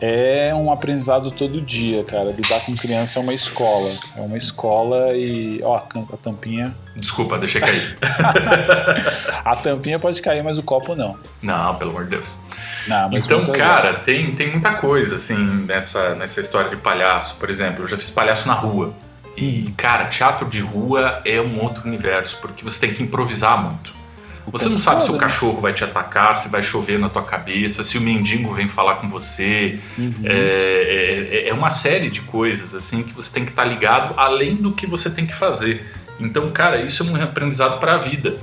é 0.00 0.54
um 0.54 0.70
aprendizado 0.70 1.32
todo 1.32 1.60
dia, 1.60 2.04
cara. 2.04 2.30
Lidar 2.30 2.64
com 2.64 2.72
criança 2.72 3.18
é 3.18 3.22
uma 3.22 3.34
escola. 3.34 3.98
É 4.16 4.20
uma 4.20 4.36
escola 4.36 5.12
e. 5.16 5.60
Ó, 5.64 5.76
a 5.76 6.16
tampinha. 6.16 6.72
Desculpa, 6.94 7.38
deixei 7.38 7.60
cair. 7.60 7.98
a 9.44 9.56
tampinha 9.56 9.98
pode 9.98 10.22
cair, 10.22 10.44
mas 10.44 10.56
o 10.56 10.62
copo 10.62 10.94
não. 10.94 11.18
Não, 11.42 11.74
pelo 11.74 11.90
amor 11.90 12.04
de 12.04 12.10
Deus. 12.10 12.38
Não, 12.86 13.12
então, 13.12 13.46
cara, 13.46 13.94
tem, 13.94 14.34
tem 14.34 14.50
muita 14.50 14.74
coisa, 14.74 15.16
assim, 15.16 15.36
nessa, 15.66 16.14
nessa 16.14 16.40
história 16.40 16.70
de 16.70 16.76
palhaço. 16.76 17.36
Por 17.36 17.48
exemplo, 17.48 17.84
eu 17.84 17.88
já 17.88 17.96
fiz 17.96 18.10
palhaço 18.10 18.48
na 18.48 18.54
rua. 18.54 18.94
E, 19.36 19.72
cara, 19.76 20.06
teatro 20.06 20.48
de 20.48 20.60
rua 20.60 21.22
é 21.24 21.40
um 21.40 21.60
outro 21.60 21.86
universo, 21.86 22.38
porque 22.40 22.62
você 22.62 22.80
tem 22.80 22.94
que 22.94 23.02
improvisar 23.02 23.62
muito. 23.62 24.02
Você 24.46 24.68
não 24.68 24.78
sabe 24.78 25.04
se 25.04 25.10
o 25.10 25.12
né? 25.12 25.18
cachorro 25.18 25.60
vai 25.60 25.72
te 25.72 25.84
atacar, 25.84 26.34
se 26.34 26.48
vai 26.48 26.62
chover 26.62 26.98
na 26.98 27.08
tua 27.08 27.22
cabeça, 27.22 27.84
se 27.84 27.96
o 27.96 28.00
mendigo 28.00 28.52
vem 28.52 28.66
falar 28.66 28.96
com 28.96 29.08
você. 29.08 29.78
Uhum. 29.96 30.12
É, 30.24 31.44
é, 31.44 31.48
é, 31.48 31.54
uma 31.54 31.70
série 31.70 32.10
de 32.10 32.20
coisas 32.22 32.74
assim 32.74 33.04
que 33.04 33.14
você 33.14 33.32
tem 33.32 33.44
que 33.44 33.52
estar 33.52 33.62
tá 33.62 33.68
ligado 33.68 34.14
além 34.16 34.56
do 34.56 34.72
que 34.72 34.86
você 34.86 35.08
tem 35.08 35.26
que 35.26 35.34
fazer. 35.34 35.86
Então, 36.18 36.50
cara, 36.50 36.82
isso 36.82 37.02
é 37.02 37.06
um 37.06 37.22
aprendizado 37.22 37.78
para 37.78 37.94
a 37.94 37.98
vida. 37.98 38.36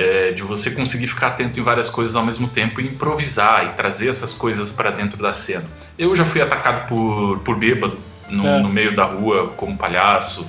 É, 0.00 0.32
de 0.32 0.42
você 0.42 0.70
conseguir 0.70 1.08
ficar 1.08 1.26
atento 1.28 1.60
em 1.60 1.62
várias 1.62 1.90
coisas 1.90 2.16
ao 2.16 2.24
mesmo 2.24 2.48
tempo 2.48 2.80
e 2.80 2.86
improvisar 2.86 3.66
e 3.66 3.72
trazer 3.74 4.08
essas 4.08 4.32
coisas 4.32 4.72
para 4.72 4.90
dentro 4.90 5.18
da 5.18 5.30
cena. 5.30 5.64
Eu 5.98 6.16
já 6.16 6.24
fui 6.24 6.40
atacado 6.40 6.88
por, 6.88 7.40
por 7.40 7.58
bêbado 7.58 7.98
no, 8.30 8.46
é. 8.46 8.60
no, 8.60 8.68
meio 8.68 8.96
da 8.96 9.04
rua 9.04 9.52
como 9.56 9.76
palhaço. 9.76 10.46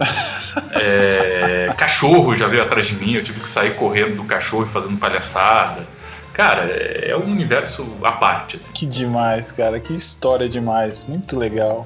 é, 0.74 1.74
cachorro 1.78 2.36
já 2.38 2.48
veio 2.48 2.64
atrás 2.64 2.88
de 2.88 2.96
mim, 2.96 3.14
eu 3.14 3.24
tive 3.24 3.42
que 3.42 3.50
sair 3.50 3.76
correndo 3.76 4.16
do 4.16 4.24
cachorro 4.24 4.64
e 4.64 4.68
fazendo 4.68 4.98
palhaçada. 4.98 5.86
Cara, 6.34 6.64
é 6.64 7.16
um 7.16 7.30
universo 7.30 7.86
à 8.04 8.14
parte. 8.14 8.56
Assim. 8.56 8.72
Que 8.72 8.86
demais, 8.86 9.52
cara. 9.52 9.80
Que 9.80 9.94
história 9.94 10.48
demais. 10.48 11.04
Muito 11.04 11.38
legal. 11.38 11.86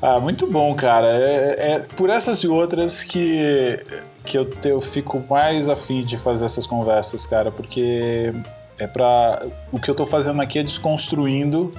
Ah, 0.00 0.18
muito 0.18 0.46
bom, 0.46 0.74
cara. 0.74 1.08
É, 1.08 1.72
é 1.72 1.86
por 1.96 2.08
essas 2.08 2.38
e 2.38 2.48
outras 2.48 3.02
que, 3.02 3.78
que 4.26 4.36
eu, 4.36 4.50
eu 4.64 4.80
fico 4.80 5.22
mais 5.30 5.68
afim 5.68 6.04
de 6.04 6.18
fazer 6.18 6.44
essas 6.44 6.66
conversas, 6.66 7.24
cara, 7.24 7.50
porque 7.50 8.34
é 8.78 8.86
para 8.86 9.46
o 9.72 9.78
que 9.78 9.90
eu 9.90 9.94
tô 9.94 10.04
fazendo 10.04 10.42
aqui 10.42 10.58
é 10.58 10.62
desconstruindo 10.62 11.72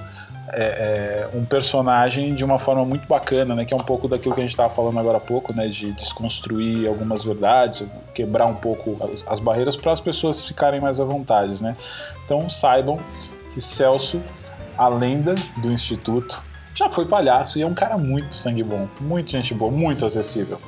é, 0.50 1.26
é, 1.32 1.36
um 1.36 1.44
personagem 1.44 2.34
de 2.34 2.42
uma 2.42 2.58
forma 2.58 2.84
muito 2.84 3.06
bacana, 3.06 3.54
né? 3.54 3.64
Que 3.66 3.74
é 3.74 3.76
um 3.76 3.80
pouco 3.80 4.08
daquilo 4.08 4.34
que 4.34 4.40
a 4.40 4.44
gente 4.44 4.52
estava 4.52 4.70
falando 4.70 4.98
agora 4.98 5.18
há 5.18 5.20
pouco, 5.20 5.54
né? 5.54 5.68
De 5.68 5.92
desconstruir 5.92 6.88
algumas 6.88 7.22
verdades, 7.22 7.86
quebrar 8.14 8.46
um 8.46 8.54
pouco 8.54 8.96
as, 9.12 9.26
as 9.28 9.40
barreiras 9.40 9.76
para 9.76 9.92
as 9.92 10.00
pessoas 10.00 10.44
ficarem 10.44 10.80
mais 10.80 11.00
à 11.00 11.04
vontade, 11.04 11.62
né? 11.62 11.76
Então 12.24 12.48
saibam 12.48 12.98
que 13.52 13.60
Celso, 13.60 14.22
a 14.76 14.88
lenda 14.88 15.34
do 15.58 15.70
Instituto, 15.70 16.42
já 16.74 16.88
foi 16.88 17.04
palhaço 17.04 17.58
e 17.58 17.62
é 17.62 17.66
um 17.66 17.74
cara 17.74 17.98
muito 17.98 18.34
sangue 18.34 18.62
bom, 18.62 18.88
muito 19.00 19.30
gente 19.30 19.52
boa, 19.52 19.70
muito 19.70 20.06
acessível. 20.06 20.58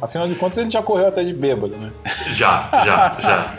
Afinal 0.00 0.26
de 0.26 0.34
contas, 0.34 0.58
ele 0.58 0.70
já 0.70 0.82
correu 0.82 1.08
até 1.08 1.22
de 1.22 1.32
bêbado, 1.32 1.76
né? 1.76 1.90
Já, 2.32 2.68
já, 2.84 3.16
já. 3.20 3.54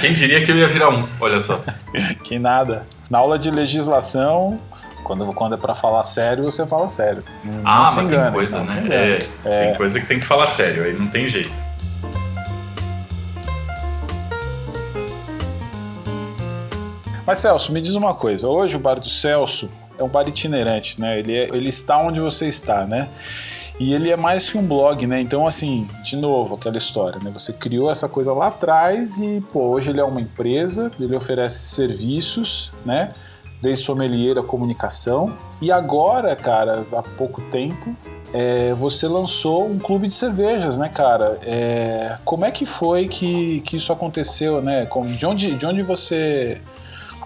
Quem 0.00 0.14
diria 0.14 0.44
que 0.44 0.50
eu 0.50 0.56
ia 0.56 0.66
virar 0.66 0.88
um, 0.88 1.06
olha 1.20 1.40
só. 1.40 1.60
que 2.24 2.38
nada. 2.38 2.84
Na 3.08 3.18
aula 3.18 3.38
de 3.38 3.50
legislação, 3.50 4.58
quando, 5.04 5.32
quando 5.32 5.54
é 5.54 5.58
para 5.58 5.74
falar 5.74 6.02
sério, 6.02 6.44
você 6.44 6.66
fala 6.66 6.88
sério. 6.88 7.22
Não, 7.44 7.60
ah, 7.64 7.78
não 7.78 7.86
se 7.86 8.00
engana, 8.00 8.24
tem 8.24 8.32
coisa, 8.32 8.58
né? 8.60 8.88
É, 8.90 9.18
é. 9.44 9.66
Tem 9.66 9.74
coisa 9.76 10.00
que 10.00 10.06
tem 10.06 10.18
que 10.18 10.26
falar 10.26 10.46
sério, 10.46 10.84
aí 10.84 10.92
não 10.92 11.06
tem 11.06 11.28
jeito. 11.28 11.52
Mas 17.24 17.38
Celso, 17.38 17.72
me 17.72 17.80
diz 17.80 17.94
uma 17.94 18.14
coisa. 18.14 18.48
Hoje 18.48 18.76
o 18.76 18.80
bar 18.80 18.98
do 18.98 19.08
Celso 19.08 19.70
é 19.96 20.02
um 20.02 20.08
bar 20.08 20.28
itinerante, 20.28 21.00
né? 21.00 21.18
Ele, 21.20 21.36
é, 21.36 21.48
ele 21.52 21.68
está 21.68 21.98
onde 21.98 22.18
você 22.18 22.46
está, 22.46 22.84
né? 22.84 23.08
E 23.82 23.92
ele 23.92 24.10
é 24.10 24.16
mais 24.16 24.48
que 24.48 24.56
um 24.56 24.64
blog, 24.64 25.08
né? 25.08 25.20
Então, 25.20 25.44
assim, 25.44 25.88
de 26.04 26.14
novo, 26.14 26.54
aquela 26.54 26.78
história, 26.78 27.18
né? 27.20 27.32
Você 27.32 27.52
criou 27.52 27.90
essa 27.90 28.08
coisa 28.08 28.32
lá 28.32 28.46
atrás 28.46 29.18
e, 29.18 29.42
pô, 29.52 29.70
hoje 29.70 29.90
ele 29.90 29.98
é 29.98 30.04
uma 30.04 30.20
empresa, 30.20 30.88
ele 31.00 31.16
oferece 31.16 31.64
serviços, 31.74 32.70
né? 32.86 33.08
Desde 33.60 33.84
sommelier 33.84 34.38
a 34.38 34.42
comunicação. 34.44 35.36
E 35.60 35.72
agora, 35.72 36.36
cara, 36.36 36.86
há 36.92 37.02
pouco 37.02 37.40
tempo, 37.50 37.92
é, 38.32 38.72
você 38.74 39.08
lançou 39.08 39.68
um 39.68 39.80
clube 39.80 40.06
de 40.06 40.14
cervejas, 40.14 40.78
né, 40.78 40.88
cara? 40.88 41.40
É, 41.42 42.18
como 42.24 42.44
é 42.44 42.52
que 42.52 42.64
foi 42.64 43.08
que, 43.08 43.62
que 43.62 43.74
isso 43.74 43.92
aconteceu, 43.92 44.62
né? 44.62 44.86
De 45.18 45.26
onde, 45.26 45.56
de 45.56 45.66
onde 45.66 45.82
você 45.82 46.60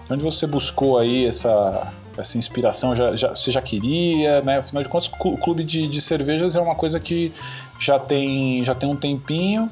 de 0.07 0.13
onde 0.13 0.23
você 0.23 0.47
buscou 0.47 0.97
aí 0.97 1.27
essa 1.27 1.93
essa 2.17 2.37
inspiração 2.37 2.95
já, 2.95 3.15
já, 3.15 3.29
você 3.29 3.51
já 3.51 3.61
queria, 3.61 4.41
né? 4.41 4.57
Afinal 4.57 4.83
de 4.83 4.89
contas, 4.89 5.09
o 5.19 5.37
clube 5.37 5.63
de, 5.63 5.87
de 5.87 6.01
cervejas 6.01 6.55
é 6.55 6.61
uma 6.61 6.75
coisa 6.75 6.99
que 6.99 7.31
já 7.79 7.99
tem, 7.99 8.63
já 8.63 8.75
tem 8.75 8.89
um 8.89 8.95
tempinho. 8.95 9.69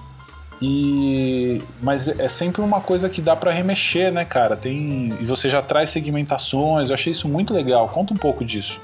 E 0.61 1.61
mas 1.81 2.07
é 2.07 2.27
sempre 2.27 2.61
uma 2.61 2.79
coisa 2.79 3.09
que 3.09 3.21
dá 3.21 3.35
para 3.35 3.51
remexer, 3.51 4.11
né, 4.11 4.23
cara? 4.23 4.55
Tem 4.55 5.13
e 5.19 5.25
você 5.25 5.49
já 5.49 5.61
traz 5.61 5.89
segmentações. 5.89 6.89
Eu 6.89 6.93
achei 6.93 7.11
isso 7.11 7.27
muito 7.27 7.53
legal. 7.53 7.89
Conta 7.89 8.13
um 8.13 8.17
pouco 8.17 8.43
disso. 8.43 8.79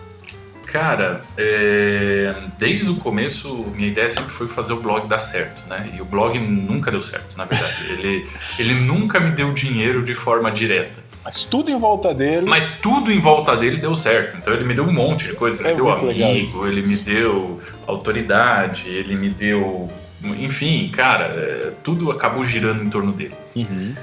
Cara, 0.66 1.22
é... 1.38 2.34
desde 2.58 2.90
o 2.90 2.96
começo, 2.96 3.54
minha 3.76 3.90
ideia 3.90 4.08
sempre 4.08 4.30
foi 4.32 4.48
fazer 4.48 4.72
o 4.72 4.82
blog 4.82 5.06
dar 5.08 5.20
certo, 5.20 5.68
né? 5.68 5.90
E 5.94 6.02
o 6.02 6.06
blog 6.06 6.40
nunca 6.40 6.90
deu 6.90 7.02
certo, 7.02 7.38
na 7.38 7.44
verdade. 7.44 7.92
ele, 7.92 8.26
ele 8.58 8.76
nunca 8.76 9.20
me 9.20 9.32
deu 9.32 9.54
dinheiro 9.54 10.04
de 10.04 10.16
forma 10.16 10.50
direta. 10.50 11.11
Mas 11.24 11.44
tudo 11.44 11.70
em 11.70 11.78
volta 11.78 12.14
dele. 12.14 12.46
Mas 12.46 12.80
tudo 12.80 13.12
em 13.12 13.20
volta 13.20 13.56
dele 13.56 13.78
deu 13.78 13.94
certo. 13.96 14.38
Então 14.38 14.54
ele 14.54 14.64
me 14.64 14.74
deu 14.74 14.86
um 14.86 14.94
monte 14.94 15.28
de 15.28 15.34
coisa. 15.34 15.62
Ele 15.62 15.70
é 15.70 15.72
me 15.74 15.78
deu 15.78 15.90
amigo, 15.90 16.68
ele 16.68 16.82
me 16.82 16.96
deu 16.96 17.60
autoridade, 17.86 18.90
ele 18.90 19.16
me 19.16 19.30
deu. 19.30 19.90
Enfim, 20.24 20.90
cara, 20.94 21.26
é, 21.26 21.72
tudo 21.84 22.12
acabou 22.12 22.44
girando 22.44 22.84
em 22.84 22.90
torno 22.90 23.12
dele. 23.12 23.36
Uhum. 23.56 23.94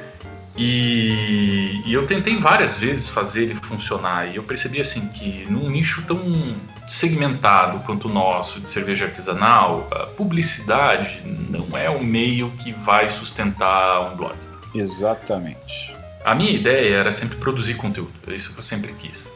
E, 0.56 1.82
e, 1.86 1.94
eu 1.94 2.04
tentei 2.04 2.36
várias 2.40 2.76
vezes 2.76 3.08
fazer 3.08 3.44
ele 3.44 3.54
funcionar 3.54 4.26
e 4.26 4.36
eu 4.36 4.42
percebi 4.42 4.80
assim 4.80 5.06
que 5.06 5.48
num 5.48 5.70
nicho 5.70 6.04
tão 6.04 6.56
segmentado 6.88 7.78
quanto 7.86 8.08
o 8.08 8.12
nosso 8.12 8.58
de 8.58 8.68
cerveja 8.68 9.04
artesanal, 9.04 9.86
a 9.92 10.06
publicidade 10.06 11.22
não 11.48 11.78
é 11.78 11.88
o 11.88 12.02
meio 12.02 12.50
que 12.58 12.72
vai 12.72 13.08
sustentar 13.08 14.12
um 14.12 14.16
blog. 14.16 14.34
Exatamente. 14.74 15.94
A 16.28 16.34
minha 16.34 16.50
ideia 16.50 16.96
era 16.96 17.10
sempre 17.10 17.38
produzir 17.38 17.72
conteúdo, 17.76 18.12
é 18.26 18.34
isso 18.34 18.52
que 18.52 18.58
eu 18.58 18.62
sempre 18.62 18.92
quis. 18.92 19.32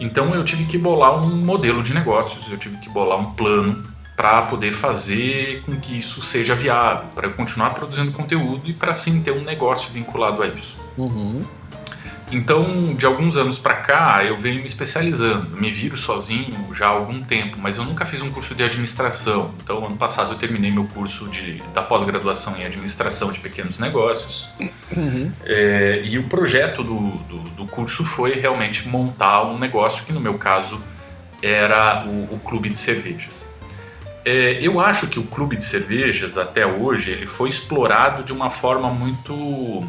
Então 0.00 0.34
eu 0.34 0.42
tive 0.42 0.64
que 0.64 0.78
bolar 0.78 1.22
um 1.22 1.36
modelo 1.36 1.82
de 1.82 1.92
negócios, 1.92 2.50
eu 2.50 2.56
tive 2.56 2.78
que 2.78 2.88
bolar 2.88 3.18
um 3.18 3.34
plano 3.34 3.82
para 4.16 4.40
poder 4.40 4.72
fazer 4.72 5.60
com 5.60 5.78
que 5.78 5.98
isso 5.98 6.22
seja 6.22 6.54
viável, 6.54 7.10
para 7.14 7.26
eu 7.26 7.34
continuar 7.34 7.74
produzindo 7.74 8.12
conteúdo 8.12 8.62
e 8.70 8.72
para 8.72 8.94
sim 8.94 9.22
ter 9.22 9.32
um 9.32 9.42
negócio 9.42 9.92
vinculado 9.92 10.42
a 10.42 10.46
isso. 10.46 10.78
Uhum. 10.96 11.44
Então, 12.32 12.94
de 12.94 13.04
alguns 13.04 13.36
anos 13.36 13.58
para 13.58 13.74
cá, 13.74 14.24
eu 14.24 14.36
venho 14.38 14.60
me 14.60 14.66
especializando. 14.66 15.54
Me 15.56 15.70
viro 15.70 15.96
sozinho 15.96 16.74
já 16.74 16.86
há 16.86 16.90
algum 16.90 17.22
tempo, 17.22 17.58
mas 17.60 17.76
eu 17.76 17.84
nunca 17.84 18.06
fiz 18.06 18.22
um 18.22 18.30
curso 18.30 18.54
de 18.54 18.62
administração. 18.62 19.54
Então, 19.62 19.84
ano 19.84 19.96
passado 19.96 20.32
eu 20.32 20.38
terminei 20.38 20.70
meu 20.70 20.84
curso 20.84 21.28
de, 21.28 21.62
da 21.74 21.82
pós-graduação 21.82 22.56
em 22.56 22.64
administração 22.64 23.30
de 23.30 23.40
pequenos 23.40 23.78
negócios. 23.78 24.50
Uhum. 24.96 25.30
É, 25.44 26.02
e 26.04 26.18
o 26.18 26.24
projeto 26.24 26.82
do, 26.82 27.10
do, 27.10 27.38
do, 27.50 27.66
curso 27.66 28.02
foi 28.02 28.34
realmente 28.34 28.88
montar 28.88 29.42
um 29.44 29.58
negócio 29.58 30.04
que, 30.04 30.12
no 30.12 30.20
meu 30.20 30.38
caso, 30.38 30.82
era 31.42 32.04
o, 32.06 32.34
o 32.34 32.40
clube 32.40 32.70
de 32.70 32.78
cervejas. 32.78 33.50
É, 34.24 34.58
eu 34.62 34.80
acho 34.80 35.08
que 35.08 35.18
o 35.18 35.24
clube 35.24 35.56
de 35.56 35.64
cervejas, 35.64 36.38
até 36.38 36.64
hoje, 36.64 37.10
ele 37.10 37.26
foi 37.26 37.48
explorado 37.48 38.22
de 38.22 38.32
uma 38.32 38.48
forma 38.48 38.88
muito 38.88 39.84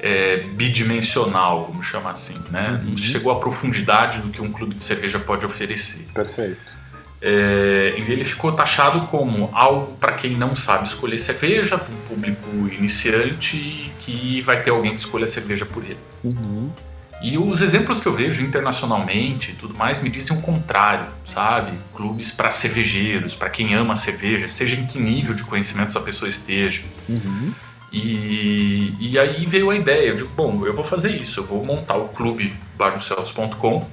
é, 0.00 0.38
bidimensional, 0.52 1.66
vamos 1.66 1.86
chamar 1.86 2.10
assim, 2.10 2.38
né? 2.50 2.80
Uhum. 2.82 2.90
Não 2.90 2.96
chegou 2.96 3.32
à 3.32 3.38
profundidade 3.38 4.20
do 4.20 4.28
que 4.28 4.40
um 4.40 4.50
clube 4.50 4.74
de 4.74 4.82
cerveja 4.82 5.18
pode 5.18 5.44
oferecer. 5.44 6.06
Perfeito. 6.14 6.78
É, 7.20 7.94
ele 7.96 8.24
ficou 8.24 8.52
taxado 8.52 9.06
como 9.06 9.50
algo 9.52 9.96
para 9.96 10.12
quem 10.12 10.36
não 10.36 10.54
sabe 10.54 10.86
escolher 10.86 11.18
cerveja, 11.18 11.76
para 11.76 11.92
um 11.92 11.98
público 12.02 12.46
iniciante 12.72 13.92
que 13.98 14.40
vai 14.42 14.62
ter 14.62 14.70
alguém 14.70 14.94
que 14.94 15.00
escolha 15.00 15.26
cerveja 15.26 15.66
por 15.66 15.84
ele. 15.84 15.98
Uhum. 16.22 16.70
E 17.20 17.36
os 17.36 17.60
exemplos 17.60 17.98
que 17.98 18.06
eu 18.06 18.14
vejo 18.14 18.44
internacionalmente 18.44 19.50
e 19.50 19.54
tudo 19.54 19.74
mais 19.74 20.00
me 20.00 20.08
dizem 20.08 20.38
o 20.38 20.40
contrário, 20.40 21.08
sabe? 21.28 21.72
Clubes 21.92 22.30
para 22.30 22.52
cervejeiros, 22.52 23.34
para 23.34 23.50
quem 23.50 23.74
ama 23.74 23.96
cerveja, 23.96 24.46
seja 24.46 24.76
em 24.76 24.86
que 24.86 25.00
nível 25.00 25.34
de 25.34 25.42
conhecimento 25.42 25.98
a 25.98 26.00
pessoa 26.00 26.28
esteja. 26.28 26.84
Uhum. 27.08 27.52
E, 27.92 28.94
e 29.00 29.18
aí 29.18 29.46
veio 29.46 29.70
a 29.70 29.76
ideia, 29.76 30.08
eu 30.08 30.14
digo, 30.14 30.30
bom, 30.36 30.66
eu 30.66 30.74
vou 30.74 30.84
fazer 30.84 31.10
isso, 31.16 31.40
eu 31.40 31.44
vou 31.44 31.64
montar 31.64 31.96
o 31.96 32.08
clube 32.08 32.54
bardocels.com 32.76 33.88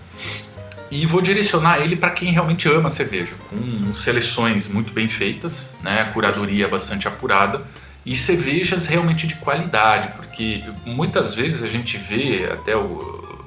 e 0.92 1.06
vou 1.06 1.22
direcionar 1.22 1.80
ele 1.80 1.96
para 1.96 2.12
quem 2.12 2.32
realmente 2.32 2.68
ama 2.68 2.90
cerveja, 2.90 3.36
com 3.50 3.94
seleções 3.94 4.68
muito 4.68 4.94
bem 4.94 5.08
feitas, 5.08 5.76
né, 5.82 6.10
curadoria 6.14 6.68
bastante 6.68 7.08
apurada 7.08 7.62
e 8.06 8.16
cervejas 8.16 8.86
realmente 8.86 9.26
de 9.26 9.36
qualidade, 9.36 10.10
porque 10.16 10.64
muitas 10.86 11.34
vezes 11.34 11.64
a 11.64 11.68
gente 11.68 11.98
vê 11.98 12.50
até 12.52 12.76
o, 12.76 13.46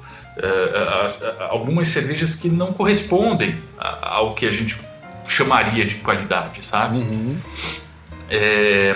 as, 1.01 1.23
algumas 1.49 1.87
cervejas 1.87 2.35
que 2.35 2.49
não 2.49 2.73
correspondem 2.73 3.61
ao 3.77 4.33
que 4.33 4.45
a 4.45 4.51
gente 4.51 4.77
chamaria 5.27 5.85
de 5.85 5.95
qualidade, 5.95 6.63
sabe? 6.65 6.97
Uhum. 6.97 7.37
É, 8.29 8.95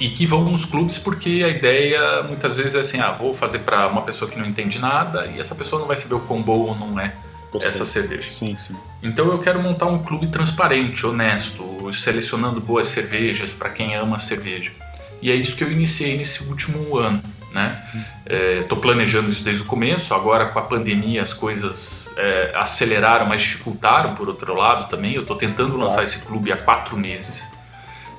e 0.00 0.08
que 0.08 0.26
vão 0.26 0.44
nos 0.44 0.64
clubes 0.64 0.98
porque 0.98 1.42
a 1.44 1.48
ideia 1.48 2.22
muitas 2.22 2.56
vezes 2.56 2.74
é 2.74 2.80
assim, 2.80 3.00
ah, 3.00 3.12
vou 3.12 3.32
fazer 3.32 3.60
para 3.60 3.86
uma 3.88 4.02
pessoa 4.02 4.30
que 4.30 4.38
não 4.38 4.46
entende 4.46 4.78
nada 4.78 5.26
e 5.34 5.38
essa 5.38 5.54
pessoa 5.54 5.80
não 5.80 5.86
vai 5.86 5.96
saber 5.96 6.14
o 6.14 6.20
quão 6.20 6.42
boa 6.42 6.72
ou 6.72 6.76
não 6.76 6.98
é 6.98 7.14
Perfeito. 7.50 7.66
essa 7.66 7.86
cerveja. 7.86 8.30
Sim, 8.30 8.56
sim. 8.56 8.74
Então 9.02 9.30
eu 9.30 9.38
quero 9.38 9.62
montar 9.62 9.86
um 9.86 10.02
clube 10.02 10.26
transparente, 10.26 11.06
honesto, 11.06 11.64
selecionando 11.92 12.60
boas 12.60 12.88
cervejas 12.88 13.54
para 13.54 13.70
quem 13.70 13.94
ama 13.94 14.18
cerveja. 14.18 14.72
E 15.22 15.30
é 15.30 15.34
isso 15.34 15.56
que 15.56 15.62
eu 15.62 15.70
iniciei 15.70 16.16
nesse 16.16 16.42
último 16.44 16.98
ano. 16.98 17.22
Né? 17.52 17.82
Estou 18.60 18.76
é, 18.76 18.80
planejando 18.80 19.30
isso 19.30 19.44
desde 19.44 19.62
o 19.62 19.64
começo. 19.64 20.12
Agora, 20.12 20.46
com 20.46 20.58
a 20.58 20.62
pandemia, 20.62 21.22
as 21.22 21.32
coisas 21.32 22.12
é, 22.18 22.52
aceleraram, 22.56 23.26
mas 23.26 23.40
dificultaram 23.40 24.14
por 24.16 24.28
outro 24.28 24.54
lado 24.54 24.88
também. 24.88 25.14
Eu 25.14 25.22
estou 25.22 25.36
tentando 25.36 25.76
lançar 25.76 26.02
esse 26.02 26.26
clube 26.26 26.50
há 26.50 26.56
quatro 26.56 26.96
meses. 26.96 27.53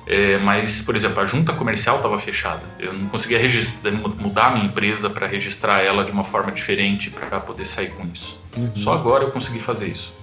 É, 0.06 0.38
mas, 0.38 0.80
por 0.80 0.94
exemplo, 0.94 1.20
a 1.20 1.24
junta 1.24 1.52
comercial 1.52 1.96
estava 1.96 2.16
fechada. 2.18 2.62
Eu 2.78 2.92
não 2.92 3.08
conseguia 3.08 3.40
mudar 4.18 4.46
a 4.46 4.50
minha 4.52 4.66
empresa 4.66 5.10
para 5.10 5.26
registrar 5.26 5.82
ela 5.82 6.04
de 6.04 6.12
uma 6.12 6.22
forma 6.22 6.52
diferente 6.52 7.10
para 7.10 7.40
poder 7.40 7.64
sair 7.64 7.90
com 7.90 8.06
isso. 8.06 8.40
Uhum. 8.56 8.70
Só 8.76 8.94
agora 8.94 9.24
eu 9.24 9.32
consegui 9.32 9.58
fazer 9.58 9.88
isso. 9.88 10.14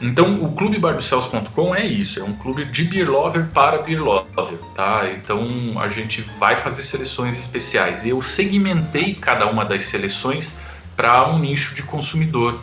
Então, 0.00 0.42
o 0.42 0.52
Clube 0.52 0.78
Bardocels.com 0.78 1.74
é 1.74 1.86
isso, 1.86 2.18
é 2.18 2.24
um 2.24 2.32
clube 2.32 2.64
de 2.64 2.84
beer 2.84 3.08
lover 3.08 3.48
para 3.52 3.78
beer 3.78 4.02
lover, 4.02 4.58
tá? 4.74 5.08
Então, 5.12 5.78
a 5.78 5.88
gente 5.88 6.22
vai 6.38 6.56
fazer 6.56 6.82
seleções 6.82 7.38
especiais. 7.38 8.04
Eu 8.04 8.20
segmentei 8.20 9.14
cada 9.14 9.46
uma 9.46 9.64
das 9.64 9.86
seleções 9.86 10.58
para 10.96 11.28
um 11.30 11.38
nicho 11.38 11.74
de 11.74 11.82
consumidor, 11.82 12.60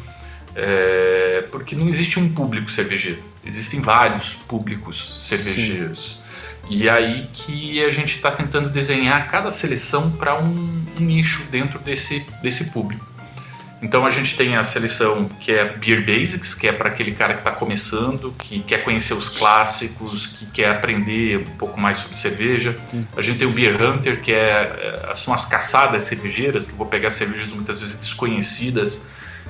é, 0.56 1.48
porque 1.52 1.76
não 1.76 1.88
existe 1.88 2.20
um 2.20 2.34
público 2.34 2.70
cervejeiro, 2.70 3.22
existem 3.48 3.82
vários 3.82 4.34
públicos 4.34 5.28
cervejeiros. 5.28 6.22
Sim. 6.22 6.28
E 6.70 6.90
aí 6.90 7.30
que 7.32 7.84
a 7.84 7.90
gente 7.90 8.16
está 8.16 8.30
tentando 8.30 8.70
desenhar 8.70 9.30
cada 9.30 9.50
seleção 9.50 10.12
para 10.12 10.38
um, 10.38 10.86
um 11.00 11.02
nicho 11.02 11.44
dentro 11.50 11.80
desse, 11.80 12.26
desse 12.42 12.66
público. 12.66 13.06
Então 13.82 14.06
a 14.06 14.10
gente 14.10 14.36
tem 14.36 14.56
a 14.56 14.64
seleção 14.64 15.30
que 15.40 15.52
é 15.52 15.64
Beer 15.64 16.04
Basics, 16.04 16.56
que 16.56 16.68
é 16.68 16.72
para 16.72 16.90
aquele 16.90 17.12
cara 17.12 17.34
que 17.34 17.42
está 17.42 17.52
começando, 17.52 18.32
que 18.32 18.62
quer 18.62 18.84
conhecer 18.84 19.14
os 19.14 19.30
clássicos, 19.30 20.26
que 20.26 20.48
quer 20.48 20.72
aprender 20.72 21.40
um 21.40 21.58
pouco 21.58 21.80
mais 21.80 21.98
sobre 21.98 22.18
cerveja. 22.18 22.76
Hum. 22.94 23.06
A 23.16 23.22
gente 23.22 23.38
tem 23.38 23.48
o 23.48 23.52
Beer 23.52 23.80
Hunter, 23.80 24.20
que 24.22 24.34
é, 24.34 25.06
é, 25.12 25.16
são 25.16 25.34
as 25.34 25.46
caçadas 25.46 26.04
cervejeiras, 26.04 26.66
que 26.66 26.74
vou 26.74 26.88
pegar 26.88 27.12
cervejas 27.12 27.48
muitas 27.50 27.80
vezes 27.80 27.98
desconhecidas, 27.98 29.08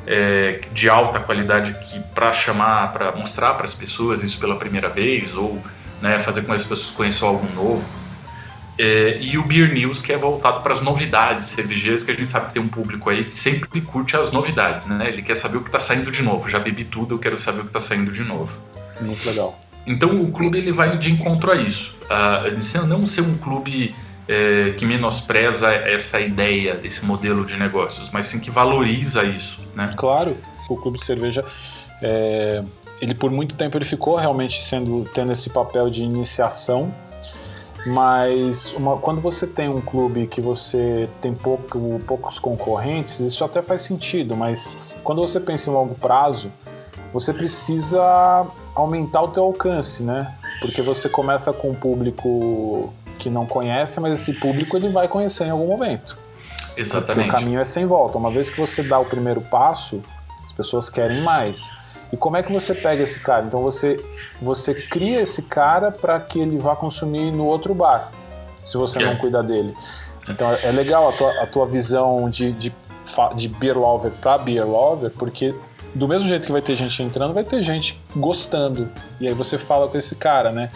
é, 0.08 0.62
de 0.72 0.90
alta 0.90 1.20
qualidade, 1.20 1.76
que 1.86 2.00
para 2.16 2.32
chamar, 2.32 2.94
para 2.94 3.12
mostrar 3.12 3.54
para 3.56 3.66
as 3.66 3.76
pessoas 3.76 4.24
isso 4.24 4.40
pela 4.40 4.56
primeira 4.56 4.90
vez, 4.90 5.36
ou 5.36 5.62
né, 6.02 6.18
fazer 6.18 6.42
com 6.42 6.48
que 6.48 6.54
as 6.54 6.64
pessoas 6.64 6.92
conheçam 6.92 7.28
algo 7.28 7.48
novo. 7.54 7.86
É, 8.80 9.18
e 9.20 9.38
o 9.38 9.44
Beer 9.44 9.74
News, 9.74 10.02
que 10.02 10.14
é 10.14 10.18
voltado 10.18 10.62
para 10.62 10.74
as 10.74 10.82
novidades 10.82 11.48
cervejeiras, 11.48 12.04
que 12.04 12.12
a 12.12 12.14
gente 12.14 12.30
sabe 12.30 12.48
que 12.48 12.54
tem 12.54 12.62
um 12.62 12.68
público 12.68 13.10
aí 13.10 13.26
que 13.26 13.34
sempre 13.34 13.82
curte 13.82 14.16
as 14.16 14.32
novidades, 14.32 14.86
né? 14.86 15.10
Ele 15.10 15.24
quer 15.24 15.36
saber 15.36 15.58
o 15.58 15.62
que 15.62 15.70
está 15.70 15.80
saindo 15.80 16.12
de 16.12 16.22
novo. 16.22 16.48
Já 16.48 16.60
bebi 16.60 16.84
tudo, 16.84 17.16
eu 17.16 17.20
quero 17.20 17.36
saber 17.36 17.62
o 17.62 17.64
que 17.64 17.70
está 17.70 17.80
saindo 17.80 18.12
de 18.12 18.24
novo. 18.24 18.56
Muito 19.02 19.28
legal. 19.28 19.60
Então 19.86 20.22
o 20.22 20.32
clube 20.32 20.58
ele 20.58 20.72
vai 20.72 20.98
de 20.98 21.12
encontro 21.12 21.52
a 21.52 21.56
isso. 21.56 21.98
Uh, 22.04 22.86
não 22.86 23.06
ser 23.06 23.22
um 23.22 23.38
clube 23.38 23.96
é, 24.28 24.72
que 24.72 24.86
menospreza 24.86 25.72
essa 25.72 26.20
ideia, 26.20 26.76
desse 26.76 27.06
modelo 27.06 27.46
de 27.46 27.58
negócios, 27.58 28.10
mas 28.12 28.26
sim 28.28 28.40
que 28.40 28.52
valoriza 28.52 29.24
isso, 29.24 29.60
né? 29.76 29.94
Claro, 29.96 30.38
o 30.70 30.76
clube 30.76 30.98
de 30.98 31.06
cerveja 31.06 31.46
é, 32.02 32.64
ele 33.02 33.16
por 33.16 33.32
muito 33.32 33.56
tempo 33.56 33.78
ele 33.78 33.86
ficou 33.86 34.16
realmente 34.16 34.62
sendo 34.62 35.08
tendo 35.14 35.32
esse 35.32 35.50
papel 35.50 35.90
de 35.90 36.04
iniciação 36.04 36.94
mas 37.88 38.74
uma, 38.74 38.98
quando 38.98 39.22
você 39.22 39.48
tem 39.48 39.70
um 39.70 39.80
clube 39.80 40.28
que 40.28 40.42
você 40.42 41.08
tem 41.22 41.34
pouco, 41.34 42.02
poucos 42.06 42.38
concorrentes, 42.38 43.22
isso 43.22 43.46
até 43.46 43.62
faz 43.62 43.82
sentido, 43.82 44.36
mas 44.36 44.78
quando 45.06 45.22
você 45.22 45.40
pensa 45.40 45.70
em 45.70 45.74
longo 45.74 45.96
prazo, 45.96 46.52
você 47.14 47.34
precisa 47.34 48.46
aumentar 48.76 49.22
o 49.22 49.30
teu 49.30 49.44
alcance, 49.44 50.04
né? 50.04 50.36
Porque 50.60 50.82
você 50.82 51.08
começa 51.08 51.54
com 51.54 51.70
um 51.70 51.74
público 51.74 52.94
que 53.18 53.30
não 53.30 53.46
conhece, 53.46 54.00
mas 54.00 54.20
esse 54.20 54.34
público 54.34 54.78
ele 54.78 54.90
vai 54.90 55.08
conhecer 55.08 55.46
em 55.46 55.50
algum 55.50 55.68
momento. 55.68 56.18
Exatamente. 56.76 57.16
Porque 57.16 57.28
o 57.28 57.32
caminho 57.32 57.60
é 57.60 57.66
sem 57.66 57.86
volta. 57.86 58.18
Uma 58.18 58.30
vez 58.30 58.50
que 58.50 58.60
você 58.60 58.84
dá 58.84 59.00
o 59.00 59.06
primeiro 59.06 59.42
passo, 59.42 60.02
as 60.46 60.54
pessoas 60.54 60.90
querem 60.90 61.22
mais. 61.22 61.74
E 62.12 62.16
como 62.16 62.38
é 62.38 62.44
que 62.44 62.52
você 62.52 62.74
pega 62.74 63.04
esse 63.04 63.20
cara? 63.20 63.46
Então 63.46 63.62
você, 63.62 63.98
você 64.42 64.74
cria 64.74 65.22
esse 65.22 65.42
cara 65.42 65.92
para 65.92 66.20
que 66.20 66.40
ele 66.40 66.58
vá 66.58 66.76
consumir 66.76 67.32
no 67.32 67.46
outro 67.46 67.74
bar, 67.74 68.12
se 68.64 68.78
você 68.78 69.00
não 69.00 69.16
cuidar 69.18 69.42
dele. 69.42 69.76
Então 70.30 70.50
é 70.52 70.72
legal 70.72 71.10
a 71.10 71.14
tua, 71.14 71.44
a 71.44 71.48
tua 71.48 71.66
visão 71.66 72.30
de, 72.30 72.54
de, 72.54 72.74
de 73.36 73.48
beer 73.50 73.78
lover 73.78 74.12
para 74.22 74.38
beer 74.38 74.66
lover, 74.66 75.12
porque 75.12 75.54
do 75.94 76.08
mesmo 76.08 76.28
jeito 76.28 76.46
que 76.46 76.52
vai 76.52 76.62
ter 76.62 76.76
gente 76.76 77.02
entrando, 77.02 77.34
vai 77.34 77.44
ter 77.44 77.62
gente 77.62 78.00
gostando. 78.16 78.90
E 79.20 79.28
aí 79.28 79.34
você 79.34 79.58
fala 79.58 79.88
com 79.88 79.98
esse 79.98 80.16
cara, 80.16 80.52
né? 80.52 80.70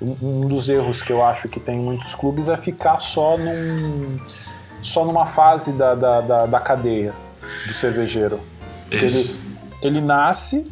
Um 0.00 0.46
dos 0.46 0.68
erros 0.68 1.02
que 1.02 1.12
eu 1.12 1.24
acho 1.24 1.48
que 1.48 1.58
tem 1.58 1.78
em 1.78 1.82
muitos 1.82 2.14
clubes 2.14 2.48
é 2.48 2.56
ficar 2.56 2.98
só 2.98 3.36
num 3.36 4.18
só 4.80 5.04
numa 5.04 5.26
fase 5.26 5.72
da, 5.72 5.94
da, 5.94 6.20
da, 6.20 6.46
da 6.46 6.60
cadeia 6.60 7.12
do 7.66 7.72
cervejeiro. 7.72 8.40
Ele, 8.90 9.36
ele 9.82 10.00
nasce, 10.00 10.66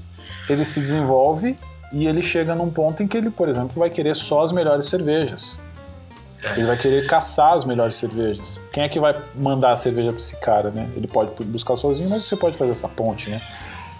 ele 0.48 0.64
se 0.64 0.80
desenvolve 0.80 1.56
e 1.92 2.06
ele 2.06 2.22
chega 2.22 2.54
num 2.54 2.70
ponto 2.70 3.02
em 3.02 3.06
que 3.06 3.16
ele, 3.16 3.30
por 3.30 3.48
exemplo, 3.48 3.78
vai 3.78 3.90
querer 3.90 4.14
só 4.14 4.42
as 4.42 4.52
melhores 4.52 4.86
cervejas. 4.86 5.58
É. 6.42 6.52
Ele 6.52 6.66
vai 6.66 6.76
querer 6.76 7.06
caçar 7.06 7.52
as 7.52 7.64
melhores 7.64 7.96
cervejas. 7.96 8.62
Quem 8.72 8.84
é 8.84 8.88
que 8.88 9.00
vai 9.00 9.16
mandar 9.34 9.72
a 9.72 9.76
cerveja 9.76 10.10
para 10.10 10.18
esse 10.18 10.36
cara, 10.36 10.70
né? 10.70 10.88
Ele 10.96 11.06
pode 11.06 11.32
buscar 11.44 11.76
sozinho, 11.76 12.08
mas 12.08 12.24
você 12.24 12.36
pode 12.36 12.56
fazer 12.56 12.70
essa 12.70 12.88
ponte, 12.88 13.30
né? 13.30 13.40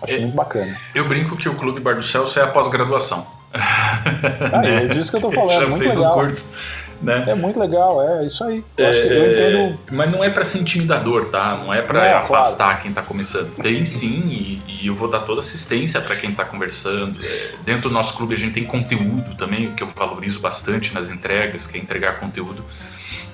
Acho 0.02 0.16
é, 0.16 0.20
muito 0.20 0.34
bacana. 0.34 0.78
Eu 0.94 1.08
brinco 1.08 1.36
que 1.36 1.48
o 1.48 1.56
Clube 1.56 1.80
Bar 1.80 1.96
do 1.96 2.02
Celso 2.02 2.38
é 2.38 2.42
a 2.42 2.46
pós-graduação. 2.46 3.26
Ah, 3.58 4.62
é 4.64 4.86
disso 4.86 5.10
que 5.10 5.16
eu 5.16 5.20
tô 5.22 5.32
falando, 5.32 5.62
é 5.62 5.66
muito 5.66 5.88
legal. 5.88 6.12
Um 6.12 6.20
curso 6.20 6.52
né? 7.00 7.24
É 7.28 7.34
muito 7.34 7.58
legal, 7.60 8.02
é 8.02 8.24
isso 8.24 8.42
aí. 8.44 8.64
Eu, 8.76 8.86
é, 8.86 8.98
eu 9.06 9.32
entendo. 9.32 9.78
Mas 9.92 10.10
não 10.10 10.24
é 10.24 10.30
para 10.30 10.44
ser 10.44 10.58
intimidador, 10.58 11.26
tá? 11.26 11.56
Não 11.56 11.72
é 11.72 11.82
para 11.82 12.04
é, 12.04 12.14
afastar 12.14 12.64
claro. 12.66 12.82
quem 12.82 12.92
tá 12.92 13.02
começando. 13.02 13.54
Tem 13.56 13.84
sim, 13.84 14.62
e, 14.66 14.82
e, 14.82 14.86
eu 14.86 14.94
vou 14.94 15.08
dar 15.08 15.20
toda 15.20 15.40
assistência 15.40 16.00
para 16.00 16.16
quem 16.16 16.32
tá 16.32 16.44
conversando. 16.44 17.22
É, 17.22 17.50
dentro 17.64 17.88
do 17.88 17.90
nosso 17.90 18.14
clube 18.14 18.34
a 18.34 18.38
gente 18.38 18.54
tem 18.54 18.64
conteúdo 18.64 19.34
também, 19.36 19.74
que 19.74 19.82
eu 19.82 19.88
valorizo 19.88 20.40
bastante 20.40 20.94
nas 20.94 21.10
entregas, 21.10 21.66
que 21.66 21.76
é 21.76 21.80
entregar 21.80 22.18
conteúdo. 22.18 22.64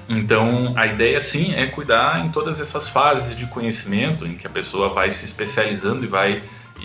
Então, 0.09 0.75
a 0.77 0.87
ideia 0.87 1.21
sim 1.21 1.55
é 1.55 1.67
cuidar 1.67 2.25
em 2.25 2.31
todas 2.31 2.61
essas 2.61 2.89
fases 2.89 3.37
de 3.37 3.47
conhecimento 3.47 4.27
em 4.27 4.37
que 4.37 4.47
a 4.47 4.51
pessoa 4.51 4.93
vai 4.93 5.11
se 5.11 5.25
especializando 5.25 6.05
e 6.05 6.09
vai 6.09 6.43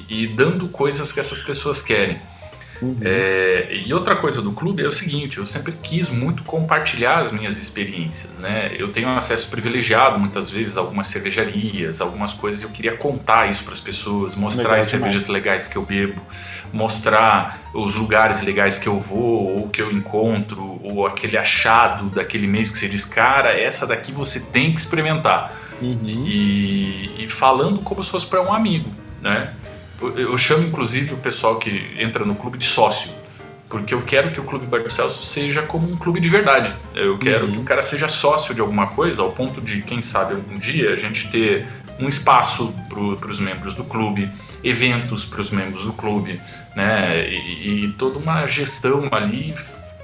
e, 0.08 0.24
e 0.24 0.28
dando 0.28 0.70
coisas 0.70 1.12
que 1.12 1.20
essas 1.20 1.42
pessoas 1.42 1.82
querem. 1.82 2.20
Uhum. 2.82 2.98
É, 3.02 3.82
e 3.86 3.94
outra 3.94 4.16
coisa 4.16 4.42
do 4.42 4.52
clube 4.52 4.84
é 4.84 4.88
o 4.88 4.92
seguinte: 4.92 5.38
eu 5.38 5.46
sempre 5.46 5.72
quis 5.72 6.10
muito 6.10 6.44
compartilhar 6.44 7.20
as 7.20 7.32
minhas 7.32 7.58
experiências. 7.62 8.32
Né? 8.34 8.72
Eu 8.78 8.90
tenho 8.90 9.10
acesso 9.10 9.50
privilegiado 9.50 10.20
muitas 10.20 10.50
vezes 10.50 10.78
a 10.78 10.82
algumas 10.82 11.08
cervejarias, 11.08 12.02
algumas 12.02 12.34
coisas. 12.34 12.62
Eu 12.62 12.70
queria 12.70 12.96
contar 12.96 13.50
isso 13.50 13.64
para 13.64 13.74
as 13.74 13.80
pessoas, 13.80 14.36
mostrar 14.36 14.64
Legal, 14.64 14.80
as 14.80 14.88
cervejas 14.88 15.24
demais. 15.24 15.34
legais 15.34 15.68
que 15.68 15.78
eu 15.78 15.84
bebo, 15.84 16.22
mostrar 16.72 17.62
os 17.74 17.96
lugares 17.96 18.42
legais 18.42 18.78
que 18.78 18.88
eu 18.88 19.00
vou 19.00 19.58
ou 19.58 19.70
que 19.70 19.82
eu 19.82 19.92
encontro, 19.92 20.80
ou 20.84 21.06
aquele 21.06 21.38
achado 21.38 22.10
daquele 22.10 22.48
mês 22.48 22.70
que 22.70 22.78
você 22.78 22.88
diz, 22.88 23.06
cara, 23.06 23.50
essa 23.60 23.88
daqui 23.88 24.12
você 24.12 24.40
tem 24.40 24.74
que 24.74 24.80
experimentar. 24.80 25.54
Uhum. 25.82 26.26
E, 26.26 27.24
e 27.24 27.28
falando 27.30 27.80
como 27.82 28.02
se 28.04 28.10
fosse 28.10 28.26
para 28.26 28.42
um 28.42 28.52
amigo, 28.52 28.92
né? 29.22 29.54
Eu 30.16 30.38
chamo 30.38 30.68
inclusive 30.68 31.14
o 31.14 31.18
pessoal 31.18 31.58
que 31.58 31.96
entra 31.98 32.24
no 32.24 32.36
clube 32.36 32.58
de 32.58 32.66
sócio, 32.66 33.10
porque 33.70 33.94
eu 33.94 34.02
quero 34.02 34.32
que 34.32 34.40
o 34.40 34.44
Clube 34.44 34.66
Bar 34.66 34.90
Celso 34.90 35.24
seja 35.24 35.62
como 35.62 35.92
um 35.92 35.98
clube 35.98 36.20
de 36.20 36.30
verdade. 36.30 36.74
Eu 36.96 37.18
quero 37.18 37.46
uhum. 37.46 37.52
que 37.52 37.58
o 37.58 37.64
cara 37.64 37.82
seja 37.82 38.08
sócio 38.08 38.54
de 38.54 38.62
alguma 38.62 38.88
coisa, 38.88 39.22
ao 39.22 39.32
ponto 39.32 39.60
de, 39.60 39.82
quem 39.82 40.02
sabe, 40.02 40.34
algum 40.34 40.58
dia 40.58 40.94
a 40.94 40.98
gente 40.98 41.30
ter 41.30 41.68
um 42.00 42.08
espaço 42.08 42.74
para 42.88 43.30
os 43.30 43.40
membros 43.40 43.74
do 43.74 43.84
clube, 43.84 44.30
eventos 44.64 45.26
para 45.26 45.42
os 45.42 45.50
membros 45.50 45.84
do 45.84 45.94
clube, 45.94 46.40
né? 46.76 47.28
E, 47.28 47.86
e, 47.86 47.92
toda 47.94 48.20
uma 48.20 48.46
gestão 48.48 49.08
ali 49.12 49.54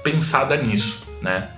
pensada 0.02 0.56
nisso, 0.56 1.00
né? 1.22 1.48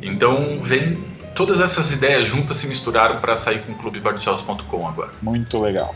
Então 0.00 0.60
vem 0.60 1.04
todas 1.34 1.60
essas 1.60 1.92
ideias 1.92 2.26
juntas 2.26 2.56
se 2.56 2.66
misturaram 2.66 3.20
para 3.20 3.36
sair 3.36 3.60
com 3.60 3.72
o 3.72 3.74
clubebardocelso.com 3.74 4.86
agora. 4.86 5.10
Muito 5.20 5.60
legal. 5.60 5.94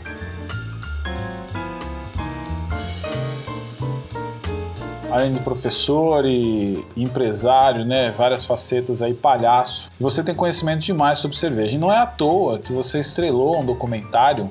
Além 5.15 5.31
de 5.31 5.39
professor 5.39 6.25
e 6.25 6.85
empresário, 6.97 7.85
né, 7.85 8.11
várias 8.11 8.43
facetas 8.43 9.01
aí, 9.01 9.13
palhaço. 9.13 9.89
Você 9.97 10.21
tem 10.21 10.35
conhecimento 10.35 10.81
demais 10.81 11.19
sobre 11.19 11.37
cerveja. 11.37 11.77
E 11.77 11.79
não 11.79 11.89
é 11.89 11.95
à 11.95 12.05
toa 12.05 12.59
que 12.59 12.73
você 12.73 12.99
estrelou 12.99 13.57
um 13.57 13.65
documentário 13.65 14.49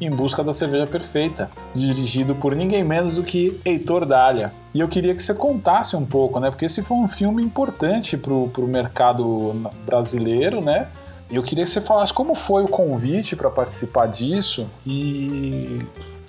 em 0.00 0.10
busca 0.10 0.42
da 0.42 0.52
cerveja 0.52 0.84
perfeita, 0.84 1.48
dirigido 1.76 2.34
por 2.34 2.56
ninguém 2.56 2.82
menos 2.82 3.16
do 3.16 3.22
que 3.22 3.60
Heitor 3.64 4.04
Dália. 4.04 4.52
E 4.74 4.80
eu 4.80 4.88
queria 4.88 5.14
que 5.14 5.22
você 5.22 5.32
contasse 5.32 5.94
um 5.94 6.04
pouco, 6.04 6.40
né? 6.40 6.50
Porque 6.50 6.64
esse 6.64 6.82
foi 6.82 6.96
um 6.96 7.06
filme 7.06 7.40
importante 7.40 8.16
para 8.16 8.32
o 8.32 8.66
mercado 8.66 9.54
brasileiro, 9.86 10.60
né? 10.60 10.88
Eu 11.30 11.42
queria 11.42 11.62
que 11.62 11.70
você 11.70 11.80
falasse 11.80 12.12
como 12.12 12.34
foi 12.34 12.64
o 12.64 12.68
convite 12.68 13.36
para 13.36 13.48
participar 13.48 14.06
disso 14.06 14.66
e 14.84 15.78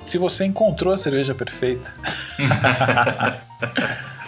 se 0.02 0.18
você 0.18 0.46
encontrou 0.46 0.94
a 0.94 0.98
cerveja 0.98 1.34
perfeita. 1.34 1.94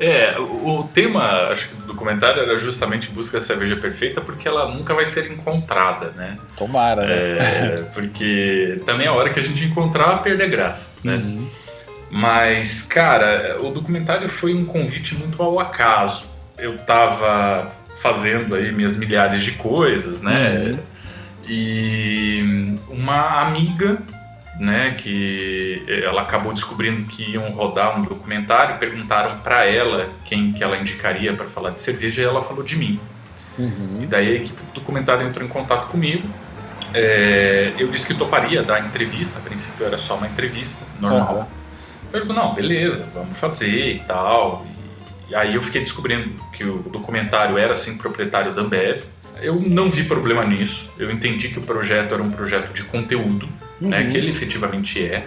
É, 0.00 0.36
o 0.36 0.82
tema, 0.92 1.48
acho 1.52 1.68
que 1.68 1.76
do 1.76 1.86
documentário 1.86 2.42
era 2.42 2.58
justamente 2.58 3.08
busca 3.10 3.38
da 3.38 3.44
cerveja 3.44 3.76
perfeita, 3.76 4.20
porque 4.20 4.48
ela 4.48 4.68
nunca 4.68 4.92
vai 4.94 5.06
ser 5.06 5.30
encontrada, 5.30 6.10
né? 6.16 6.38
Tomara, 6.56 7.06
né? 7.06 7.36
É, 7.38 7.84
porque 7.94 8.82
também 8.84 9.06
é 9.06 9.10
a 9.10 9.12
hora 9.12 9.30
que 9.30 9.38
a 9.38 9.42
gente 9.42 9.64
encontrar, 9.64 10.20
perder 10.20 10.50
graça, 10.50 10.94
né? 11.04 11.14
Uhum. 11.14 11.46
Mas, 12.10 12.82
cara, 12.82 13.58
o 13.60 13.70
documentário 13.70 14.28
foi 14.28 14.52
um 14.52 14.64
convite 14.64 15.14
muito 15.14 15.40
ao 15.40 15.60
acaso. 15.60 16.24
Eu 16.58 16.78
tava 16.78 17.70
fazendo 18.00 18.56
aí 18.56 18.72
minhas 18.72 18.96
milhares 18.96 19.40
de 19.40 19.52
coisas, 19.52 20.20
né? 20.20 20.72
Uhum. 20.72 20.78
E 21.48 22.76
uma 22.88 23.42
amiga 23.42 23.98
né, 24.62 24.94
que 24.96 25.84
ela 26.04 26.22
acabou 26.22 26.54
descobrindo 26.54 27.08
que 27.08 27.32
iam 27.32 27.50
rodar 27.50 27.98
um 27.98 28.02
documentário, 28.02 28.78
perguntaram 28.78 29.38
para 29.38 29.66
ela 29.66 30.10
quem 30.24 30.52
que 30.52 30.62
ela 30.62 30.78
indicaria 30.78 31.34
para 31.34 31.46
falar 31.46 31.70
de 31.70 31.82
cerveja 31.82 32.22
e 32.22 32.24
ela 32.24 32.44
falou 32.44 32.62
de 32.62 32.76
mim. 32.76 33.00
Uhum. 33.58 34.02
E 34.02 34.06
daí 34.06 34.28
a 34.28 34.34
equipe 34.36 34.62
do 34.62 34.74
documentário 34.74 35.26
entrou 35.26 35.44
em 35.44 35.48
contato 35.48 35.88
comigo. 35.88 36.28
É, 36.94 37.72
eu 37.76 37.88
disse 37.88 38.06
que 38.06 38.14
toparia 38.14 38.62
dar 38.62 38.86
entrevista, 38.86 39.40
a 39.40 39.42
princípio 39.42 39.84
era 39.84 39.98
só 39.98 40.14
uma 40.14 40.28
entrevista 40.28 40.86
normal. 41.00 41.38
Uhum. 41.38 41.46
Eu 42.12 42.20
digo, 42.20 42.32
não, 42.32 42.54
beleza, 42.54 43.08
vamos 43.12 43.36
fazer 43.36 43.96
e 43.96 43.98
tal. 44.06 44.64
E, 45.28 45.32
e 45.32 45.34
aí 45.34 45.56
eu 45.56 45.62
fiquei 45.62 45.80
descobrindo 45.80 46.40
que 46.52 46.62
o 46.62 46.78
documentário 46.84 47.58
era 47.58 47.74
sim 47.74 47.98
proprietário 47.98 48.54
da 48.54 48.62
Ambev. 48.62 49.02
Eu 49.40 49.56
não 49.56 49.90
vi 49.90 50.04
problema 50.04 50.44
nisso. 50.44 50.88
Eu 50.96 51.10
entendi 51.10 51.48
que 51.48 51.58
o 51.58 51.62
projeto 51.62 52.14
era 52.14 52.22
um 52.22 52.30
projeto 52.30 52.72
de 52.72 52.84
conteúdo, 52.84 53.48
Uhum. 53.82 53.88
né, 53.88 54.04
que 54.04 54.16
ele 54.16 54.30
efetivamente 54.30 55.04
é. 55.04 55.26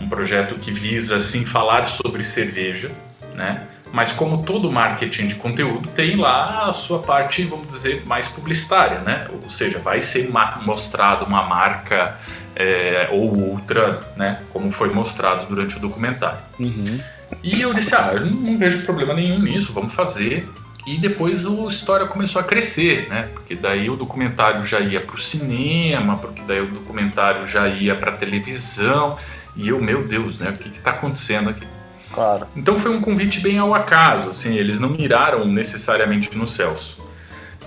Um 0.00 0.08
projeto 0.08 0.56
que 0.56 0.72
visa, 0.72 1.20
sim, 1.20 1.44
falar 1.44 1.84
sobre 1.84 2.22
cerveja, 2.24 2.90
né? 3.34 3.68
Mas 3.92 4.10
como 4.10 4.42
todo 4.42 4.72
marketing 4.72 5.28
de 5.28 5.34
conteúdo 5.36 5.88
tem 5.90 6.16
lá 6.16 6.66
a 6.66 6.72
sua 6.72 6.98
parte, 6.98 7.44
vamos 7.44 7.68
dizer, 7.68 8.04
mais 8.04 8.26
publicitária, 8.26 8.98
né? 9.00 9.28
Ou 9.40 9.48
seja, 9.48 9.78
vai 9.78 10.00
ser 10.00 10.28
mostrado 10.62 11.24
uma 11.24 11.44
marca 11.44 12.18
é, 12.56 13.08
ou 13.12 13.50
outra, 13.50 14.00
né? 14.16 14.40
Como 14.52 14.68
foi 14.72 14.92
mostrado 14.92 15.46
durante 15.46 15.76
o 15.76 15.80
documentário. 15.80 16.40
Uhum. 16.58 16.98
E 17.40 17.60
eu 17.60 17.72
disse, 17.72 17.94
ah, 17.94 18.10
eu 18.14 18.26
não 18.26 18.58
vejo 18.58 18.84
problema 18.84 19.14
nenhum 19.14 19.38
nisso, 19.38 19.72
vamos 19.72 19.94
fazer. 19.94 20.48
E 20.86 20.98
depois 20.98 21.46
a 21.46 21.50
história 21.68 22.06
começou 22.06 22.40
a 22.40 22.44
crescer, 22.44 23.08
né? 23.08 23.30
Porque 23.32 23.54
daí 23.54 23.88
o 23.88 23.96
documentário 23.96 24.64
já 24.66 24.80
ia 24.80 25.00
para 25.00 25.16
o 25.16 25.18
cinema, 25.18 26.18
porque 26.18 26.42
daí 26.42 26.60
o 26.60 26.70
documentário 26.70 27.46
já 27.46 27.66
ia 27.68 27.94
para 27.94 28.12
televisão. 28.12 29.16
E 29.56 29.68
eu, 29.68 29.80
meu 29.80 30.06
Deus, 30.06 30.38
né? 30.38 30.50
O 30.50 30.58
que 30.58 30.68
está 30.68 30.90
acontecendo 30.90 31.48
aqui? 31.50 31.66
Claro. 32.12 32.46
Então 32.54 32.78
foi 32.78 32.94
um 32.94 33.00
convite 33.00 33.40
bem 33.40 33.58
ao 33.58 33.74
acaso, 33.74 34.30
assim, 34.30 34.56
eles 34.56 34.78
não 34.78 34.90
miraram 34.90 35.44
necessariamente 35.44 36.36
no 36.36 36.46
Celso. 36.46 37.02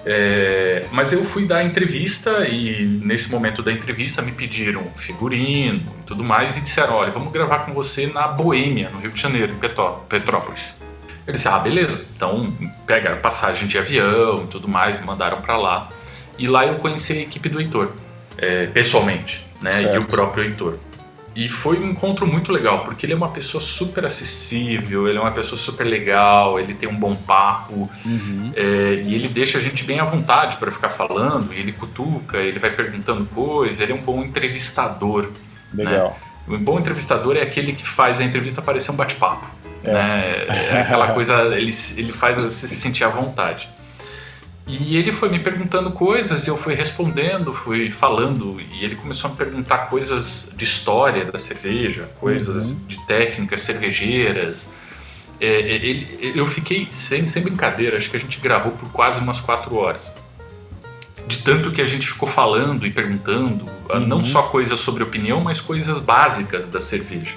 É, 0.06 0.86
mas 0.94 1.12
eu 1.12 1.26
fui 1.26 1.46
dar 1.46 1.66
entrevista 1.66 2.48
e 2.48 2.86
nesse 2.86 3.30
momento 3.30 3.62
da 3.62 3.74
entrevista 3.74 4.22
me 4.22 4.32
pediram 4.32 4.84
figurino 4.96 5.82
e 6.00 6.04
tudo 6.06 6.24
mais 6.24 6.56
e 6.56 6.62
disseram, 6.62 6.94
olha, 6.94 7.12
vamos 7.12 7.34
gravar 7.34 7.66
com 7.66 7.74
você 7.74 8.08
na 8.08 8.26
Boêmia, 8.26 8.90
no 8.90 9.00
Rio 9.00 9.12
de 9.12 9.20
Janeiro, 9.20 9.54
em 9.54 9.60
Petrópolis. 10.08 10.82
Eu 11.28 11.34
disse, 11.34 11.48
ah, 11.48 11.60
beleza. 11.60 12.06
Então 12.16 12.54
pegaram 12.88 13.20
passagem 13.20 13.68
de 13.68 13.78
avião 13.78 14.46
e 14.46 14.48
tudo 14.48 14.68
mais, 14.68 15.00
me 15.00 15.06
mandaram 15.06 15.42
para 15.42 15.58
lá. 15.58 15.90
E 16.40 16.48
lá 16.48 16.66
eu 16.66 16.76
conheci 16.76 17.14
a 17.14 17.22
equipe 17.22 17.50
do 17.50 17.60
Heitor, 17.60 17.92
é, 18.38 18.68
pessoalmente, 18.68 19.46
né? 19.62 19.72
E 19.72 19.82
Certo. 19.82 20.04
o 20.04 20.08
próprio 20.08 20.44
Heitor. 20.46 20.78
E 21.36 21.48
foi 21.48 21.80
um 21.80 21.92
encontro 21.92 22.26
muito 22.26 22.52
legal, 22.52 22.84
porque 22.84 23.06
ele 23.06 23.14
é 23.14 23.16
uma 23.16 23.30
pessoa 23.30 23.62
super 23.62 24.04
acessível, 24.06 25.08
ele 25.08 25.20
é 25.20 25.22
uma 25.22 25.32
pessoa 25.32 25.60
super 25.60 25.84
legal, 25.86 26.60
ele 26.60 26.74
tem 26.74 26.90
um 26.90 26.96
bom 26.96 27.16
papo, 27.16 27.88
Uhum. 28.04 28.52
é, 28.56 29.04
e 29.06 29.14
ele 29.14 29.28
deixa 29.28 29.60
a 29.60 29.62
gente 29.62 29.84
bem 29.84 30.00
à 30.00 30.06
vontade 30.06 30.58
para 30.58 30.72
ficar 30.72 30.90
falando, 30.90 31.54
e 31.54 31.60
ele 31.60 31.74
cutuca, 31.74 32.38
ele 32.38 32.58
vai 32.58 32.72
perguntando 32.72 33.24
coisas, 33.26 33.80
ele 33.80 33.92
é 33.92 33.96
um 33.96 34.02
bom 34.02 34.24
entrevistador. 34.24 35.30
Legal. 35.74 36.18
Um 36.48 36.58
bom 36.58 36.80
entrevistador 36.80 37.36
é 37.38 37.42
aquele 37.42 37.74
que 37.74 37.86
faz 37.88 38.20
a 38.20 38.24
entrevista 38.24 38.60
parecer 38.62 38.90
um 38.92 38.96
bate-papo. 38.96 39.48
É. 39.90 39.94
Né? 39.94 40.46
É 40.72 40.82
aquela 40.82 41.12
coisa, 41.12 41.56
ele, 41.56 41.72
ele 41.98 42.14
faz 42.14 42.38
você 42.44 42.68
se 42.68 42.76
sentir 42.76 43.04
à 43.04 43.10
vontade. 43.10 43.70
E 44.70 44.98
ele 44.98 45.14
foi 45.14 45.30
me 45.30 45.40
perguntando 45.40 45.92
coisas, 45.92 46.46
e 46.46 46.50
eu 46.50 46.58
fui 46.58 46.74
respondendo, 46.74 47.54
fui 47.54 47.90
falando, 47.90 48.60
e 48.60 48.84
ele 48.84 48.98
começou 48.98 49.30
a 49.30 49.32
me 49.32 49.38
perguntar 49.38 49.90
coisas 49.90 50.54
de 50.58 50.66
história 50.66 51.24
da 51.24 51.38
cerveja, 51.38 52.10
coisas 52.20 52.72
Uhum. 52.72 52.80
de 52.88 53.08
técnicas 53.08 53.62
cervejeiras. 53.62 54.74
É, 55.40 55.46
é, 55.48 55.76
ele, 55.76 56.34
eu 56.36 56.46
fiquei, 56.48 56.86
sem, 56.92 57.26
sem 57.28 57.42
brincadeira, 57.44 57.96
acho 57.96 58.10
que 58.10 58.18
a 58.18 58.20
gente 58.20 58.42
gravou 58.42 58.74
por 58.74 58.92
quase 58.92 59.20
umas 59.22 59.40
quatro 59.40 59.74
horas. 59.76 60.12
De 61.26 61.38
tanto 61.40 61.72
que 61.72 61.82
a 61.82 61.86
gente 61.86 62.06
ficou 62.08 62.28
falando 62.28 62.86
e 62.86 62.92
perguntando, 62.92 63.70
ah, 63.90 64.00
não 64.02 64.18
Uhum. 64.18 64.24
só 64.26 64.44
coisas 64.44 64.80
sobre 64.80 65.02
opinião, 65.04 65.40
mas 65.40 65.62
coisas 65.62 66.00
básicas 66.02 66.68
da 66.68 66.80
cerveja. 66.82 67.36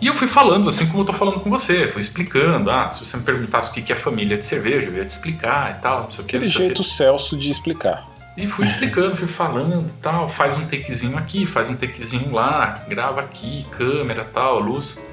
E 0.00 0.06
eu 0.06 0.14
fui 0.14 0.28
falando, 0.28 0.68
assim 0.68 0.86
como 0.86 1.00
eu 1.00 1.06
tô 1.06 1.12
falando 1.12 1.40
com 1.40 1.50
você, 1.50 1.88
fui 1.88 2.00
explicando. 2.00 2.70
Ah, 2.70 2.88
se 2.88 3.04
você 3.04 3.16
me 3.16 3.24
perguntasse 3.24 3.70
o 3.70 3.74
que 3.74 3.82
que 3.82 3.92
é 3.92 3.96
família 3.96 4.36
de 4.36 4.44
cerveja, 4.44 4.88
eu 4.88 4.94
ia 4.94 5.04
te 5.04 5.10
explicar 5.10 5.76
e 5.76 5.82
tal, 5.82 6.04
não 6.04 6.10
sei 6.10 6.24
o 6.24 6.26
que. 6.26 6.36
Aquele 6.36 6.50
não 6.50 6.56
jeito 6.56 6.84
Celso 6.84 7.36
de 7.36 7.50
explicar. 7.50 8.08
E 8.36 8.46
fui 8.46 8.64
explicando, 8.64 9.16
fui 9.16 9.26
falando 9.26 9.88
e 9.88 9.92
tal. 10.00 10.28
Faz 10.28 10.56
um 10.56 10.64
takezinho 10.66 11.18
aqui, 11.18 11.44
faz 11.44 11.68
um 11.68 11.74
takezinho 11.74 12.32
lá, 12.32 12.84
grava 12.88 13.20
aqui, 13.20 13.66
câmera 13.72 14.24
tal, 14.24 14.60
luz. 14.60 15.04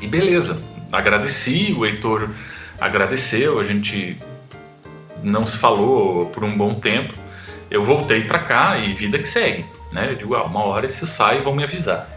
E 0.00 0.08
beleza. 0.08 0.60
Agradeci, 0.90 1.72
o 1.76 1.86
Heitor 1.86 2.28
agradeceu, 2.80 3.60
a 3.60 3.64
gente 3.64 4.16
não 5.22 5.46
se 5.46 5.56
falou 5.56 6.26
por 6.26 6.42
um 6.42 6.56
bom 6.56 6.74
tempo. 6.74 7.14
Eu 7.70 7.84
voltei 7.84 8.24
pra 8.24 8.40
cá 8.40 8.78
e 8.78 8.94
vida 8.94 9.18
que 9.18 9.28
segue, 9.28 9.64
né? 9.92 10.10
Eu 10.10 10.16
digo, 10.16 10.34
ah, 10.34 10.44
uma 10.44 10.64
hora 10.64 10.86
esse 10.86 11.06
sai, 11.06 11.40
vão 11.40 11.54
me 11.54 11.62
avisar. 11.62 12.15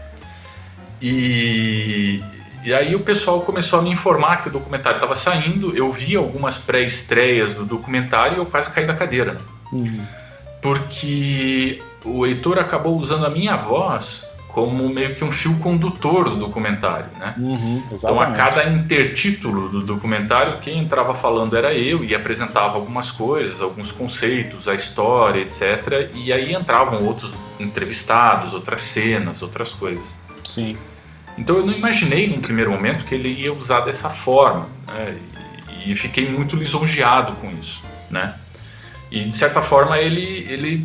E, 1.00 2.22
e 2.64 2.74
aí 2.74 2.94
o 2.94 3.00
pessoal 3.00 3.40
começou 3.40 3.78
a 3.78 3.82
me 3.82 3.90
informar 3.90 4.42
que 4.42 4.48
o 4.48 4.52
documentário 4.52 4.96
estava 4.96 5.14
saindo. 5.14 5.76
Eu 5.76 5.90
vi 5.90 6.16
algumas 6.16 6.58
pré-estreias 6.58 7.52
do 7.52 7.64
documentário 7.64 8.36
e 8.36 8.38
eu 8.38 8.46
quase 8.46 8.70
caí 8.72 8.86
da 8.86 8.94
cadeira. 8.94 9.36
Uhum. 9.72 10.04
Porque 10.60 11.82
o 12.04 12.26
Heitor 12.26 12.58
acabou 12.58 12.96
usando 12.98 13.24
a 13.24 13.30
minha 13.30 13.56
voz 13.56 14.28
como 14.52 14.88
meio 14.88 15.14
que 15.14 15.24
um 15.24 15.30
fio 15.30 15.56
condutor 15.58 16.28
do 16.28 16.36
documentário, 16.36 17.06
né? 17.18 17.34
Uhum. 17.38 17.82
Então, 17.90 18.20
a 18.20 18.32
cada 18.32 18.68
intertítulo 18.68 19.68
do 19.68 19.82
documentário, 19.82 20.58
quem 20.58 20.80
entrava 20.80 21.14
falando 21.14 21.56
era 21.56 21.72
eu 21.72 22.04
e 22.04 22.14
apresentava 22.14 22.74
algumas 22.74 23.10
coisas, 23.10 23.62
alguns 23.62 23.92
conceitos, 23.92 24.66
a 24.66 24.74
história, 24.74 25.40
etc. 25.40 26.10
E 26.14 26.32
aí 26.32 26.52
entravam 26.52 27.04
outros 27.06 27.32
entrevistados, 27.58 28.52
outras 28.52 28.82
cenas, 28.82 29.40
outras 29.42 29.72
coisas. 29.72 30.18
Sim. 30.44 30.76
Então, 31.40 31.56
eu 31.56 31.66
não 31.66 31.72
imaginei 31.72 32.28
num 32.28 32.40
primeiro 32.40 32.70
momento 32.70 33.04
que 33.04 33.14
ele 33.14 33.32
ia 33.32 33.52
usar 33.52 33.80
dessa 33.80 34.10
forma, 34.10 34.68
né? 34.86 35.16
E, 35.84 35.90
e 35.90 35.96
fiquei 35.96 36.30
muito 36.30 36.54
lisonjeado 36.54 37.32
com 37.36 37.50
isso, 37.50 37.82
né? 38.10 38.34
E 39.10 39.24
de 39.24 39.34
certa 39.34 39.62
forma 39.62 39.98
ele, 39.98 40.46
ele 40.48 40.84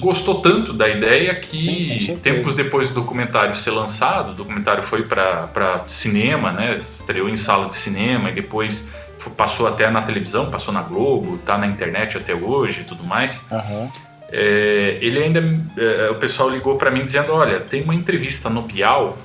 gostou 0.00 0.40
tanto 0.40 0.72
da 0.72 0.88
ideia 0.88 1.34
que 1.34 2.00
Sim, 2.00 2.16
tempos 2.16 2.54
depois 2.54 2.88
do 2.88 2.94
documentário 2.94 3.54
ser 3.54 3.72
lançado, 3.72 4.30
o 4.30 4.34
documentário 4.34 4.82
foi 4.82 5.02
para 5.02 5.82
cinema, 5.86 6.52
né? 6.52 6.76
Estreou 6.76 7.28
em 7.28 7.36
sala 7.36 7.66
de 7.66 7.74
cinema 7.74 8.30
e 8.30 8.34
depois 8.34 8.94
passou 9.36 9.66
até 9.66 9.90
na 9.90 10.02
televisão, 10.02 10.50
passou 10.50 10.72
na 10.72 10.82
Globo, 10.82 11.38
tá 11.38 11.58
na 11.58 11.66
internet 11.66 12.16
até 12.16 12.32
hoje 12.32 12.82
e 12.82 12.84
tudo 12.84 13.02
mais. 13.02 13.50
Aham. 13.50 13.90
É, 14.30 14.98
ele 15.00 15.22
ainda, 15.22 15.40
é, 15.76 16.10
o 16.10 16.16
pessoal 16.16 16.48
ligou 16.48 16.76
para 16.76 16.90
mim 16.90 17.04
dizendo, 17.04 17.32
olha, 17.32 17.60
tem 17.60 17.82
uma 17.82 17.94
entrevista 17.94 18.50
no 18.50 18.62
Bial, 18.62 19.16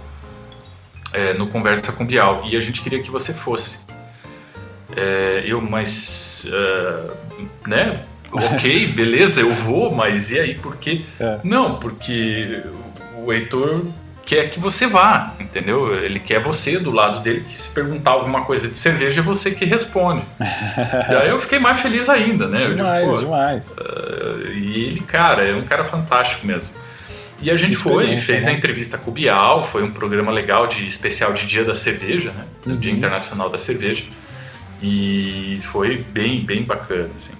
é, 1.13 1.33
no 1.33 1.47
Conversa 1.47 1.91
com 1.91 2.05
Bial, 2.05 2.43
e 2.45 2.55
a 2.55 2.61
gente 2.61 2.81
queria 2.81 3.01
que 3.01 3.11
você 3.11 3.33
fosse. 3.33 3.85
É, 4.95 5.43
eu, 5.45 5.61
mas, 5.61 6.47
é, 6.51 7.69
né? 7.69 8.01
Ok, 8.31 8.87
beleza, 8.93 9.41
eu 9.41 9.51
vou, 9.51 9.93
mas 9.93 10.31
e 10.31 10.39
aí, 10.39 10.55
por 10.55 10.77
quê? 10.77 11.01
É. 11.19 11.39
Não, 11.43 11.79
porque 11.79 12.61
o 13.23 13.31
Heitor 13.31 13.85
quer 14.25 14.49
que 14.49 14.59
você 14.59 14.87
vá, 14.87 15.33
entendeu? 15.39 15.93
Ele 15.93 16.19
quer 16.19 16.41
você 16.41 16.77
do 16.77 16.91
lado 16.91 17.19
dele, 17.19 17.41
que 17.41 17.53
se 17.53 17.73
perguntar 17.73 18.11
alguma 18.11 18.45
coisa 18.45 18.67
de 18.67 18.77
cerveja, 18.77 19.21
é 19.21 19.23
você 19.23 19.51
que 19.51 19.65
responde. 19.65 20.23
e 20.39 21.13
aí 21.13 21.29
eu 21.29 21.39
fiquei 21.39 21.59
mais 21.59 21.79
feliz 21.79 22.07
ainda, 22.07 22.47
né? 22.47 22.57
Demais, 22.57 23.05
digo, 23.05 23.17
demais. 23.19 23.71
Uh, 23.71 24.47
e 24.53 24.85
ele, 24.85 24.99
cara, 25.01 25.43
é 25.43 25.53
um 25.53 25.65
cara 25.65 25.83
fantástico 25.83 26.45
mesmo. 26.47 26.73
E 27.41 27.49
a 27.49 27.57
gente 27.57 27.75
foi, 27.75 28.17
fez 28.17 28.45
né? 28.45 28.51
a 28.51 28.53
entrevista 28.53 28.97
com 28.97 29.09
o 29.09 29.13
Bial, 29.13 29.65
foi 29.65 29.83
um 29.83 29.91
programa 29.91 30.31
legal 30.31 30.67
de 30.67 30.85
especial 30.85 31.33
de 31.33 31.47
Dia 31.47 31.63
da 31.63 31.73
Cerveja, 31.73 32.31
né? 32.31 32.45
Uhum. 32.65 32.79
Dia 32.79 32.91
Internacional 32.91 33.49
da 33.49 33.57
Cerveja. 33.57 34.03
E 34.81 35.59
foi 35.63 35.97
bem, 35.97 36.45
bem 36.45 36.63
bacana, 36.63 37.09
assim. 37.15 37.33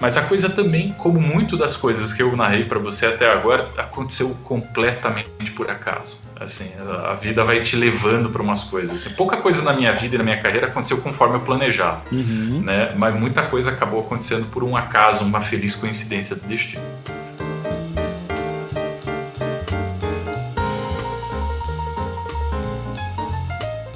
Mas 0.00 0.16
a 0.16 0.22
coisa 0.22 0.50
também, 0.50 0.92
como 0.92 1.20
muito 1.20 1.56
das 1.56 1.76
coisas 1.76 2.12
que 2.12 2.22
eu 2.22 2.36
narrei 2.36 2.64
para 2.64 2.78
você 2.78 3.06
até 3.06 3.30
agora, 3.30 3.70
aconteceu 3.78 4.36
completamente 4.42 5.52
por 5.52 5.70
acaso. 5.70 6.20
Assim, 6.38 6.72
a 7.06 7.14
vida 7.14 7.44
vai 7.44 7.62
te 7.62 7.76
levando 7.76 8.28
para 8.28 8.42
umas 8.42 8.64
coisas. 8.64 8.94
Assim, 8.94 9.14
pouca 9.14 9.36
coisa 9.38 9.62
na 9.62 9.72
minha 9.72 9.92
vida 9.92 10.16
e 10.16 10.18
na 10.18 10.24
minha 10.24 10.42
carreira 10.42 10.66
aconteceu 10.66 10.98
conforme 10.98 11.36
eu 11.36 11.40
planejava, 11.40 12.02
uhum. 12.12 12.62
né? 12.64 12.92
Mas 12.96 13.14
muita 13.14 13.42
coisa 13.42 13.70
acabou 13.70 14.00
acontecendo 14.00 14.46
por 14.50 14.64
um 14.64 14.76
acaso, 14.76 15.24
uma 15.24 15.40
feliz 15.40 15.74
coincidência 15.76 16.34
do 16.34 16.46
destino. 16.46 16.82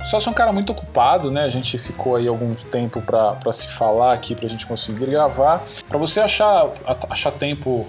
Só 0.09 0.19
sou 0.19 0.31
um 0.31 0.35
cara 0.35 0.51
muito 0.55 0.71
ocupado, 0.71 1.31
né? 1.31 1.45
A 1.45 1.51
gente 1.51 1.77
ficou 1.77 2.17
aí 2.17 2.27
algum 2.27 2.55
tempo 2.55 3.03
para 3.03 3.53
se 3.53 3.69
falar 3.69 4.15
aqui, 4.15 4.35
para 4.35 4.47
a 4.47 4.49
gente 4.49 4.67
conseguir 4.67 5.05
gravar. 5.05 5.63
Para 5.87 5.99
você 5.99 6.19
achar, 6.19 6.71
achar 7.11 7.31
tempo 7.31 7.87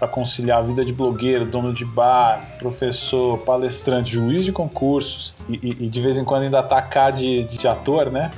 para 0.00 0.08
conciliar 0.08 0.60
a 0.60 0.62
vida 0.62 0.82
de 0.82 0.94
blogueiro, 0.94 1.44
dono 1.44 1.74
de 1.74 1.84
bar, 1.84 2.56
professor, 2.58 3.36
palestrante, 3.40 4.12
juiz 4.12 4.46
de 4.46 4.50
concursos 4.50 5.34
e, 5.46 5.52
e, 5.62 5.84
e 5.84 5.88
de 5.90 6.00
vez 6.00 6.16
em 6.16 6.24
quando 6.24 6.44
ainda 6.44 6.58
atacar 6.58 7.12
de, 7.12 7.44
de 7.44 7.68
ator, 7.68 8.10
né? 8.10 8.30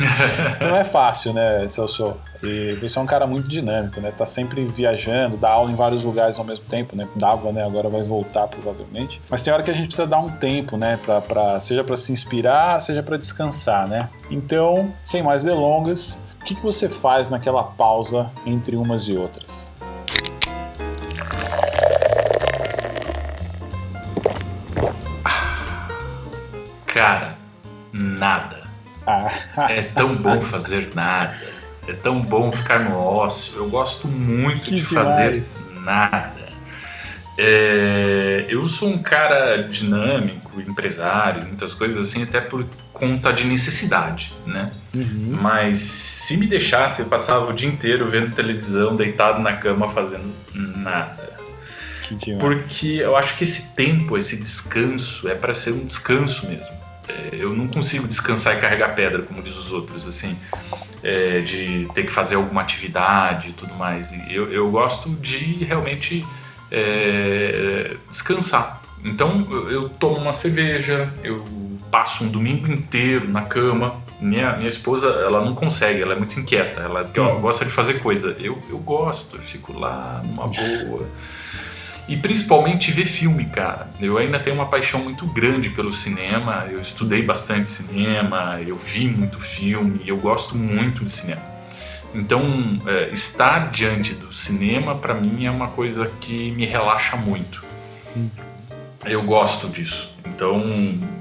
Não 0.58 0.74
é 0.74 0.84
fácil, 0.84 1.34
né, 1.34 1.68
Celso? 1.68 2.16
E 2.42 2.76
você 2.80 2.98
é 2.98 3.02
um 3.02 3.06
cara 3.06 3.26
muito 3.26 3.46
dinâmico, 3.46 4.00
né? 4.00 4.10
Tá 4.10 4.24
sempre 4.24 4.64
viajando, 4.64 5.36
dá 5.36 5.50
aula 5.50 5.70
em 5.70 5.74
vários 5.74 6.02
lugares 6.02 6.38
ao 6.38 6.44
mesmo 6.44 6.64
tempo, 6.64 6.96
né? 6.96 7.06
Dava, 7.14 7.52
né? 7.52 7.62
Agora 7.62 7.90
vai 7.90 8.02
voltar 8.02 8.48
provavelmente. 8.48 9.20
Mas 9.28 9.42
tem 9.42 9.52
hora 9.52 9.62
que 9.62 9.70
a 9.70 9.74
gente 9.74 9.86
precisa 9.86 10.06
dar 10.06 10.18
um 10.18 10.30
tempo, 10.30 10.78
né? 10.78 10.98
Pra, 11.04 11.20
pra, 11.20 11.60
seja 11.60 11.84
para 11.84 11.96
se 11.96 12.10
inspirar, 12.10 12.80
seja 12.80 13.02
para 13.02 13.18
descansar, 13.18 13.86
né? 13.86 14.08
Então, 14.30 14.92
sem 15.02 15.22
mais 15.22 15.44
delongas, 15.44 16.18
o 16.40 16.44
que, 16.44 16.54
que 16.54 16.62
você 16.62 16.88
faz 16.88 17.30
naquela 17.30 17.62
pausa 17.62 18.30
entre 18.44 18.76
umas 18.76 19.06
e 19.06 19.16
outras? 19.16 19.72
Cara, 26.92 27.38
nada. 27.90 28.68
Ah. 29.06 29.32
é 29.70 29.82
tão 29.82 30.14
bom 30.14 30.40
fazer 30.42 30.90
nada. 30.94 31.34
É 31.88 31.94
tão 31.94 32.20
bom 32.20 32.52
ficar 32.52 32.80
no 32.80 32.96
ócio. 32.96 33.54
Eu 33.56 33.68
gosto 33.68 34.06
muito 34.06 34.62
que 34.62 34.76
de 34.76 34.82
demais. 34.82 35.62
fazer 35.62 35.80
nada. 35.80 36.52
É, 37.38 38.44
eu 38.46 38.68
sou 38.68 38.90
um 38.90 39.02
cara 39.02 39.62
dinâmico, 39.62 40.60
empresário, 40.60 41.46
muitas 41.46 41.72
coisas 41.72 42.10
assim, 42.10 42.22
até 42.22 42.42
por 42.42 42.66
conta 42.92 43.32
de 43.32 43.46
necessidade, 43.46 44.34
né? 44.46 44.70
Uhum. 44.94 45.32
Mas 45.40 45.78
se 45.78 46.36
me 46.36 46.46
deixasse, 46.46 47.00
eu 47.00 47.08
passava 47.08 47.50
o 47.50 47.54
dia 47.54 47.68
inteiro 47.68 48.06
vendo 48.06 48.34
televisão, 48.34 48.94
deitado 48.94 49.40
na 49.40 49.56
cama, 49.56 49.88
fazendo 49.88 50.30
nada. 50.54 51.32
Porque 52.38 52.98
eu 52.98 53.16
acho 53.16 53.38
que 53.38 53.44
esse 53.44 53.74
tempo, 53.74 54.18
esse 54.18 54.36
descanso, 54.36 55.26
é 55.26 55.34
para 55.34 55.54
ser 55.54 55.72
um 55.72 55.86
descanso 55.86 56.46
mesmo. 56.46 56.81
É, 57.12 57.30
eu 57.32 57.54
não 57.54 57.68
consigo 57.68 58.08
descansar 58.08 58.56
e 58.56 58.60
carregar 58.60 58.94
pedra, 58.94 59.22
como 59.22 59.42
diz 59.42 59.56
os 59.56 59.72
outros, 59.72 60.06
assim, 60.06 60.38
é, 61.02 61.40
de 61.40 61.88
ter 61.94 62.04
que 62.04 62.12
fazer 62.12 62.36
alguma 62.36 62.62
atividade 62.62 63.50
e 63.50 63.52
tudo 63.52 63.74
mais. 63.74 64.12
Eu, 64.30 64.50
eu 64.52 64.70
gosto 64.70 65.10
de 65.10 65.64
realmente 65.64 66.24
é, 66.70 67.96
descansar. 68.08 68.80
Então 69.04 69.46
eu, 69.68 69.88
tomo 69.88 70.16
uma 70.16 70.32
cerveja, 70.32 71.12
eu 71.24 71.44
passo 71.90 72.24
um 72.24 72.28
domingo 72.28 72.70
inteiro 72.72 73.28
na 73.28 73.42
cama. 73.42 74.00
Minha, 74.20 74.56
minha 74.56 74.68
esposa, 74.68 75.08
ela 75.08 75.44
não 75.44 75.52
consegue, 75.52 76.00
ela 76.00 76.14
é 76.14 76.16
muito 76.16 76.38
inquieta, 76.38 76.80
ela 76.80 77.02
hum. 77.02 77.40
gosta 77.40 77.64
de 77.64 77.72
fazer 77.72 78.00
coisa. 78.00 78.36
Eu, 78.38 78.62
eu 78.70 78.78
gosto, 78.78 79.36
eu 79.36 79.42
fico 79.42 79.76
lá 79.76 80.22
numa 80.24 80.46
boa. 80.46 81.08
E 82.08 82.16
principalmente 82.16 82.90
ver 82.90 83.04
filme, 83.04 83.46
cara. 83.46 83.88
Eu 84.00 84.18
ainda 84.18 84.38
tenho 84.40 84.56
uma 84.56 84.66
paixão 84.66 85.00
muito 85.00 85.26
grande 85.26 85.70
pelo 85.70 85.92
cinema. 85.94 86.66
Eu 86.70 86.80
estudei 86.80 87.22
bastante 87.22 87.68
cinema, 87.68 88.60
eu 88.66 88.76
vi 88.76 89.06
muito 89.06 89.38
filme, 89.38 90.02
eu 90.06 90.16
gosto 90.16 90.56
muito 90.56 91.04
de 91.04 91.10
cinema. 91.10 91.42
Então, 92.14 92.76
é, 92.86 93.10
estar 93.12 93.70
diante 93.70 94.14
do 94.14 94.32
cinema, 94.32 94.96
para 94.96 95.14
mim, 95.14 95.46
é 95.46 95.50
uma 95.50 95.68
coisa 95.68 96.10
que 96.20 96.50
me 96.52 96.66
relaxa 96.66 97.16
muito. 97.16 97.64
Eu 99.04 99.22
gosto 99.22 99.68
disso. 99.68 100.12
Então, 100.26 100.62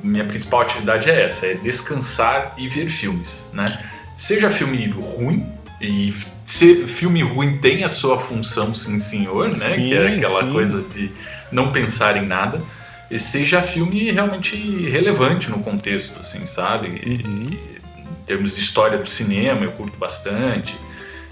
minha 0.03 0.25
principal 0.25 0.61
atividade 0.61 1.09
é 1.09 1.25
essa: 1.25 1.47
é 1.47 1.53
descansar 1.53 2.53
e 2.57 2.67
ver 2.67 2.89
filmes, 2.89 3.49
né? 3.53 3.83
Seja 4.15 4.49
filme 4.49 4.85
ruim, 4.87 5.47
e 5.81 6.13
ser 6.45 6.85
filme 6.85 7.23
ruim 7.23 7.57
tem 7.57 7.83
a 7.83 7.89
sua 7.89 8.19
função, 8.19 8.73
sim, 8.73 8.99
senhor, 8.99 9.47
né? 9.47 9.53
Sim, 9.53 9.87
que 9.87 9.93
é 9.95 10.15
aquela 10.15 10.43
sim. 10.43 10.51
coisa 10.51 10.81
de 10.83 11.11
não 11.51 11.71
pensar 11.71 12.17
em 12.17 12.25
nada. 12.25 12.61
E 13.09 13.17
seja 13.17 13.61
filme 13.61 14.11
realmente 14.11 14.55
relevante 14.87 15.49
no 15.49 15.59
contexto, 15.59 16.19
assim, 16.19 16.45
sabe? 16.45 16.87
Uhum. 16.87 17.45
E, 17.49 17.55
em 17.99 18.25
termos 18.27 18.55
de 18.55 18.61
história 18.61 18.97
do 18.97 19.09
cinema, 19.09 19.63
eu 19.63 19.71
curto 19.71 19.97
bastante. 19.97 20.77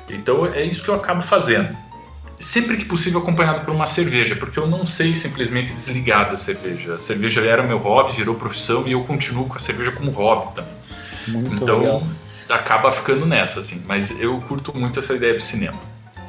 Então 0.10 0.48
é 0.48 0.64
isso 0.64 0.84
que 0.84 0.90
eu 0.90 0.96
acabo 0.96 1.22
fazendo. 1.22 1.78
Sempre 2.40 2.78
que 2.78 2.86
possível 2.86 3.20
acompanhado 3.20 3.64
por 3.64 3.74
uma 3.74 3.86
cerveja, 3.86 4.36
porque 4.36 4.58
eu 4.58 4.68
não 4.68 4.88
sei 4.88 5.16
simplesmente 5.16 5.74
desligar 5.74 6.30
da 6.30 6.38
cerveja. 6.38 6.96
A 6.96 6.98
cerveja 6.98 7.42
era 7.42 7.62
meu 7.62 7.78
hobby, 7.78 8.14
virou 8.14 8.34
profissão 8.34 8.88
e 8.88 8.94
eu 8.94 9.04
continuo 9.04 9.46
com 9.46 9.56
a 9.56 9.60
cerveja 9.60 9.92
como 9.92 10.10
hobby 10.12 10.56
também. 10.56 10.74
Muito 11.28 11.64
então, 11.64 11.80
legal 11.80 12.04
acaba 12.50 12.92
ficando 12.92 13.26
nessa, 13.26 13.60
assim. 13.60 13.84
Mas 13.88 14.20
eu 14.20 14.40
curto 14.42 14.76
muito 14.76 15.00
essa 15.00 15.14
ideia 15.14 15.36
do 15.36 15.42
cinema. 15.42 15.80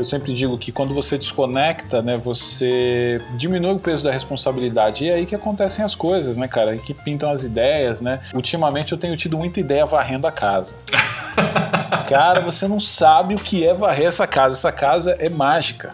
Eu 0.01 0.05
sempre 0.07 0.33
digo 0.33 0.57
que 0.57 0.73
quando 0.73 0.95
você 0.95 1.19
desconecta, 1.19 2.01
né, 2.01 2.17
você 2.17 3.21
diminui 3.37 3.73
o 3.73 3.79
peso 3.79 4.03
da 4.03 4.11
responsabilidade. 4.11 5.05
E 5.05 5.11
é 5.11 5.15
aí 5.17 5.27
que 5.27 5.35
acontecem 5.35 5.85
as 5.85 5.95
coisas, 5.95 6.39
né, 6.39 6.49
cara? 6.49 6.71
Aí 6.71 6.79
que 6.79 6.95
pintam 6.95 7.31
as 7.31 7.45
ideias, 7.45 8.01
né? 8.01 8.21
Ultimamente 8.33 8.93
eu 8.93 8.99
tenho 8.99 9.15
tido 9.15 9.37
muita 9.37 9.61
ideia 9.61 9.85
varrendo 9.85 10.27
a 10.27 10.33
casa. 10.33 10.75
Cara, 12.11 12.41
você 12.41 12.67
não 12.67 12.81
sabe 12.81 13.37
o 13.37 13.39
que 13.39 13.65
é 13.65 13.73
varrer 13.73 14.07
essa 14.07 14.27
casa. 14.27 14.53
Essa 14.53 14.73
casa 14.73 15.17
é 15.21 15.29
mágica. 15.29 15.93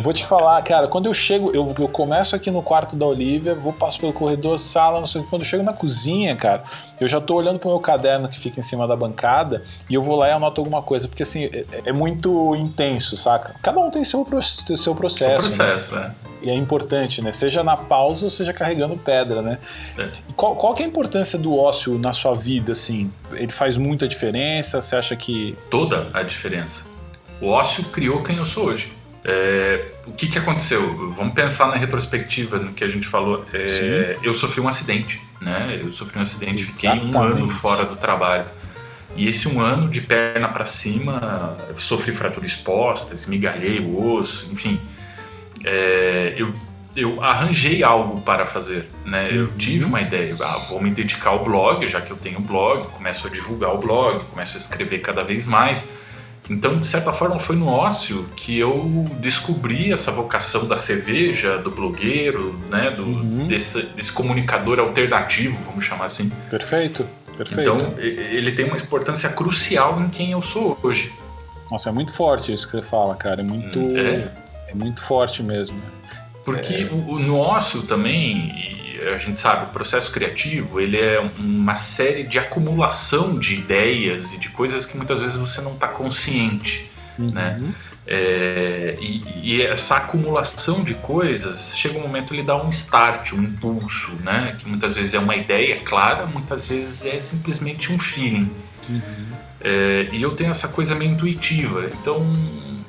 Vou 0.00 0.14
te 0.14 0.24
falar, 0.24 0.62
cara, 0.62 0.88
quando 0.88 1.06
eu 1.06 1.14
chego, 1.14 1.50
eu, 1.54 1.74
eu 1.78 1.88
começo 1.88 2.34
aqui 2.34 2.50
no 2.50 2.62
quarto 2.62 2.96
da 2.96 3.04
Olivia, 3.04 3.54
vou 3.54 3.72
passo 3.72 4.00
pelo 4.00 4.12
corredor, 4.12 4.58
sala, 4.58 4.98
não 4.98 5.06
sei 5.06 5.20
o 5.20 5.24
que. 5.24 5.30
Quando 5.30 5.42
eu 5.42 5.46
chego 5.46 5.62
na 5.62 5.74
cozinha, 5.74 6.34
cara, 6.34 6.62
eu 6.98 7.06
já 7.06 7.20
tô 7.20 7.34
olhando 7.34 7.58
pro 7.58 7.68
meu 7.68 7.80
caderno 7.80 8.28
que 8.28 8.38
fica 8.38 8.60
em 8.60 8.62
cima 8.62 8.86
da 8.86 8.96
bancada 8.96 9.62
e 9.90 9.94
eu 9.94 10.02
vou 10.02 10.16
lá 10.16 10.28
e 10.28 10.32
anoto 10.32 10.60
alguma 10.60 10.80
coisa, 10.80 11.06
porque 11.06 11.22
assim, 11.22 11.44
é, 11.44 11.64
é 11.84 11.92
muito 11.92 12.56
intenso, 12.56 13.16
saca? 13.16 13.47
Cada 13.62 13.80
um 13.80 13.90
tem 13.90 14.04
seu, 14.04 14.26
seu 14.76 14.94
processo. 14.94 15.46
O 15.46 15.56
processo, 15.56 15.94
né? 15.94 16.14
é. 16.24 16.28
E 16.40 16.50
é 16.50 16.54
importante, 16.54 17.20
né? 17.20 17.32
Seja 17.32 17.64
na 17.64 17.76
pausa 17.76 18.26
ou 18.26 18.30
seja 18.30 18.52
carregando 18.52 18.96
pedra, 18.96 19.42
né? 19.42 19.58
É. 19.98 20.08
Qual, 20.36 20.54
qual 20.56 20.74
que 20.74 20.82
é 20.82 20.86
a 20.86 20.88
importância 20.88 21.38
do 21.38 21.56
ócio 21.56 21.98
na 21.98 22.12
sua 22.12 22.34
vida, 22.34 22.72
assim? 22.72 23.10
Ele 23.32 23.50
faz 23.50 23.76
muita 23.76 24.06
diferença? 24.06 24.80
Você 24.80 24.94
acha 24.94 25.16
que... 25.16 25.56
Toda 25.68 26.08
a 26.12 26.22
diferença. 26.22 26.86
O 27.40 27.48
ócio 27.48 27.84
criou 27.84 28.22
quem 28.22 28.36
eu 28.36 28.44
sou 28.44 28.66
hoje. 28.66 28.92
É, 29.24 29.90
o 30.06 30.12
que, 30.12 30.28
que 30.28 30.38
aconteceu? 30.38 31.12
Vamos 31.12 31.34
pensar 31.34 31.68
na 31.68 31.76
retrospectiva 31.76 32.58
no 32.58 32.72
que 32.72 32.84
a 32.84 32.88
gente 32.88 33.06
falou. 33.06 33.44
É, 33.52 34.16
eu 34.22 34.32
sofri 34.32 34.60
um 34.60 34.68
acidente, 34.68 35.20
né? 35.40 35.78
Eu 35.80 35.92
sofri 35.92 36.18
um 36.18 36.22
acidente, 36.22 36.62
Exatamente. 36.62 37.06
fiquei 37.06 37.20
um 37.20 37.22
ano 37.22 37.50
fora 37.50 37.84
do 37.84 37.96
trabalho. 37.96 38.46
E 39.16 39.26
esse 39.26 39.48
um 39.48 39.60
ano 39.60 39.88
de 39.88 40.00
perna 40.00 40.48
para 40.48 40.64
cima, 40.64 41.56
sofri 41.76 42.12
fratura 42.12 42.46
exposta, 42.46 43.14
esmigalhei 43.14 43.80
o 43.80 44.12
osso, 44.14 44.48
enfim 44.52 44.80
é, 45.64 46.34
eu, 46.36 46.52
eu 46.94 47.22
arranjei 47.22 47.82
algo 47.82 48.20
para 48.20 48.44
fazer, 48.44 48.86
né? 49.04 49.28
Eu 49.30 49.44
uhum. 49.44 49.52
tive 49.56 49.84
uma 49.84 50.00
ideia, 50.00 50.36
ah, 50.40 50.58
vou 50.68 50.80
me 50.80 50.90
dedicar 50.90 51.30
ao 51.30 51.44
blog, 51.44 51.86
já 51.88 52.00
que 52.00 52.10
eu 52.10 52.16
tenho 52.16 52.40
blog, 52.40 52.88
começo 52.88 53.26
a 53.26 53.30
divulgar 53.30 53.74
o 53.74 53.78
blog, 53.78 54.24
começo 54.26 54.56
a 54.56 54.58
escrever 54.58 54.98
cada 55.00 55.22
vez 55.22 55.46
mais. 55.46 55.96
Então, 56.50 56.78
de 56.78 56.86
certa 56.86 57.12
forma, 57.12 57.38
foi 57.38 57.56
no 57.56 57.66
ócio 57.66 58.26
que 58.34 58.58
eu 58.58 59.04
descobri 59.20 59.92
essa 59.92 60.10
vocação 60.10 60.66
da 60.66 60.78
cerveja, 60.78 61.58
do 61.58 61.70
blogueiro, 61.70 62.58
né? 62.70 62.90
Do, 62.90 63.04
uhum. 63.04 63.46
desse, 63.46 63.82
desse 63.82 64.12
comunicador 64.12 64.78
alternativo, 64.78 65.58
vamos 65.66 65.84
chamar 65.84 66.06
assim. 66.06 66.32
Perfeito, 66.48 67.06
perfeito. 67.38 67.70
Então, 67.76 67.94
ele 67.98 68.52
tem 68.52 68.66
uma 68.66 68.76
importância 68.76 69.30
crucial 69.30 70.00
em 70.00 70.08
quem 70.08 70.32
eu 70.32 70.42
sou 70.42 70.78
hoje. 70.82 71.14
Nossa, 71.70 71.88
é 71.88 71.92
muito 71.92 72.12
forte 72.12 72.52
isso 72.52 72.66
que 72.66 72.76
você 72.76 72.82
fala, 72.82 73.14
cara. 73.14 73.40
É 73.40 73.44
muito. 73.44 73.78
É. 73.96 74.30
É 74.68 74.74
muito 74.74 75.02
forte 75.02 75.42
mesmo. 75.42 75.80
Porque 76.44 76.74
é... 76.74 76.84
o, 76.84 77.12
o 77.12 77.18
nosso 77.18 77.82
também, 77.82 78.98
a 79.14 79.16
gente 79.16 79.38
sabe, 79.38 79.66
o 79.66 79.68
processo 79.68 80.10
criativo 80.10 80.80
ele 80.80 80.98
é 80.98 81.20
uma 81.38 81.74
série 81.74 82.24
de 82.24 82.38
acumulação 82.38 83.38
de 83.38 83.54
ideias 83.54 84.32
e 84.34 84.38
de 84.38 84.50
coisas 84.50 84.84
que 84.84 84.96
muitas 84.96 85.22
vezes 85.22 85.36
você 85.36 85.60
não 85.60 85.72
está 85.72 85.88
consciente, 85.88 86.90
uhum. 87.18 87.30
né? 87.30 87.58
É, 88.10 88.96
e, 89.02 89.22
e, 89.42 89.62
essa 89.62 89.96
acumulação 89.96 90.82
de 90.82 90.94
coisas 90.94 91.76
chega 91.76 91.98
um 91.98 92.00
momento 92.02 92.32
ele 92.32 92.42
dá 92.42 92.56
um 92.56 92.70
start, 92.70 93.34
um 93.34 93.42
impulso, 93.42 94.12
né? 94.22 94.56
Que 94.58 94.66
muitas 94.66 94.96
vezes 94.96 95.12
é 95.12 95.18
uma 95.18 95.36
ideia 95.36 95.80
clara, 95.80 96.24
muitas 96.24 96.70
vezes 96.70 97.04
é 97.04 97.20
simplesmente 97.20 97.92
um 97.92 97.98
feeling. 97.98 98.50
Uhum. 98.88 99.02
É, 99.60 100.08
e 100.10 100.22
eu 100.22 100.34
tenho 100.34 100.50
essa 100.50 100.68
coisa 100.68 100.94
meio 100.94 101.10
intuitiva, 101.10 101.90
então 102.00 102.24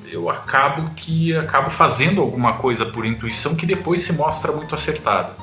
eu 0.09 0.29
acabo 0.29 0.91
que 0.95 1.35
acabo 1.35 1.69
fazendo 1.69 2.21
alguma 2.21 2.53
coisa 2.53 2.85
por 2.85 3.05
intuição 3.05 3.55
que 3.55 3.65
depois 3.65 3.99
se 3.99 4.13
mostra 4.13 4.53
muito 4.53 4.73
acertada. 4.73 5.33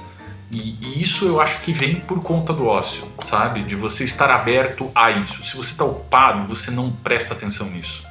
E, 0.50 0.78
e, 0.80 1.02
isso 1.02 1.26
eu 1.26 1.38
acho 1.38 1.60
que 1.60 1.74
vem 1.74 1.96
por 1.96 2.22
conta 2.22 2.54
do 2.54 2.66
ócio, 2.66 3.06
sabe? 3.26 3.60
De 3.60 3.74
você 3.74 4.04
estar 4.04 4.30
aberto 4.30 4.90
a 4.94 5.10
isso. 5.10 5.44
Se 5.44 5.54
você 5.54 5.72
está 5.72 5.84
ocupado, 5.84 6.48
você 6.48 6.70
não 6.70 6.90
presta 6.90 7.34
atenção 7.34 7.68
nisso. 7.68 8.05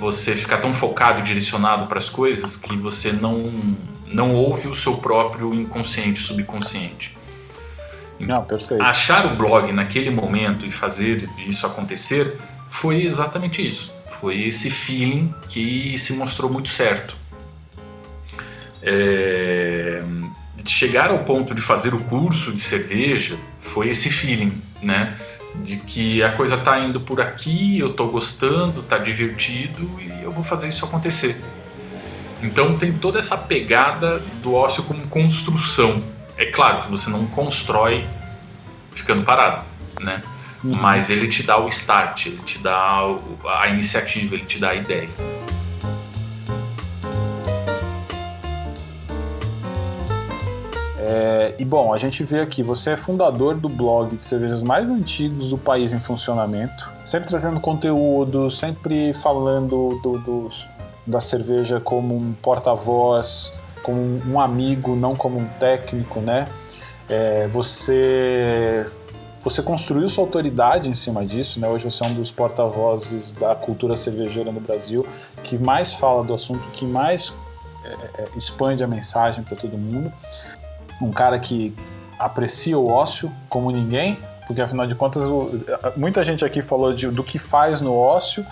Você 0.00 0.34
fica 0.34 0.56
tão 0.56 0.72
focado 0.72 1.20
e 1.20 1.22
direcionado 1.22 1.86
para 1.86 1.98
as 1.98 2.08
coisas 2.08 2.56
que 2.56 2.74
você 2.74 3.12
não, 3.12 3.52
não 4.06 4.34
ouve 4.34 4.66
o 4.66 4.74
seu 4.74 4.96
próprio 4.96 5.54
inconsciente, 5.54 6.20
subconsciente. 6.20 7.16
Não, 8.18 8.42
perfeito. 8.42 8.82
Achar 8.82 9.32
o 9.32 9.36
blog 9.36 9.70
naquele 9.72 10.10
momento 10.10 10.66
e 10.66 10.70
fazer 10.70 11.28
isso 11.38 11.66
acontecer 11.66 12.38
foi 12.68 13.04
exatamente 13.04 13.66
isso 13.66 14.00
foi 14.20 14.42
esse 14.42 14.70
feeling 14.70 15.34
que 15.48 15.96
se 15.96 16.12
mostrou 16.12 16.52
muito 16.52 16.68
certo. 16.68 17.16
É, 18.82 20.02
chegar 20.66 21.10
ao 21.10 21.20
ponto 21.24 21.54
de 21.54 21.62
fazer 21.62 21.94
o 21.94 22.00
curso 22.00 22.52
de 22.52 22.60
cerveja 22.60 23.38
foi 23.60 23.88
esse 23.88 24.10
feeling, 24.10 24.60
né? 24.82 25.16
De 25.56 25.76
que 25.76 26.22
a 26.22 26.32
coisa 26.36 26.56
tá 26.56 26.78
indo 26.78 27.00
por 27.00 27.20
aqui, 27.20 27.78
eu 27.78 27.92
tô 27.92 28.06
gostando, 28.06 28.82
tá 28.82 28.98
divertido 28.98 30.00
e 30.00 30.22
eu 30.22 30.32
vou 30.32 30.42
fazer 30.44 30.68
isso 30.68 30.84
acontecer. 30.84 31.42
Então 32.42 32.78
tem 32.78 32.92
toda 32.92 33.18
essa 33.18 33.36
pegada 33.36 34.20
do 34.42 34.54
ócio 34.54 34.82
como 34.84 35.06
construção. 35.08 36.02
É 36.36 36.46
claro 36.46 36.84
que 36.84 36.90
você 36.90 37.10
não 37.10 37.26
constrói 37.26 38.06
ficando 38.92 39.24
parado, 39.24 39.62
né? 40.00 40.22
Uhum. 40.64 40.74
Mas 40.74 41.10
ele 41.10 41.28
te 41.28 41.42
dá 41.42 41.58
o 41.58 41.68
start, 41.68 42.26
ele 42.26 42.38
te 42.38 42.58
dá 42.58 43.00
a 43.60 43.68
iniciativa, 43.68 44.34
ele 44.34 44.44
te 44.44 44.58
dá 44.58 44.70
a 44.70 44.74
ideia. 44.74 45.08
É, 51.12 51.56
e 51.58 51.64
bom, 51.64 51.92
a 51.92 51.98
gente 51.98 52.22
vê 52.22 52.38
aqui, 52.38 52.62
você 52.62 52.90
é 52.92 52.96
fundador 52.96 53.56
do 53.56 53.68
blog 53.68 54.14
de 54.14 54.22
cervejas 54.22 54.62
mais 54.62 54.88
antigos 54.88 55.48
do 55.48 55.58
país 55.58 55.92
em 55.92 55.98
funcionamento, 55.98 56.88
sempre 57.04 57.28
trazendo 57.28 57.58
conteúdo, 57.58 58.48
sempre 58.48 59.12
falando 59.12 59.98
do, 60.00 60.18
do, 60.18 60.48
da 61.04 61.18
cerveja 61.18 61.80
como 61.80 62.16
um 62.16 62.32
porta-voz, 62.32 63.52
como 63.82 64.22
um 64.24 64.38
amigo, 64.38 64.94
não 64.94 65.16
como 65.16 65.36
um 65.40 65.46
técnico, 65.58 66.20
né? 66.20 66.46
É, 67.08 67.48
você 67.48 68.86
você 69.36 69.62
construiu 69.62 70.08
sua 70.08 70.22
autoridade 70.22 70.88
em 70.88 70.94
cima 70.94 71.26
disso, 71.26 71.58
né? 71.58 71.66
Hoje 71.66 71.90
você 71.90 72.04
é 72.04 72.06
um 72.06 72.14
dos 72.14 72.30
porta-vozes 72.30 73.32
da 73.32 73.56
cultura 73.56 73.96
cervejeira 73.96 74.52
no 74.52 74.60
Brasil, 74.60 75.04
que 75.42 75.58
mais 75.58 75.92
fala 75.92 76.22
do 76.22 76.34
assunto, 76.34 76.68
que 76.68 76.84
mais 76.84 77.34
é, 77.82 78.22
é, 78.22 78.24
expande 78.36 78.84
a 78.84 78.86
mensagem 78.86 79.42
para 79.42 79.56
todo 79.56 79.76
mundo. 79.76 80.12
Um 81.00 81.10
cara 81.10 81.38
que 81.38 81.74
aprecia 82.18 82.78
o 82.78 82.88
ócio 82.88 83.32
como 83.48 83.70
ninguém, 83.70 84.18
porque 84.46 84.60
afinal 84.60 84.86
de 84.86 84.94
contas 84.94 85.24
muita 85.96 86.22
gente 86.22 86.44
aqui 86.44 86.60
falou 86.60 86.92
de, 86.92 87.08
do 87.08 87.24
que 87.24 87.38
faz 87.38 87.80
no 87.80 87.96
ócio 87.96 88.44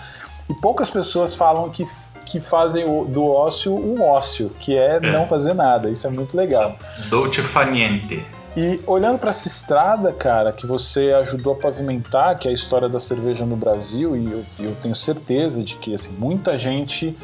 e 0.49 0.53
poucas 0.53 0.89
pessoas 0.89 1.35
falam 1.35 1.69
que, 1.69 1.83
que 2.25 2.41
fazem 2.41 2.83
do 3.05 3.25
ócio 3.25 3.71
um 3.73 4.01
ócio, 4.01 4.49
que 4.59 4.75
é, 4.75 4.95
é, 4.95 4.99
não 4.99 5.27
fazer 5.27 5.53
nada. 5.53 5.91
Isso 5.91 6.07
é 6.07 6.09
muito 6.09 6.35
legal. 6.35 6.75
Dolce 7.09 7.43
faniente. 7.43 8.25
E 8.57 8.79
olhando 8.87 9.19
para 9.19 9.29
essa 9.29 9.47
estrada, 9.47 10.11
cara, 10.11 10.51
que 10.51 10.65
você 10.65 11.13
ajudou 11.13 11.53
a 11.53 11.55
pavimentar, 11.55 12.37
que 12.39 12.47
é 12.47 12.51
a 12.51 12.53
história 12.53 12.89
da 12.89 12.99
cerveja 12.99 13.45
no 13.45 13.55
Brasil, 13.55 14.17
e 14.17 14.31
eu, 14.31 14.45
eu 14.59 14.75
tenho 14.81 14.95
certeza 14.95 15.63
de 15.63 15.75
que 15.75 15.93
assim, 15.93 16.11
muita 16.17 16.57
gente 16.57 17.15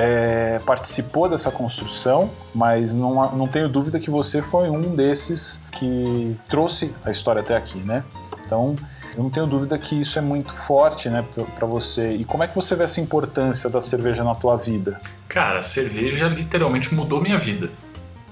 é, 0.00 0.60
participou 0.64 1.28
dessa 1.28 1.50
construção, 1.50 2.30
mas 2.54 2.94
não, 2.94 3.36
não 3.36 3.48
tenho 3.48 3.68
dúvida 3.68 3.98
que 3.98 4.08
você 4.08 4.40
foi 4.40 4.70
um 4.70 4.94
desses 4.94 5.60
que 5.72 6.36
trouxe 6.48 6.94
a 7.04 7.10
história 7.10 7.40
até 7.40 7.56
aqui, 7.56 7.80
né? 7.80 8.04
Então, 8.46 8.76
eu 9.16 9.24
não 9.24 9.28
tenho 9.28 9.44
dúvida 9.44 9.76
que 9.76 10.00
isso 10.00 10.16
é 10.16 10.22
muito 10.22 10.54
forte, 10.54 11.10
né, 11.10 11.24
para 11.56 11.66
você. 11.66 12.12
E 12.12 12.24
como 12.24 12.44
é 12.44 12.46
que 12.46 12.54
você 12.54 12.76
vê 12.76 12.84
essa 12.84 13.00
importância 13.00 13.68
da 13.68 13.80
cerveja 13.80 14.22
na 14.22 14.36
tua 14.36 14.56
vida? 14.56 15.00
Cara, 15.26 15.58
a 15.58 15.62
cerveja 15.62 16.28
literalmente 16.28 16.94
mudou 16.94 17.20
minha 17.20 17.36
vida 17.36 17.68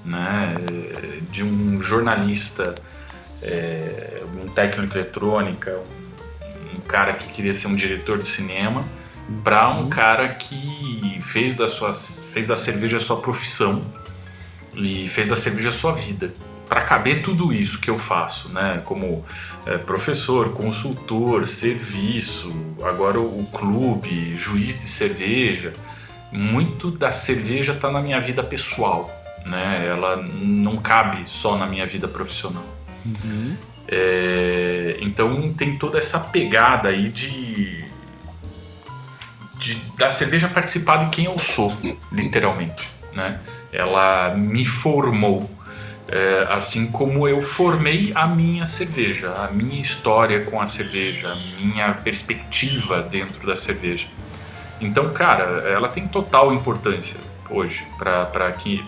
né, 0.04 0.54
de 1.32 1.42
um 1.42 1.82
jornalista, 1.82 2.76
é, 3.42 4.22
um 4.40 4.48
técnico 4.50 4.96
eletrônica, 4.96 5.76
um, 5.76 6.76
um, 6.76 6.80
cara 6.82 7.14
que 7.14 7.28
queria 7.32 7.52
ser 7.52 7.66
um 7.66 7.74
diretor 7.74 8.18
de 8.18 8.26
cinema, 8.28 8.84
para 9.42 9.70
um 9.70 9.82
uhum. 9.82 9.88
cara 9.88 10.28
que 10.28 11.20
fez 11.22 11.54
da, 11.54 11.68
sua, 11.68 11.92
fez 11.92 12.46
da 12.46 12.56
cerveja 12.56 12.98
sua 13.00 13.16
profissão 13.16 13.84
e 14.74 15.08
fez 15.08 15.28
da 15.28 15.36
cerveja 15.36 15.70
sua 15.70 15.92
vida. 15.92 16.32
Para 16.68 16.82
caber 16.82 17.22
tudo 17.22 17.52
isso 17.52 17.80
que 17.80 17.88
eu 17.88 17.96
faço, 17.96 18.52
né, 18.52 18.82
como 18.84 19.24
é, 19.64 19.78
professor, 19.78 20.52
consultor, 20.52 21.46
serviço, 21.46 22.54
agora 22.82 23.20
o, 23.20 23.42
o 23.42 23.46
clube, 23.46 24.36
juiz 24.36 24.80
de 24.80 24.86
cerveja, 24.86 25.72
muito 26.32 26.90
da 26.90 27.12
cerveja 27.12 27.72
está 27.72 27.90
na 27.90 28.00
minha 28.00 28.20
vida 28.20 28.42
pessoal 28.42 29.16
né? 29.46 29.86
Ela 29.88 30.16
não 30.16 30.76
cabe 30.76 31.26
só 31.26 31.56
na 31.56 31.66
minha 31.66 31.86
vida 31.86 32.08
profissional. 32.08 32.64
Uhum. 33.04 33.56
É, 33.88 34.96
então 35.00 35.52
tem 35.52 35.78
toda 35.78 35.96
essa 35.96 36.18
pegada 36.18 36.88
aí 36.88 37.08
de, 37.08 37.84
de 39.58 39.74
da 39.96 40.10
cerveja 40.10 40.48
participar 40.48 41.04
de 41.04 41.10
quem 41.10 41.24
eu 41.26 41.38
sou, 41.38 41.76
literalmente, 42.12 42.88
né? 43.12 43.40
Ela 43.72 44.34
me 44.34 44.64
formou, 44.64 45.50
é, 46.08 46.46
assim 46.50 46.90
como 46.90 47.26
eu 47.26 47.42
formei 47.42 48.12
a 48.14 48.26
minha 48.26 48.64
cerveja, 48.66 49.32
a 49.32 49.48
minha 49.48 49.80
história 49.80 50.44
com 50.44 50.60
a 50.60 50.66
cerveja, 50.66 51.28
a 51.28 51.34
minha 51.60 51.92
perspectiva 51.94 53.02
dentro 53.02 53.46
da 53.46 53.56
cerveja. 53.56 54.06
Então, 54.80 55.12
cara, 55.12 55.44
ela 55.68 55.88
tem 55.88 56.06
total 56.06 56.52
importância 56.52 57.18
hoje 57.50 57.86
para 57.98 58.30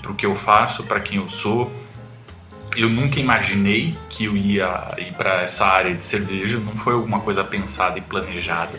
o 0.08 0.14
que 0.14 0.26
eu 0.26 0.34
faço, 0.34 0.84
para 0.84 1.00
quem 1.00 1.18
eu 1.18 1.28
sou. 1.28 1.72
Eu 2.76 2.88
nunca 2.88 3.18
imaginei 3.18 3.96
que 4.08 4.26
eu 4.26 4.36
ia 4.36 4.94
ir 4.98 5.12
para 5.14 5.42
essa 5.42 5.66
área 5.66 5.94
de 5.94 6.04
cerveja, 6.04 6.58
não 6.58 6.76
foi 6.76 6.92
alguma 6.92 7.20
coisa 7.20 7.42
pensada 7.42 7.98
e 7.98 8.02
planejada, 8.02 8.78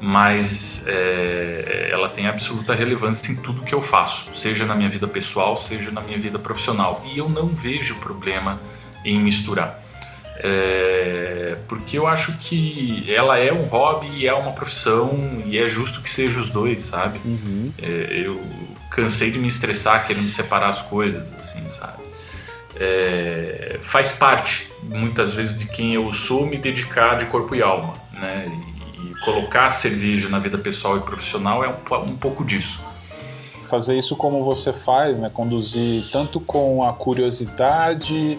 mas 0.00 0.86
é, 0.86 1.88
ela 1.90 2.08
tem 2.08 2.26
absoluta 2.26 2.74
relevância 2.74 3.30
em 3.32 3.36
tudo 3.36 3.62
que 3.62 3.74
eu 3.74 3.80
faço, 3.80 4.34
seja 4.34 4.66
na 4.66 4.74
minha 4.74 4.88
vida 4.88 5.08
pessoal, 5.08 5.56
seja 5.56 5.90
na 5.90 6.00
minha 6.00 6.18
vida 6.18 6.38
profissional. 6.38 7.02
E 7.06 7.18
eu 7.18 7.28
não 7.28 7.48
vejo 7.48 7.96
problema 7.96 8.60
em 9.04 9.18
misturar. 9.18 9.82
É, 10.36 11.56
porque 11.68 11.96
eu 11.96 12.06
acho 12.06 12.36
que 12.38 13.04
ela 13.08 13.38
é 13.38 13.52
um 13.52 13.64
hobby 13.64 14.08
e 14.08 14.26
é 14.26 14.34
uma 14.34 14.52
profissão 14.52 15.42
e 15.46 15.56
é 15.58 15.68
justo 15.68 16.02
que 16.02 16.10
seja 16.10 16.40
os 16.40 16.50
dois, 16.50 16.82
sabe? 16.82 17.20
Uhum. 17.24 17.72
É, 17.80 18.22
eu 18.26 18.42
cansei 18.90 19.30
de 19.30 19.38
me 19.38 19.48
estressar 19.48 20.06
querendo 20.06 20.28
separar 20.28 20.68
as 20.68 20.82
coisas, 20.82 21.32
assim, 21.34 21.68
sabe? 21.70 22.02
É, 22.76 23.78
faz 23.82 24.12
parte, 24.12 24.70
muitas 24.82 25.32
vezes, 25.32 25.56
de 25.56 25.66
quem 25.66 25.94
eu 25.94 26.10
sou 26.12 26.46
me 26.46 26.58
dedicar 26.58 27.16
de 27.16 27.26
corpo 27.26 27.54
e 27.54 27.62
alma, 27.62 27.94
né? 28.12 28.46
E, 28.48 28.73
colocar 29.24 29.66
a 29.66 29.70
cerveja 29.70 30.28
na 30.28 30.38
vida 30.38 30.58
pessoal 30.58 30.96
e 30.96 31.00
profissional 31.00 31.64
é 31.64 31.68
um, 31.68 31.96
um 32.08 32.16
pouco 32.16 32.44
disso 32.44 32.80
fazer 33.64 33.96
isso 33.96 34.14
como 34.14 34.44
você 34.44 34.74
faz, 34.74 35.18
né? 35.18 35.30
Conduzir 35.32 36.04
tanto 36.12 36.38
com 36.38 36.84
a 36.84 36.92
curiosidade, 36.92 38.38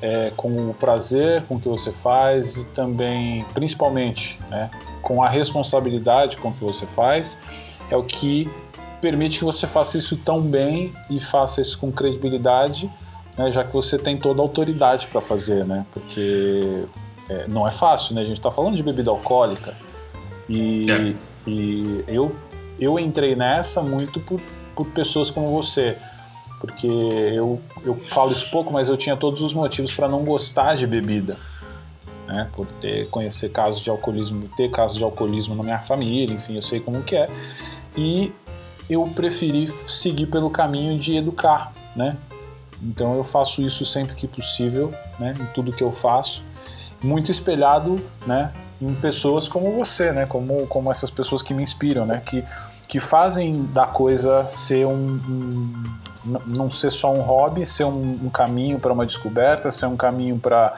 é, 0.00 0.32
com 0.36 0.70
o 0.70 0.74
prazer 0.74 1.42
com 1.44 1.58
que 1.58 1.68
você 1.68 1.92
faz 1.92 2.56
e 2.56 2.64
também, 2.66 3.44
principalmente, 3.54 4.38
né, 4.50 4.70
com 5.02 5.22
a 5.22 5.28
responsabilidade 5.28 6.36
com 6.36 6.52
que 6.52 6.62
você 6.62 6.86
faz, 6.86 7.38
é 7.90 7.96
o 7.96 8.02
que 8.02 8.50
permite 9.00 9.38
que 9.38 9.44
você 9.44 9.66
faça 9.66 9.96
isso 9.96 10.16
tão 10.16 10.40
bem 10.40 10.92
e 11.08 11.18
faça 11.18 11.60
isso 11.60 11.78
com 11.78 11.90
credibilidade, 11.92 12.90
né, 13.36 13.50
já 13.52 13.64
que 13.64 13.72
você 13.72 13.98
tem 13.98 14.16
toda 14.16 14.40
a 14.40 14.44
autoridade 14.44 15.06
para 15.06 15.20
fazer, 15.20 15.64
né? 15.64 15.86
Porque 15.92 16.84
é, 17.28 17.46
não 17.48 17.66
é 17.66 17.70
fácil, 17.70 18.14
né? 18.14 18.20
A 18.20 18.24
gente 18.24 18.38
está 18.38 18.50
falando 18.50 18.76
de 18.76 18.82
bebida 18.82 19.10
alcoólica 19.10 19.74
e, 20.48 20.90
é. 20.90 21.14
e 21.46 22.04
eu, 22.08 22.34
eu 22.78 22.98
entrei 22.98 23.34
nessa 23.34 23.82
muito 23.82 24.20
por, 24.20 24.40
por 24.74 24.86
pessoas 24.88 25.30
como 25.30 25.50
você 25.50 25.96
porque 26.60 26.86
eu, 26.86 27.60
eu 27.84 27.96
falo 28.08 28.32
isso 28.32 28.50
pouco, 28.50 28.72
mas 28.72 28.88
eu 28.88 28.96
tinha 28.96 29.16
todos 29.16 29.42
os 29.42 29.52
motivos 29.52 29.92
para 29.94 30.08
não 30.08 30.24
gostar 30.24 30.74
de 30.74 30.86
bebida. 30.86 31.36
Né, 32.26 32.50
por 32.54 32.66
ter 32.80 33.08
conhecer 33.08 33.50
casos 33.50 33.80
de 33.80 33.88
alcoolismo, 33.88 34.48
ter 34.56 34.68
casos 34.68 34.96
de 34.96 35.04
alcoolismo 35.04 35.54
na 35.54 35.62
minha 35.62 35.78
família, 35.78 36.34
enfim, 36.34 36.56
eu 36.56 36.62
sei 36.62 36.80
como 36.80 37.04
que 37.04 37.14
é. 37.14 37.28
E 37.96 38.32
eu 38.90 39.08
preferi 39.14 39.68
seguir 39.88 40.26
pelo 40.26 40.50
caminho 40.50 40.98
de 40.98 41.14
educar, 41.14 41.72
né? 41.94 42.16
Então 42.82 43.14
eu 43.14 43.22
faço 43.22 43.62
isso 43.62 43.84
sempre 43.84 44.16
que 44.16 44.26
possível, 44.26 44.92
né, 45.20 45.34
em 45.40 45.46
tudo 45.54 45.72
que 45.72 45.84
eu 45.84 45.92
faço, 45.92 46.42
muito 47.00 47.30
espelhado, 47.30 47.94
né, 48.26 48.52
em 48.80 48.94
pessoas 48.94 49.48
como 49.48 49.72
você, 49.72 50.12
né, 50.12 50.26
como 50.26 50.66
como 50.66 50.90
essas 50.90 51.10
pessoas 51.10 51.42
que 51.42 51.54
me 51.54 51.62
inspiram, 51.62 52.04
né, 52.04 52.22
que 52.24 52.44
que 52.88 53.00
fazem 53.00 53.64
da 53.72 53.86
coisa 53.86 54.46
ser 54.48 54.86
um, 54.86 55.18
um 55.28 55.82
não 56.46 56.70
ser 56.70 56.90
só 56.90 57.12
um 57.12 57.20
hobby, 57.20 57.66
ser 57.66 57.84
um, 57.84 58.20
um 58.24 58.30
caminho 58.30 58.78
para 58.78 58.92
uma 58.92 59.04
descoberta, 59.04 59.70
ser 59.70 59.86
um 59.86 59.96
caminho 59.96 60.38
para 60.38 60.74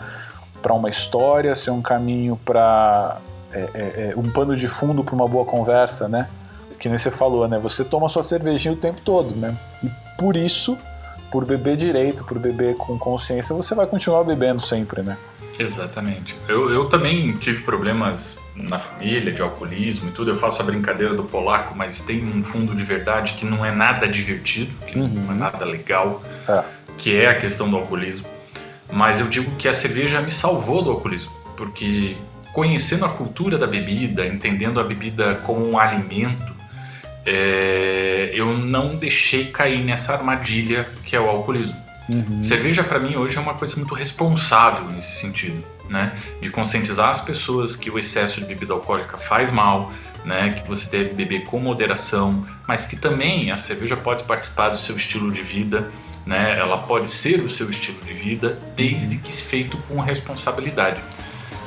para 0.61 0.75
uma 0.75 0.89
história, 0.89 1.55
ser 1.55 1.71
um 1.71 1.81
caminho 1.81 2.37
para 2.45 3.19
é, 3.53 3.59
é, 3.59 4.11
é, 4.11 4.15
um 4.17 4.31
pano 4.31 4.55
de 4.55 4.69
fundo 4.69 5.03
para 5.05 5.15
uma 5.15 5.27
boa 5.27 5.45
conversa, 5.45 6.09
né? 6.09 6.29
Que 6.79 6.89
nem 6.89 6.99
você 6.99 7.11
falou, 7.11 7.49
né? 7.49 7.59
Você 7.59 7.85
toma 7.85 8.09
sua 8.09 8.23
cervejinha 8.23 8.75
o 8.75 8.77
tempo 8.77 9.01
todo, 9.01 9.35
né? 9.35 9.57
E 9.83 9.91
por 10.19 10.37
isso, 10.37 10.77
por 11.31 11.45
beber 11.45 11.77
direito, 11.77 12.25
por 12.25 12.39
beber 12.39 12.77
com 12.77 12.99
consciência, 12.99 13.55
você 13.55 13.75
vai 13.75 13.87
continuar 13.87 14.25
bebendo 14.25 14.61
sempre, 14.61 15.03
né? 15.03 15.17
Exatamente. 15.59 16.37
Eu, 16.47 16.71
eu 16.71 16.87
também 16.87 17.33
tive 17.33 17.63
problemas 17.63 18.39
na 18.55 18.79
família 18.79 19.33
de 19.33 19.43
alcoolismo 19.43 20.09
e 20.09 20.13
tudo. 20.13 20.31
Eu 20.31 20.37
faço 20.37 20.61
a 20.63 20.65
brincadeira 20.65 21.15
do 21.15 21.25
polaco, 21.25 21.75
mas 21.77 22.01
tem 22.01 22.25
um 22.25 22.43
fundo 22.43 22.75
de 22.75 22.85
verdade 22.85 23.35
que 23.35 23.45
não 23.45 23.65
é 23.65 23.71
nada 23.71 24.07
divertido, 24.09 24.73
que 24.87 24.99
uhum. 24.99 25.09
não 25.09 25.33
é 25.33 25.35
nada 25.35 25.65
legal, 25.65 26.23
é. 26.49 26.63
que 26.97 27.17
é 27.17 27.29
a 27.29 27.35
questão 27.35 27.71
do 27.71 27.77
alcoolismo. 27.77 28.27
Mas 28.91 29.21
eu 29.21 29.27
digo 29.27 29.51
que 29.57 29.69
a 29.69 29.75
cerveja 29.75 30.21
me 30.21 30.31
salvou 30.31 30.83
do 30.83 30.91
alcoolismo, 30.91 31.33
porque 31.57 32.17
conhecendo 32.53 33.05
a 33.05 33.09
cultura 33.09 33.59
da 33.59 33.67
bebida, 33.67 34.27
entendendo 34.27 34.81
a 34.81 34.85
bebida 34.85 35.37
como 35.45 35.69
um 35.71 35.79
alimento, 35.79 36.57
é, 37.27 38.31
eu 38.33 38.57
não 38.57 38.97
deixei 38.97 39.47
cair 39.47 39.85
nessa 39.85 40.15
armadilha 40.15 40.89
que 41.05 41.15
é 41.15 41.21
o 41.21 41.29
alcoolismo. 41.29 41.77
Uhum. 42.09 42.43
Cerveja 42.43 42.83
para 42.83 42.99
mim 42.99 43.17
hoje 43.17 43.37
é 43.37 43.41
uma 43.41 43.55
coisa 43.55 43.77
muito 43.77 43.95
responsável 43.95 44.85
nesse 44.87 45.21
sentido, 45.21 45.63
né? 45.89 46.15
De 46.41 46.51
conscientizar 46.51 47.11
as 47.11 47.21
pessoas 47.21 47.77
que 47.77 47.91
o 47.91 47.99
excesso 47.99 48.41
de 48.41 48.47
bebida 48.47 48.73
alcoólica 48.73 49.19
faz 49.19 49.53
mal, 49.53 49.93
né? 50.25 50.51
Que 50.51 50.67
você 50.67 50.89
deve 50.91 51.15
beber 51.15 51.45
com 51.45 51.59
moderação, 51.59 52.47
mas 52.67 52.87
que 52.87 52.97
também 52.97 53.51
a 53.51 53.59
cerveja 53.59 53.97
pode 53.97 54.25
participar 54.25 54.71
do 54.71 54.79
seu 54.79 54.97
estilo 54.97 55.31
de 55.31 55.43
vida, 55.43 55.91
né? 56.25 56.59
Ela 56.59 56.79
pode 56.79 57.09
ser 57.09 57.41
o 57.41 57.49
seu 57.49 57.69
estilo 57.69 58.03
de 58.05 58.15
vida 58.15 58.59
desde 58.75 59.19
que 59.19 59.33
feito 59.33 59.77
com 59.89 60.01
responsabilidade. 60.01 61.03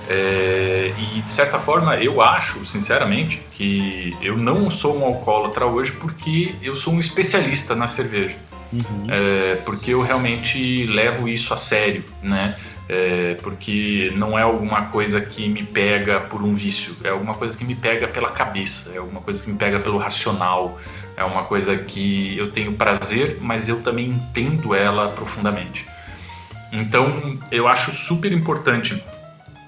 É, 0.09 0.93
e 0.97 1.21
de 1.21 1.31
certa 1.31 1.59
forma 1.59 1.95
eu 1.95 2.21
acho, 2.21 2.65
sinceramente, 2.65 3.41
que 3.51 4.17
eu 4.21 4.35
não 4.35 4.69
sou 4.69 4.97
um 4.97 5.05
alcoólatra 5.05 5.65
hoje 5.65 5.91
porque 5.93 6.55
eu 6.61 6.75
sou 6.75 6.93
um 6.93 6.99
especialista 6.99 7.75
na 7.75 7.87
cerveja. 7.87 8.35
Uhum. 8.71 9.07
É, 9.09 9.55
porque 9.65 9.91
eu 9.91 10.01
realmente 10.01 10.85
levo 10.85 11.27
isso 11.27 11.53
a 11.53 11.57
sério, 11.57 12.03
né? 12.23 12.55
É, 12.87 13.35
porque 13.41 14.11
não 14.15 14.37
é 14.37 14.41
alguma 14.41 14.85
coisa 14.85 15.21
que 15.21 15.47
me 15.47 15.63
pega 15.63 16.19
por 16.19 16.41
um 16.43 16.53
vício, 16.53 16.95
é 17.03 17.09
alguma 17.09 17.33
coisa 17.33 17.57
que 17.57 17.63
me 17.63 17.75
pega 17.75 18.07
pela 18.07 18.29
cabeça, 18.29 18.93
é 18.93 18.97
alguma 18.97 19.21
coisa 19.21 19.41
que 19.41 19.49
me 19.49 19.57
pega 19.57 19.79
pelo 19.79 19.97
racional, 19.97 20.77
é 21.15 21.23
uma 21.23 21.43
coisa 21.43 21.77
que 21.77 22.37
eu 22.37 22.51
tenho 22.51 22.73
prazer, 22.73 23.37
mas 23.39 23.69
eu 23.69 23.81
também 23.81 24.09
entendo 24.09 24.75
ela 24.75 25.09
profundamente. 25.09 25.85
Então 26.71 27.39
eu 27.51 27.67
acho 27.67 27.91
super 27.91 28.31
importante 28.31 29.01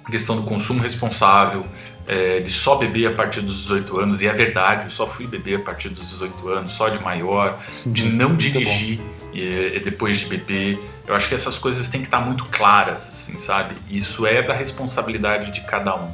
a 0.03 0.11
questão 0.11 0.35
do 0.35 0.43
consumo 0.43 0.81
responsável, 0.81 1.65
é, 2.07 2.39
de 2.39 2.51
só 2.51 2.75
beber 2.75 3.07
a 3.07 3.13
partir 3.13 3.41
dos 3.41 3.61
18 3.63 3.99
anos, 3.99 4.21
e 4.21 4.27
é 4.27 4.33
verdade, 4.33 4.85
eu 4.85 4.91
só 4.91 5.07
fui 5.07 5.25
beber 5.25 5.55
a 5.55 5.59
partir 5.59 5.89
dos 5.89 6.09
18 6.09 6.49
anos, 6.49 6.71
só 6.71 6.89
de 6.89 7.01
maior, 7.01 7.59
de 7.85 8.05
não 8.05 8.35
dirigir 8.35 8.99
e, 9.33 9.79
depois 9.83 10.19
de 10.19 10.25
beber. 10.25 10.79
Eu 11.07 11.15
acho 11.15 11.27
que 11.27 11.35
essas 11.35 11.57
coisas 11.57 11.87
têm 11.87 12.01
que 12.01 12.07
estar 12.07 12.19
muito 12.19 12.45
claras, 12.45 13.07
assim, 13.07 13.39
sabe? 13.39 13.75
Isso 13.89 14.25
é 14.25 14.41
da 14.41 14.53
responsabilidade 14.53 15.51
de 15.51 15.61
cada 15.61 15.95
um, 15.95 16.11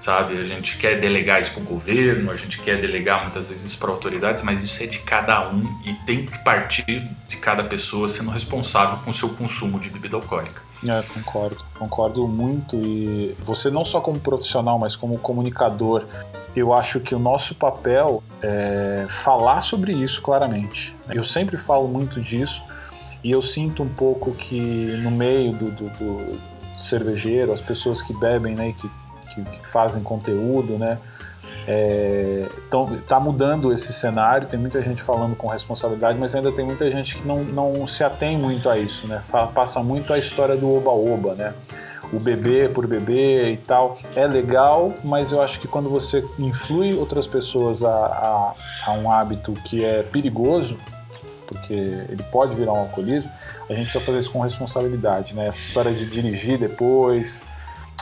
sabe? 0.00 0.38
A 0.38 0.44
gente 0.44 0.76
quer 0.76 0.98
delegar 0.98 1.40
isso 1.40 1.52
para 1.52 1.62
o 1.62 1.64
governo, 1.64 2.30
a 2.30 2.34
gente 2.34 2.58
quer 2.60 2.80
delegar 2.80 3.22
muitas 3.22 3.48
vezes 3.48 3.76
para 3.76 3.90
autoridades, 3.90 4.42
mas 4.42 4.62
isso 4.64 4.82
é 4.82 4.86
de 4.86 4.98
cada 5.00 5.48
um 5.50 5.60
e 5.84 5.92
tem 6.06 6.24
que 6.24 6.38
partir 6.42 7.08
de 7.28 7.36
cada 7.36 7.62
pessoa 7.62 8.08
sendo 8.08 8.30
responsável 8.30 8.98
com 9.04 9.10
o 9.10 9.14
seu 9.14 9.28
consumo 9.30 9.78
de 9.78 9.90
bebida 9.90 10.16
alcoólica. 10.16 10.65
É, 10.84 11.02
concordo, 11.02 11.64
concordo 11.78 12.28
muito. 12.28 12.76
E 12.76 13.36
você 13.40 13.70
não 13.70 13.84
só 13.84 14.00
como 14.00 14.18
profissional, 14.20 14.78
mas 14.78 14.94
como 14.94 15.18
comunicador, 15.18 16.04
eu 16.54 16.72
acho 16.72 17.00
que 17.00 17.14
o 17.14 17.18
nosso 17.18 17.54
papel 17.54 18.22
é 18.42 19.06
falar 19.08 19.60
sobre 19.60 19.92
isso 19.92 20.22
claramente. 20.22 20.94
Eu 21.10 21.24
sempre 21.24 21.56
falo 21.56 21.88
muito 21.88 22.20
disso 22.20 22.62
e 23.22 23.30
eu 23.30 23.42
sinto 23.42 23.82
um 23.82 23.88
pouco 23.88 24.32
que 24.32 24.96
no 25.02 25.10
meio 25.10 25.52
do, 25.52 25.70
do, 25.70 25.88
do 25.90 26.38
cervejeiro, 26.78 27.52
as 27.52 27.60
pessoas 27.60 28.02
que 28.02 28.14
bebem, 28.14 28.54
né, 28.54 28.72
que, 28.72 28.88
que, 29.34 29.42
que 29.44 29.66
fazem 29.66 30.02
conteúdo, 30.02 30.78
né, 30.78 30.98
é, 31.66 32.46
então, 32.68 32.98
tá 33.08 33.18
mudando 33.18 33.72
esse 33.72 33.92
cenário, 33.92 34.46
tem 34.46 34.58
muita 34.58 34.80
gente 34.80 35.02
falando 35.02 35.34
com 35.34 35.48
responsabilidade, 35.48 36.16
mas 36.16 36.34
ainda 36.34 36.52
tem 36.52 36.64
muita 36.64 36.88
gente 36.90 37.16
que 37.16 37.26
não, 37.26 37.42
não 37.42 37.86
se 37.86 38.04
atém 38.04 38.38
muito 38.38 38.70
a 38.70 38.78
isso, 38.78 39.06
né? 39.08 39.20
Passa 39.52 39.82
muito 39.82 40.12
a 40.12 40.18
história 40.18 40.56
do 40.56 40.72
oba-oba, 40.72 41.34
né? 41.34 41.54
O 42.12 42.20
bebê 42.20 42.68
por 42.68 42.86
bebê 42.86 43.50
e 43.50 43.56
tal. 43.56 43.98
É 44.14 44.28
legal, 44.28 44.94
mas 45.02 45.32
eu 45.32 45.42
acho 45.42 45.58
que 45.58 45.66
quando 45.66 45.90
você 45.90 46.24
influi 46.38 46.94
outras 46.94 47.26
pessoas 47.26 47.82
a, 47.82 47.90
a, 47.90 48.54
a 48.86 48.92
um 48.92 49.10
hábito 49.10 49.52
que 49.64 49.84
é 49.84 50.04
perigoso, 50.04 50.78
porque 51.48 51.72
ele 51.72 52.22
pode 52.30 52.54
virar 52.54 52.74
um 52.74 52.78
alcoolismo, 52.78 53.30
a 53.68 53.72
gente 53.72 53.84
precisa 53.84 54.04
fazer 54.04 54.18
isso 54.18 54.30
com 54.30 54.40
responsabilidade, 54.40 55.34
né? 55.34 55.48
Essa 55.48 55.62
história 55.62 55.92
de 55.92 56.06
dirigir 56.06 56.58
depois, 56.58 57.44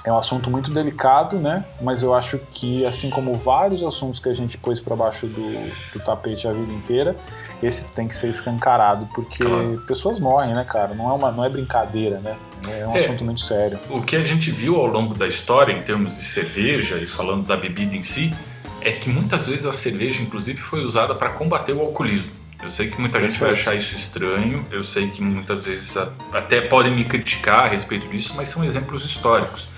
é 0.05 0.13
um 0.13 0.19
assunto 0.19 0.51
muito 0.51 0.71
delicado, 0.71 1.39
né? 1.39 1.65
Mas 1.81 2.03
eu 2.03 2.13
acho 2.13 2.39
que, 2.51 2.85
assim 2.85 3.09
como 3.09 3.33
vários 3.33 3.83
assuntos 3.83 4.21
que 4.21 4.29
a 4.29 4.35
gente 4.35 4.59
pôs 4.59 4.79
para 4.79 4.95
baixo 4.95 5.27
do, 5.27 5.53
do, 5.95 6.01
tapete 6.05 6.47
a 6.47 6.53
vida 6.53 6.71
inteira, 6.71 7.17
esse 7.63 7.87
tem 7.87 8.07
que 8.07 8.15
ser 8.15 8.29
escancarado, 8.29 9.09
porque 9.15 9.43
claro. 9.43 9.83
pessoas 9.87 10.21
morrem, 10.21 10.55
né, 10.55 10.63
cara? 10.65 10.95
Não 10.95 11.11
é, 11.11 11.15
uma, 11.15 11.33
não 11.33 11.43
é 11.43 11.49
brincadeira, 11.49 12.19
né? 12.19 12.37
É 12.69 12.87
um 12.87 12.95
é, 12.95 12.99
assunto 12.99 13.25
muito 13.25 13.41
sério. 13.41 13.79
O 13.89 14.03
que 14.03 14.15
a 14.15 14.23
gente 14.23 14.51
viu 14.51 14.77
ao 14.77 14.87
longo 14.87 15.15
da 15.15 15.27
história, 15.27 15.73
em 15.73 15.81
termos 15.81 16.17
de 16.17 16.25
cerveja 16.25 16.99
e 16.99 17.07
falando 17.07 17.47
da 17.47 17.57
bebida 17.57 17.97
em 17.97 18.03
si, 18.03 18.31
é 18.83 18.93
que 18.93 19.09
muitas 19.09 19.47
vezes 19.47 19.65
a 19.65 19.73
cerveja, 19.73 20.23
inclusive, 20.23 20.61
foi 20.61 20.85
usada 20.85 21.15
para 21.15 21.31
combater 21.31 21.73
o 21.73 21.81
alcoolismo. 21.81 22.31
Eu 22.63 22.71
sei 22.71 22.91
que 22.91 23.01
muita 23.01 23.21
gente 23.21 23.39
vai 23.41 23.53
achar 23.53 23.75
isso 23.75 23.95
estranho, 23.97 24.65
eu 24.71 24.85
sei 24.85 25.09
que 25.09 25.23
muitas 25.23 25.65
vezes 25.65 25.97
até 26.33 26.63
podem 26.63 26.95
me 26.95 27.05
criticar 27.05 27.67
a 27.67 27.69
respeito 27.69 28.07
disso, 28.09 28.35
mas 28.37 28.49
são 28.49 28.65
exemplos 28.65 29.05
históricos 29.05 29.73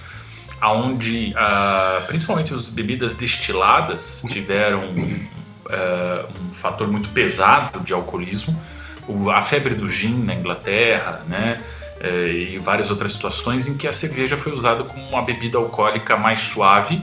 onde 0.63 1.33
uh, 1.33 1.37
ah, 1.37 2.05
principalmente 2.07 2.53
as 2.55 2.69
bebidas 2.69 3.15
destiladas 3.15 4.23
tiveram 4.29 4.91
uh, 4.91 6.29
um 6.43 6.53
fator 6.53 6.89
muito 6.89 7.09
pesado 7.11 7.81
de 7.81 7.93
alcoolismo. 7.93 8.59
O, 9.07 9.31
a 9.31 9.41
febre 9.41 9.75
do 9.75 9.89
gin 9.89 10.25
na 10.25 10.35
Inglaterra, 10.35 11.23
né? 11.27 11.63
Uh, 12.01 12.27
e 12.27 12.59
várias 12.59 12.91
outras 12.91 13.13
situações 13.13 13.69
em 13.69 13.77
que 13.77 13.87
a 13.87 13.93
cerveja 13.93 14.37
foi 14.37 14.53
usada 14.53 14.85
como 14.85 15.09
uma 15.09 15.23
bebida 15.23 15.59
alcoólica 15.59 16.17
mais 16.17 16.41
suave 16.41 17.03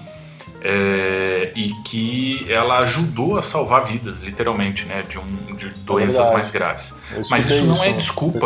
é, 0.63 1.51
e 1.55 1.73
que 1.83 2.49
ela 2.49 2.79
ajudou 2.79 3.37
a 3.37 3.41
salvar 3.41 3.85
vidas, 3.85 4.19
literalmente, 4.19 4.85
né, 4.85 5.03
de, 5.03 5.19
um, 5.19 5.55
de 5.55 5.69
doenças 5.69 6.31
mais 6.31 6.49
graves. 6.51 6.97
Mas 7.29 7.49
isso 7.49 7.65
não 7.65 7.83
é 7.83 7.91
desculpa. 7.91 8.39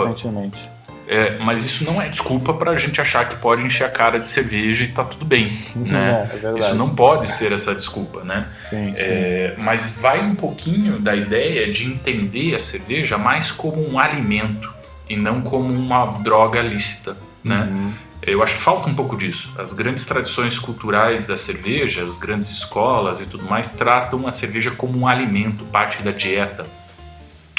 É, 1.08 1.38
mas 1.40 1.66
isso 1.66 1.86
não 1.86 2.02
é 2.02 2.10
desculpa 2.10 2.54
para 2.54 2.72
a 2.72 2.76
gente 2.76 3.00
achar 3.00 3.30
que 3.30 3.38
pode 3.38 3.66
encher 3.66 3.86
a 3.86 3.90
cara 3.90 4.20
de 4.20 4.28
cerveja 4.28 4.84
e 4.84 4.90
tá 4.90 5.06
tudo 5.06 5.26
bem, 5.26 5.46
né? 5.88 6.30
É, 6.44 6.48
é 6.48 6.60
isso 6.60 6.76
não 6.76 6.94
pode 6.94 7.32
ser 7.32 7.54
essa 7.54 7.74
desculpa, 7.74 8.26
né? 8.26 8.50
Sim, 8.60 8.92
é, 8.96 9.56
sim. 9.56 9.64
Mas 9.64 9.98
vai 10.02 10.22
um 10.22 10.36
pouquinho 10.36 11.00
da 11.00 11.16
ideia 11.16 11.72
de 11.72 11.86
entender 11.86 12.54
a 12.56 12.60
cerveja 12.60 13.18
mais 13.18 13.52
como 13.52 13.90
um 13.90 13.98
alimento 13.98 14.74
e 15.10 15.16
não 15.16 15.42
como 15.42 15.74
uma 15.74 16.08
droga 16.20 16.62
lícita, 16.62 17.16
né? 17.42 17.70
Uhum. 17.72 17.94
Eu 18.22 18.44
acho 18.44 18.56
que 18.56 18.62
falta 18.62 18.90
um 18.90 18.96
pouco 18.96 19.16
disso. 19.16 19.54
As 19.58 19.72
grandes 19.72 20.06
tradições 20.06 20.60
culturais 20.60 21.26
da 21.26 21.38
cerveja, 21.38 22.04
as 22.04 22.18
grandes 22.18 22.50
escolas 22.50 23.22
e 23.22 23.26
tudo 23.26 23.46
mais 23.46 23.72
tratam 23.72 24.28
a 24.28 24.32
cerveja 24.32 24.72
como 24.72 25.00
um 25.00 25.08
alimento, 25.08 25.64
parte 25.66 26.04
da 26.04 26.12
dieta, 26.12 26.66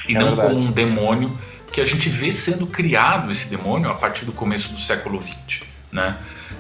e 0.07 0.15
é 0.15 0.19
não 0.19 0.37
verdade. 0.37 0.55
como 0.55 0.67
um 0.67 0.71
demônio 0.71 1.39
que 1.73 1.81
a 1.81 1.85
gente 1.85 2.09
vê 2.09 2.33
sendo 2.33 2.67
criado 2.67 3.31
esse 3.31 3.49
demônio 3.49 3.91
a 3.91 3.95
partir 3.95 4.25
do 4.25 4.33
começo 4.33 4.73
do 4.73 4.81
século 4.81 5.21
XX, 5.21 5.63
né? 5.93 6.19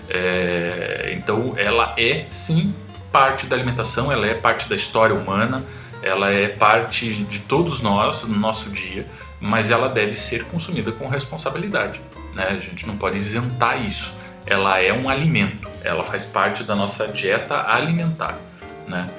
É, 0.08 1.14
então 1.16 1.54
ela 1.56 1.94
é 1.98 2.26
sim 2.30 2.74
parte 3.12 3.46
da 3.46 3.56
alimentação, 3.56 4.10
ela 4.12 4.26
é 4.26 4.34
parte 4.34 4.68
da 4.68 4.76
história 4.76 5.14
humana, 5.14 5.64
ela 6.02 6.30
é 6.30 6.48
parte 6.48 7.12
de 7.24 7.40
todos 7.40 7.80
nós 7.80 8.22
no 8.24 8.38
nosso 8.38 8.70
dia, 8.70 9.06
mas 9.40 9.70
ela 9.70 9.88
deve 9.88 10.14
ser 10.14 10.44
consumida 10.44 10.92
com 10.92 11.08
responsabilidade. 11.08 12.00
Né? 12.34 12.46
A 12.50 12.60
gente 12.60 12.86
não 12.86 12.96
pode 12.96 13.16
isentar 13.16 13.84
isso. 13.84 14.14
Ela 14.46 14.80
é 14.80 14.92
um 14.92 15.08
alimento, 15.08 15.68
ela 15.82 16.04
faz 16.04 16.24
parte 16.24 16.64
da 16.64 16.74
nossa 16.74 17.08
dieta 17.08 17.66
alimentar. 17.66 18.38
Né? 18.86 19.10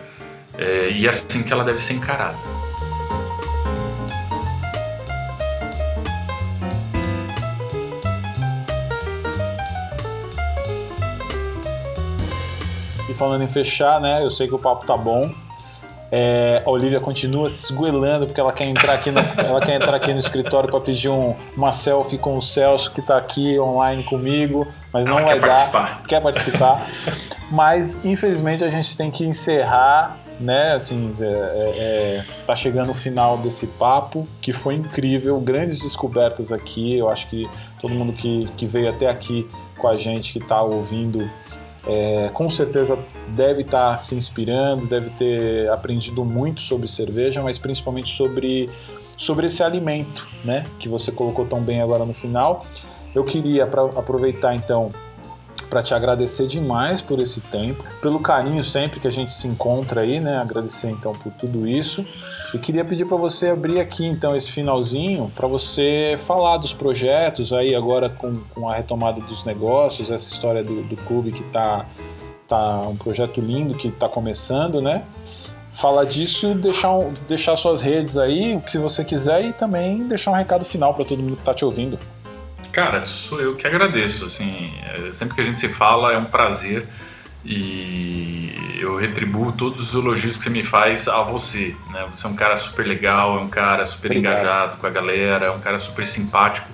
É, 0.58 0.90
e 0.92 1.06
é 1.06 1.10
assim 1.10 1.44
que 1.44 1.54
ela 1.54 1.64
deve 1.64 1.80
ser 1.80 1.94
encarada. 1.94 2.38
Falando 13.20 13.44
em 13.44 13.48
fechar, 13.48 14.00
né? 14.00 14.24
Eu 14.24 14.32
sei 14.32 14.48
que 14.48 14.56
o 14.56 14.60
papo 14.60 14.86
tá 14.86 14.98
bom. 14.98 15.30
É, 16.12 16.64
a 16.66 16.70
Olivia 16.70 17.00
continua 17.00 17.48
se 17.50 17.66
esgoelando 17.66 18.26
porque 18.26 18.42
ela 18.42 18.52
quer 18.52 18.66
entrar 18.66 18.94
aqui 18.94 19.12
no, 19.12 19.20
ela 19.38 19.62
quer 19.62 19.76
entrar 19.76 19.96
aqui 19.96 20.12
no 20.12 20.20
escritório 20.20 20.68
para 20.68 20.82
pedir 20.82 21.10
um, 21.10 21.36
uma 21.56 21.72
selfie 21.72 22.18
com 22.18 22.36
o 22.36 22.42
Celso 22.42 22.92
que 22.92 23.00
está 23.00 23.16
aqui 23.16 23.60
online 23.60 24.04
comigo, 24.04 24.68
mas 24.92 25.06
não 25.06 25.20
ela 25.20 25.28
vai 25.28 25.40
quer 25.40 25.48
dar. 25.48 25.72
Participar. 25.72 26.04
Quer 26.08 26.22
participar. 26.22 26.88
mas 27.52 28.04
infelizmente 28.04 28.64
a 28.64 28.72
gente 28.72 28.98
tem 28.98 29.12
que 29.12 29.24
encerrar, 29.24 30.18
né? 30.40 30.74
Assim, 30.74 31.16
é, 31.20 31.26
é, 31.26 32.26
tá 32.48 32.56
chegando 32.56 32.90
o 32.90 32.96
final 32.96 33.38
desse 33.38 33.68
papo 33.68 34.28
que 34.40 34.52
foi 34.52 34.76
incrível, 34.76 35.40
grandes 35.40 35.80
descobertas 35.80 36.52
aqui. 36.52 36.98
Eu 36.98 37.08
acho 37.08 37.28
que 37.28 37.48
todo 37.80 37.94
mundo 37.94 38.14
que, 38.14 38.48
que 38.58 38.66
veio 38.66 38.90
até 38.90 39.08
aqui 39.08 39.48
com 39.78 39.88
a 39.88 39.96
gente, 39.96 40.34
que 40.34 40.40
está 40.40 40.60
ouvindo 40.62 41.30
é, 41.88 42.30
com 42.34 42.50
certeza 42.50 42.98
deve 43.30 43.62
estar 43.62 43.92
tá 43.92 43.98
se 43.98 44.16
inspirando, 44.16 44.86
deve 44.86 45.10
ter 45.12 45.70
aprendido 45.70 46.24
muito 46.26 46.62
sobre 46.62 46.88
cerveja, 46.88 47.42
mas 47.42 47.58
principalmente 47.58 48.16
sobre, 48.16 48.70
sobre 49.18 49.48
esse 49.48 49.64
alimento, 49.64 50.28
né, 50.44 50.64
que 50.78 50.90
você 50.90 51.12
colocou 51.12 51.46
tão 51.46 51.62
bem 51.62 51.82
agora 51.82 52.06
no 52.06 52.14
final. 52.14 52.66
Eu 53.14 53.24
queria 53.24 53.66
pra, 53.66 53.84
aproveitar 53.84 54.56
então 54.56 54.92
para 55.70 55.84
te 55.84 55.94
agradecer 55.94 56.48
demais 56.48 57.00
por 57.00 57.22
esse 57.22 57.42
tempo, 57.42 57.84
pelo 58.02 58.20
carinho 58.20 58.64
sempre 58.64 59.00
que 59.00 59.08
a 59.08 59.12
gente 59.12 59.32
se 59.32 59.48
encontra 59.48 60.02
aí, 60.02 60.20
né? 60.20 60.38
Agradecer 60.38 60.90
então 60.90 61.12
por 61.14 61.32
tudo 61.34 61.68
isso. 61.68 62.04
E 62.54 62.58
queria 62.58 62.84
pedir 62.84 63.06
para 63.06 63.18
você 63.18 63.50
abrir 63.50 63.80
aqui 63.80 64.06
então 64.06 64.36
esse 64.36 64.52
finalzinho 64.52 65.32
para 65.36 65.48
você 65.48 66.16
falar 66.18 66.58
dos 66.58 66.74
projetos 66.74 67.54
aí 67.54 67.76
agora 67.76 68.10
com, 68.10 68.38
com 68.56 68.68
a 68.68 68.76
retomada 68.76 69.22
dos 69.22 69.46
negócios, 69.46 70.10
essa 70.10 70.34
história 70.34 70.64
do, 70.64 70.82
do 70.84 70.98
clube 70.98 71.32
que 71.32 71.44
tá, 71.44 71.86
tá 72.48 72.82
um 72.88 72.98
projeto 72.98 73.40
lindo 73.40 73.76
que 73.76 73.90
está 73.90 74.10
começando, 74.10 74.82
né? 74.82 75.04
Falar 75.74 76.06
disso, 76.06 76.56
deixar, 76.56 76.92
um, 76.92 77.14
deixar 77.28 77.56
suas 77.56 77.82
redes 77.82 78.18
aí, 78.18 78.60
se 78.66 78.80
você 78.80 79.06
quiser, 79.06 79.46
e 79.46 79.54
também 79.54 80.08
deixar 80.08 80.32
um 80.32 80.34
recado 80.34 80.66
final 80.66 80.96
para 80.96 81.06
todo 81.06 81.22
mundo 81.22 81.36
que 81.36 81.42
está 81.42 81.54
te 81.54 81.64
ouvindo. 81.64 82.00
Cara, 82.72 83.06
sou 83.06 83.40
eu 83.40 83.56
que 83.56 83.68
agradeço. 83.68 84.26
Assim, 84.26 84.72
é, 84.84 85.12
sempre 85.14 85.36
que 85.36 85.42
a 85.42 85.44
gente 85.44 85.60
se 85.60 85.70
fala 85.70 86.12
é 86.14 86.18
um 86.18 86.26
prazer 86.26 86.88
e 87.44 88.78
eu 88.80 88.96
retribuo 88.98 89.52
todos 89.52 89.90
os 89.90 89.96
elogios 89.96 90.38
que 90.38 90.44
você 90.44 90.50
me 90.50 90.64
faz 90.64 91.08
a 91.08 91.22
você. 91.22 91.76
Né? 91.92 92.06
Você 92.10 92.26
é 92.26 92.30
um 92.30 92.36
cara 92.36 92.58
super 92.58 92.86
legal, 92.86 93.40
é 93.40 93.42
um 93.42 93.50
cara 93.50 93.86
super 93.86 94.12
Obrigado. 94.12 94.34
engajado 94.34 94.78
com 94.78 94.88
a 94.88 94.90
galera, 94.90 95.46
é 95.48 95.52
um 95.52 95.60
cara 95.60 95.78
super 95.78 96.06
simpático 96.06 96.68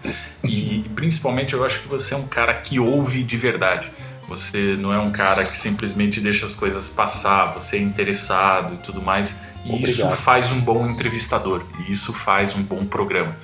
e 0.43 0.83
principalmente 0.95 1.53
eu 1.53 1.63
acho 1.63 1.81
que 1.81 1.87
você 1.87 2.13
é 2.13 2.17
um 2.17 2.27
cara 2.27 2.53
que 2.53 2.79
ouve 2.79 3.23
de 3.23 3.37
verdade. 3.37 3.91
Você 4.27 4.75
não 4.79 4.91
é 4.91 4.97
um 4.97 5.11
cara 5.11 5.43
que 5.43 5.57
simplesmente 5.57 6.19
deixa 6.19 6.45
as 6.47 6.55
coisas 6.55 6.89
passar, 6.89 7.53
você 7.53 7.77
é 7.77 7.79
interessado 7.79 8.73
e 8.73 8.77
tudo 8.77 9.01
mais. 9.01 9.43
E 9.63 9.69
Obrigado. 9.69 10.11
isso 10.11 10.21
faz 10.21 10.51
um 10.51 10.59
bom 10.59 10.87
entrevistador, 10.87 11.63
e 11.79 11.91
isso 11.91 12.13
faz 12.13 12.55
um 12.55 12.61
bom 12.61 12.85
programa. 12.85 13.35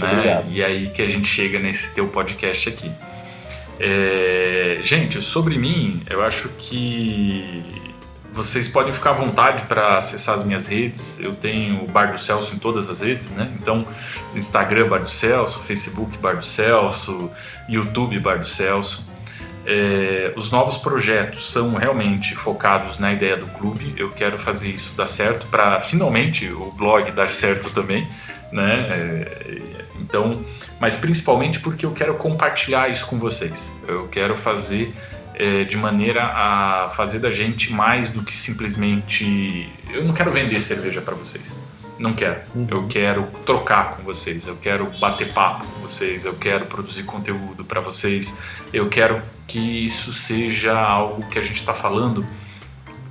Né? 0.00 0.44
E 0.48 0.62
aí 0.62 0.90
que 0.90 1.02
a 1.02 1.06
gente 1.06 1.28
chega 1.28 1.58
nesse 1.58 1.94
teu 1.94 2.08
podcast 2.08 2.68
aqui. 2.68 2.90
É, 3.80 4.80
gente, 4.82 5.22
sobre 5.22 5.56
mim, 5.56 6.02
eu 6.08 6.22
acho 6.22 6.48
que 6.50 7.62
vocês 8.32 8.68
podem 8.68 8.92
ficar 8.92 9.10
à 9.10 9.14
vontade 9.14 9.64
para 9.66 9.96
acessar 9.96 10.36
as 10.36 10.44
minhas 10.44 10.66
redes. 10.66 11.20
Eu 11.20 11.34
tenho 11.34 11.82
o 11.82 11.88
Bar 11.88 12.12
do 12.12 12.18
Celso 12.18 12.54
em 12.54 12.58
todas 12.58 12.88
as 12.88 13.00
redes, 13.00 13.30
né? 13.30 13.52
Então, 13.60 13.86
Instagram 14.34 14.88
Bar 14.88 15.00
do 15.00 15.10
Celso, 15.10 15.60
Facebook 15.64 16.16
Bar 16.18 16.36
do 16.36 16.44
Celso, 16.44 17.30
YouTube 17.68 18.18
Bar 18.20 18.38
do 18.38 18.46
Celso. 18.46 19.07
É, 19.66 20.32
os 20.36 20.50
novos 20.50 20.78
projetos 20.78 21.50
são 21.50 21.74
realmente 21.74 22.34
focados 22.34 22.98
na 22.98 23.12
ideia 23.12 23.36
do 23.36 23.46
clube. 23.46 23.94
Eu 23.96 24.10
quero 24.10 24.38
fazer 24.38 24.70
isso 24.70 24.94
dar 24.94 25.06
certo 25.06 25.46
para 25.46 25.80
finalmente 25.80 26.48
o 26.48 26.70
blog 26.72 27.10
dar 27.12 27.30
certo 27.30 27.70
também, 27.70 28.08
né? 28.50 28.86
É, 28.90 29.84
então, 30.00 30.30
mas 30.80 30.96
principalmente 30.96 31.60
porque 31.60 31.84
eu 31.84 31.92
quero 31.92 32.14
compartilhar 32.14 32.88
isso 32.88 33.06
com 33.06 33.18
vocês. 33.18 33.72
Eu 33.86 34.08
quero 34.08 34.36
fazer 34.36 34.94
é, 35.34 35.64
de 35.64 35.76
maneira 35.76 36.24
a 36.24 36.92
fazer 36.96 37.18
da 37.18 37.30
gente 37.30 37.72
mais 37.72 38.08
do 38.08 38.22
que 38.22 38.36
simplesmente. 38.36 39.70
Eu 39.92 40.04
não 40.04 40.14
quero 40.14 40.30
vender 40.32 40.60
cerveja 40.60 41.00
para 41.00 41.14
vocês. 41.14 41.60
Não 41.98 42.12
quero. 42.12 42.40
Uhum. 42.54 42.66
Eu 42.70 42.86
quero 42.86 43.26
trocar 43.44 43.96
com 43.96 44.02
vocês. 44.04 44.46
Eu 44.46 44.56
quero 44.56 44.86
bater 44.98 45.32
papo 45.32 45.66
com 45.66 45.80
vocês. 45.80 46.24
Eu 46.24 46.34
quero 46.34 46.66
produzir 46.66 47.02
conteúdo 47.02 47.64
para 47.64 47.80
vocês. 47.80 48.38
Eu 48.72 48.88
quero 48.88 49.22
que 49.46 49.58
isso 49.58 50.12
seja 50.12 50.78
algo 50.78 51.26
que 51.28 51.38
a 51.38 51.42
gente 51.42 51.56
está 51.56 51.74
falando, 51.74 52.24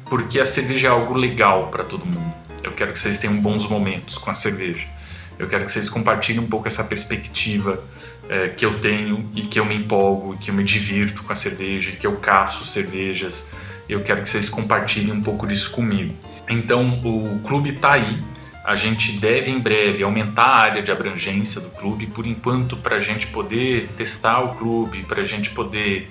porque 0.06 0.40
a 0.40 0.46
cerveja 0.46 0.88
é 0.88 0.92
algo 0.92 1.18
legal 1.18 1.68
para 1.68 1.84
todo 1.84 2.06
mundo. 2.06 2.34
Eu 2.64 2.72
quero 2.72 2.94
que 2.94 3.00
vocês 3.00 3.20
tenham 3.20 3.38
bons 3.40 3.68
momentos 3.68 4.18
com 4.18 4.32
a 4.32 4.34
cerveja. 4.34 4.88
Eu 5.38 5.48
quero 5.48 5.66
que 5.66 5.72
vocês 5.72 5.90
compartilhem 5.90 6.42
um 6.42 6.48
pouco 6.48 6.68
essa 6.68 6.84
perspectiva 6.84 7.84
é, 8.28 8.50
que 8.50 8.66
eu 8.66 8.80
tenho 8.80 9.30
e 9.36 9.44
que 9.44 9.60
eu 9.60 9.66
me 9.66 9.76
empolgo, 9.76 10.38
que 10.38 10.50
eu 10.50 10.56
me 10.56 10.64
divirto 10.64 11.24
com 11.24 11.32
a 11.32 11.36
cerveja, 11.36 11.92
que 11.92 12.08
eu 12.08 12.16
caço 12.18 12.66
cervejas. 12.66 13.50
Eu 13.88 14.02
quero 14.02 14.24
que 14.24 14.30
vocês 14.30 14.50
compartilhem 14.50 15.14
um 15.14 15.22
pouco 15.22 15.46
disso 15.46 15.72
comigo. 15.72 16.16
Então, 16.50 17.02
o 17.04 17.40
clube 17.40 17.70
está 17.70 17.94
aí. 17.94 18.22
A 18.68 18.76
gente 18.76 19.14
deve 19.14 19.50
em 19.50 19.60
breve 19.60 20.04
aumentar 20.04 20.44
a 20.44 20.58
área 20.58 20.84
de 20.84 20.92
abrangência 20.92 21.62
do 21.62 21.70
clube, 21.70 22.06
por 22.06 22.28
enquanto, 22.28 22.76
para 22.76 22.98
a 22.98 23.00
gente 23.00 23.28
poder 23.28 23.88
testar 23.96 24.42
o 24.42 24.56
clube, 24.56 25.04
para 25.04 25.22
a 25.22 25.24
gente 25.24 25.52
poder 25.52 26.10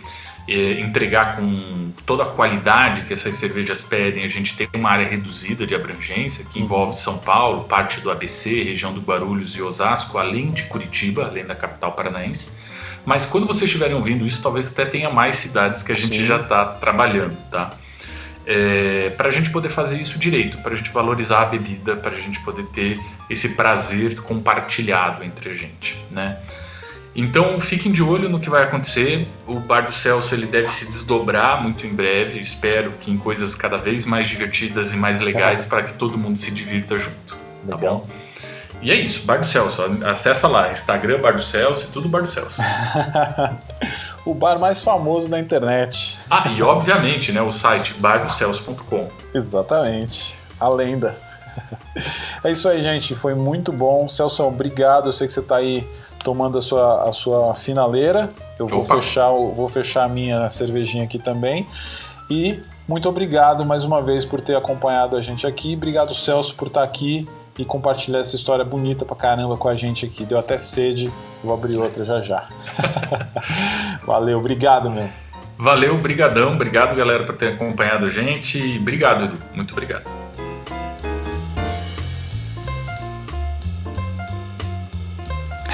é, 0.48 0.80
entregar 0.80 1.36
com 1.36 1.90
toda 2.06 2.22
a 2.22 2.26
qualidade 2.26 3.02
que 3.02 3.12
essas 3.12 3.34
cervejas 3.34 3.84
pedem, 3.84 4.24
a 4.24 4.28
gente 4.28 4.56
tem 4.56 4.66
uma 4.74 4.88
área 4.88 5.06
reduzida 5.06 5.66
de 5.66 5.74
abrangência 5.74 6.46
que 6.50 6.58
envolve 6.58 6.96
São 6.96 7.18
Paulo, 7.18 7.64
parte 7.64 8.00
do 8.00 8.10
ABC, 8.10 8.62
região 8.62 8.94
do 8.94 9.02
Guarulhos 9.02 9.54
e 9.54 9.60
Osasco, 9.60 10.16
além 10.16 10.50
de 10.50 10.62
Curitiba, 10.62 11.26
além 11.26 11.44
da 11.44 11.54
capital 11.54 11.92
paranaense. 11.92 12.56
Mas 13.04 13.26
quando 13.26 13.46
vocês 13.46 13.64
estiverem 13.64 13.94
ouvindo 13.94 14.24
isso, 14.26 14.40
talvez 14.40 14.66
até 14.66 14.86
tenha 14.86 15.10
mais 15.10 15.36
cidades 15.36 15.82
que 15.82 15.92
a 15.92 15.94
gente 15.94 16.16
Sim. 16.16 16.24
já 16.24 16.38
está 16.38 16.64
trabalhando, 16.64 17.36
tá? 17.50 17.70
É, 18.46 19.10
para 19.16 19.28
a 19.28 19.30
gente 19.32 19.50
poder 19.50 19.70
fazer 19.70 20.00
isso 20.00 20.18
direito, 20.18 20.58
para 20.58 20.72
a 20.72 20.76
gente 20.76 20.90
valorizar 20.90 21.42
a 21.42 21.46
bebida, 21.46 21.96
para 21.96 22.16
a 22.16 22.20
gente 22.20 22.38
poder 22.40 22.64
ter 22.66 23.00
esse 23.28 23.50
prazer 23.56 24.20
compartilhado 24.20 25.24
entre 25.24 25.50
a 25.50 25.52
gente, 25.52 26.04
né? 26.10 26.38
Então 27.16 27.58
fiquem 27.58 27.90
de 27.90 28.02
olho 28.02 28.28
no 28.28 28.38
que 28.38 28.50
vai 28.50 28.62
acontecer. 28.62 29.26
O 29.46 29.58
Bar 29.58 29.86
do 29.86 29.92
Celso 29.92 30.34
ele 30.34 30.46
deve 30.46 30.68
se 30.68 30.84
desdobrar 30.84 31.62
muito 31.62 31.86
em 31.86 31.94
breve. 31.94 32.38
Espero 32.38 32.92
que 33.00 33.10
em 33.10 33.16
coisas 33.16 33.54
cada 33.54 33.78
vez 33.78 34.04
mais 34.04 34.28
divertidas 34.28 34.92
e 34.92 34.98
mais 34.98 35.20
legais 35.20 35.64
para 35.64 35.82
que 35.82 35.94
todo 35.94 36.18
mundo 36.18 36.38
se 36.38 36.50
divirta 36.50 36.98
junto. 36.98 37.34
Tá 37.66 37.74
Legal. 37.76 38.06
bom? 38.06 38.10
E 38.82 38.90
é 38.90 38.94
isso, 38.94 39.24
Bar 39.24 39.38
do 39.38 39.46
Celso. 39.46 39.82
Acessa 40.04 40.46
lá, 40.46 40.70
Instagram 40.70 41.20
Bar 41.20 41.36
do 41.36 41.42
Celso 41.42 41.88
e 41.88 41.92
tudo 41.92 42.06
Bar 42.06 42.20
do 42.20 42.30
Celso. 42.30 42.60
o 44.26 44.34
bar 44.34 44.58
mais 44.58 44.82
famoso 44.82 45.30
da 45.30 45.38
internet. 45.38 46.20
Ah, 46.28 46.48
e 46.48 46.60
obviamente, 46.60 47.30
né, 47.32 47.40
o 47.40 47.52
site 47.52 47.94
bardocelso.com. 47.94 49.08
Exatamente. 49.32 50.38
A 50.60 50.68
lenda. 50.68 51.16
É 52.44 52.50
isso 52.50 52.68
aí, 52.68 52.82
gente. 52.82 53.14
Foi 53.14 53.34
muito 53.34 53.72
bom. 53.72 54.06
Celso, 54.06 54.44
obrigado. 54.44 55.08
Eu 55.08 55.12
sei 55.12 55.26
que 55.26 55.32
você 55.32 55.40
está 55.40 55.56
aí 55.56 55.88
tomando 56.22 56.58
a 56.58 56.60
sua, 56.60 57.08
a 57.08 57.12
sua 57.12 57.54
finaleira. 57.54 58.28
Eu 58.58 58.66
vou 58.66 58.84
fechar, 58.84 59.30
vou 59.30 59.66
fechar 59.66 60.04
a 60.04 60.08
minha 60.08 60.48
cervejinha 60.50 61.04
aqui 61.04 61.18
também. 61.18 61.66
E 62.28 62.60
muito 62.86 63.08
obrigado 63.08 63.64
mais 63.64 63.84
uma 63.84 64.02
vez 64.02 64.26
por 64.26 64.42
ter 64.42 64.54
acompanhado 64.54 65.16
a 65.16 65.22
gente 65.22 65.46
aqui. 65.46 65.74
Obrigado, 65.74 66.14
Celso, 66.14 66.54
por 66.54 66.68
estar 66.68 66.82
aqui 66.82 67.26
e 67.58 67.64
compartilhar 67.64 68.18
essa 68.18 68.36
história 68.36 68.64
bonita 68.64 69.04
pra 69.04 69.16
caramba 69.16 69.56
com 69.56 69.68
a 69.68 69.76
gente 69.76 70.04
aqui. 70.04 70.24
Deu 70.24 70.38
até 70.38 70.58
sede. 70.58 71.12
Vou 71.42 71.54
abrir 71.54 71.76
outra 71.78 72.04
já 72.04 72.20
já. 72.20 72.48
Valeu, 74.06 74.38
obrigado, 74.38 74.90
meu. 74.90 75.08
Valeu, 75.58 75.96
brigadão. 75.96 76.54
Obrigado, 76.54 76.94
galera, 76.94 77.24
por 77.24 77.34
ter 77.34 77.54
acompanhado 77.54 78.06
a 78.06 78.10
gente. 78.10 78.78
Obrigado, 78.78 79.24
Edu. 79.24 79.38
Muito 79.54 79.72
obrigado. 79.72 80.25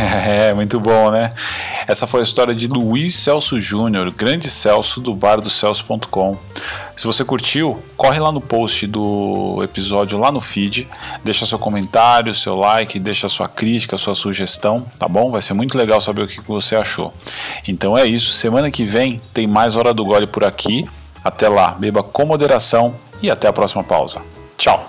É, 0.32 0.52
muito 0.52 0.80
bom, 0.80 1.10
né? 1.10 1.28
Essa 1.86 2.06
foi 2.06 2.20
a 2.20 2.22
história 2.22 2.54
de 2.54 2.66
Luiz 2.66 3.14
Celso 3.14 3.60
Júnior, 3.60 4.10
grande 4.12 4.48
Celso 4.48 5.00
do 5.00 5.14
bar 5.14 5.40
do 5.40 5.48
Celso.com. 5.48 6.36
Se 6.96 7.06
você 7.06 7.24
curtiu, 7.24 7.82
corre 7.96 8.18
lá 8.18 8.30
no 8.30 8.40
post 8.40 8.86
do 8.86 9.60
episódio 9.62 10.18
lá 10.18 10.30
no 10.30 10.40
feed, 10.40 10.88
deixa 11.24 11.46
seu 11.46 11.58
comentário, 11.58 12.34
seu 12.34 12.54
like, 12.54 12.98
deixa 12.98 13.28
sua 13.28 13.48
crítica, 13.48 13.96
sua 13.96 14.14
sugestão, 14.14 14.86
tá 14.98 15.08
bom? 15.08 15.30
Vai 15.30 15.42
ser 15.42 15.54
muito 15.54 15.76
legal 15.76 16.00
saber 16.00 16.22
o 16.22 16.28
que 16.28 16.40
você 16.42 16.76
achou. 16.76 17.12
Então 17.66 17.96
é 17.96 18.06
isso, 18.06 18.32
semana 18.32 18.70
que 18.70 18.84
vem 18.84 19.20
tem 19.32 19.46
mais 19.46 19.76
Hora 19.76 19.94
do 19.94 20.04
Gole 20.04 20.26
por 20.26 20.44
aqui. 20.44 20.86
Até 21.24 21.48
lá, 21.48 21.70
beba 21.72 22.02
com 22.02 22.26
moderação 22.26 22.94
e 23.22 23.30
até 23.30 23.46
a 23.48 23.52
próxima 23.52 23.84
pausa. 23.84 24.22
Tchau! 24.58 24.84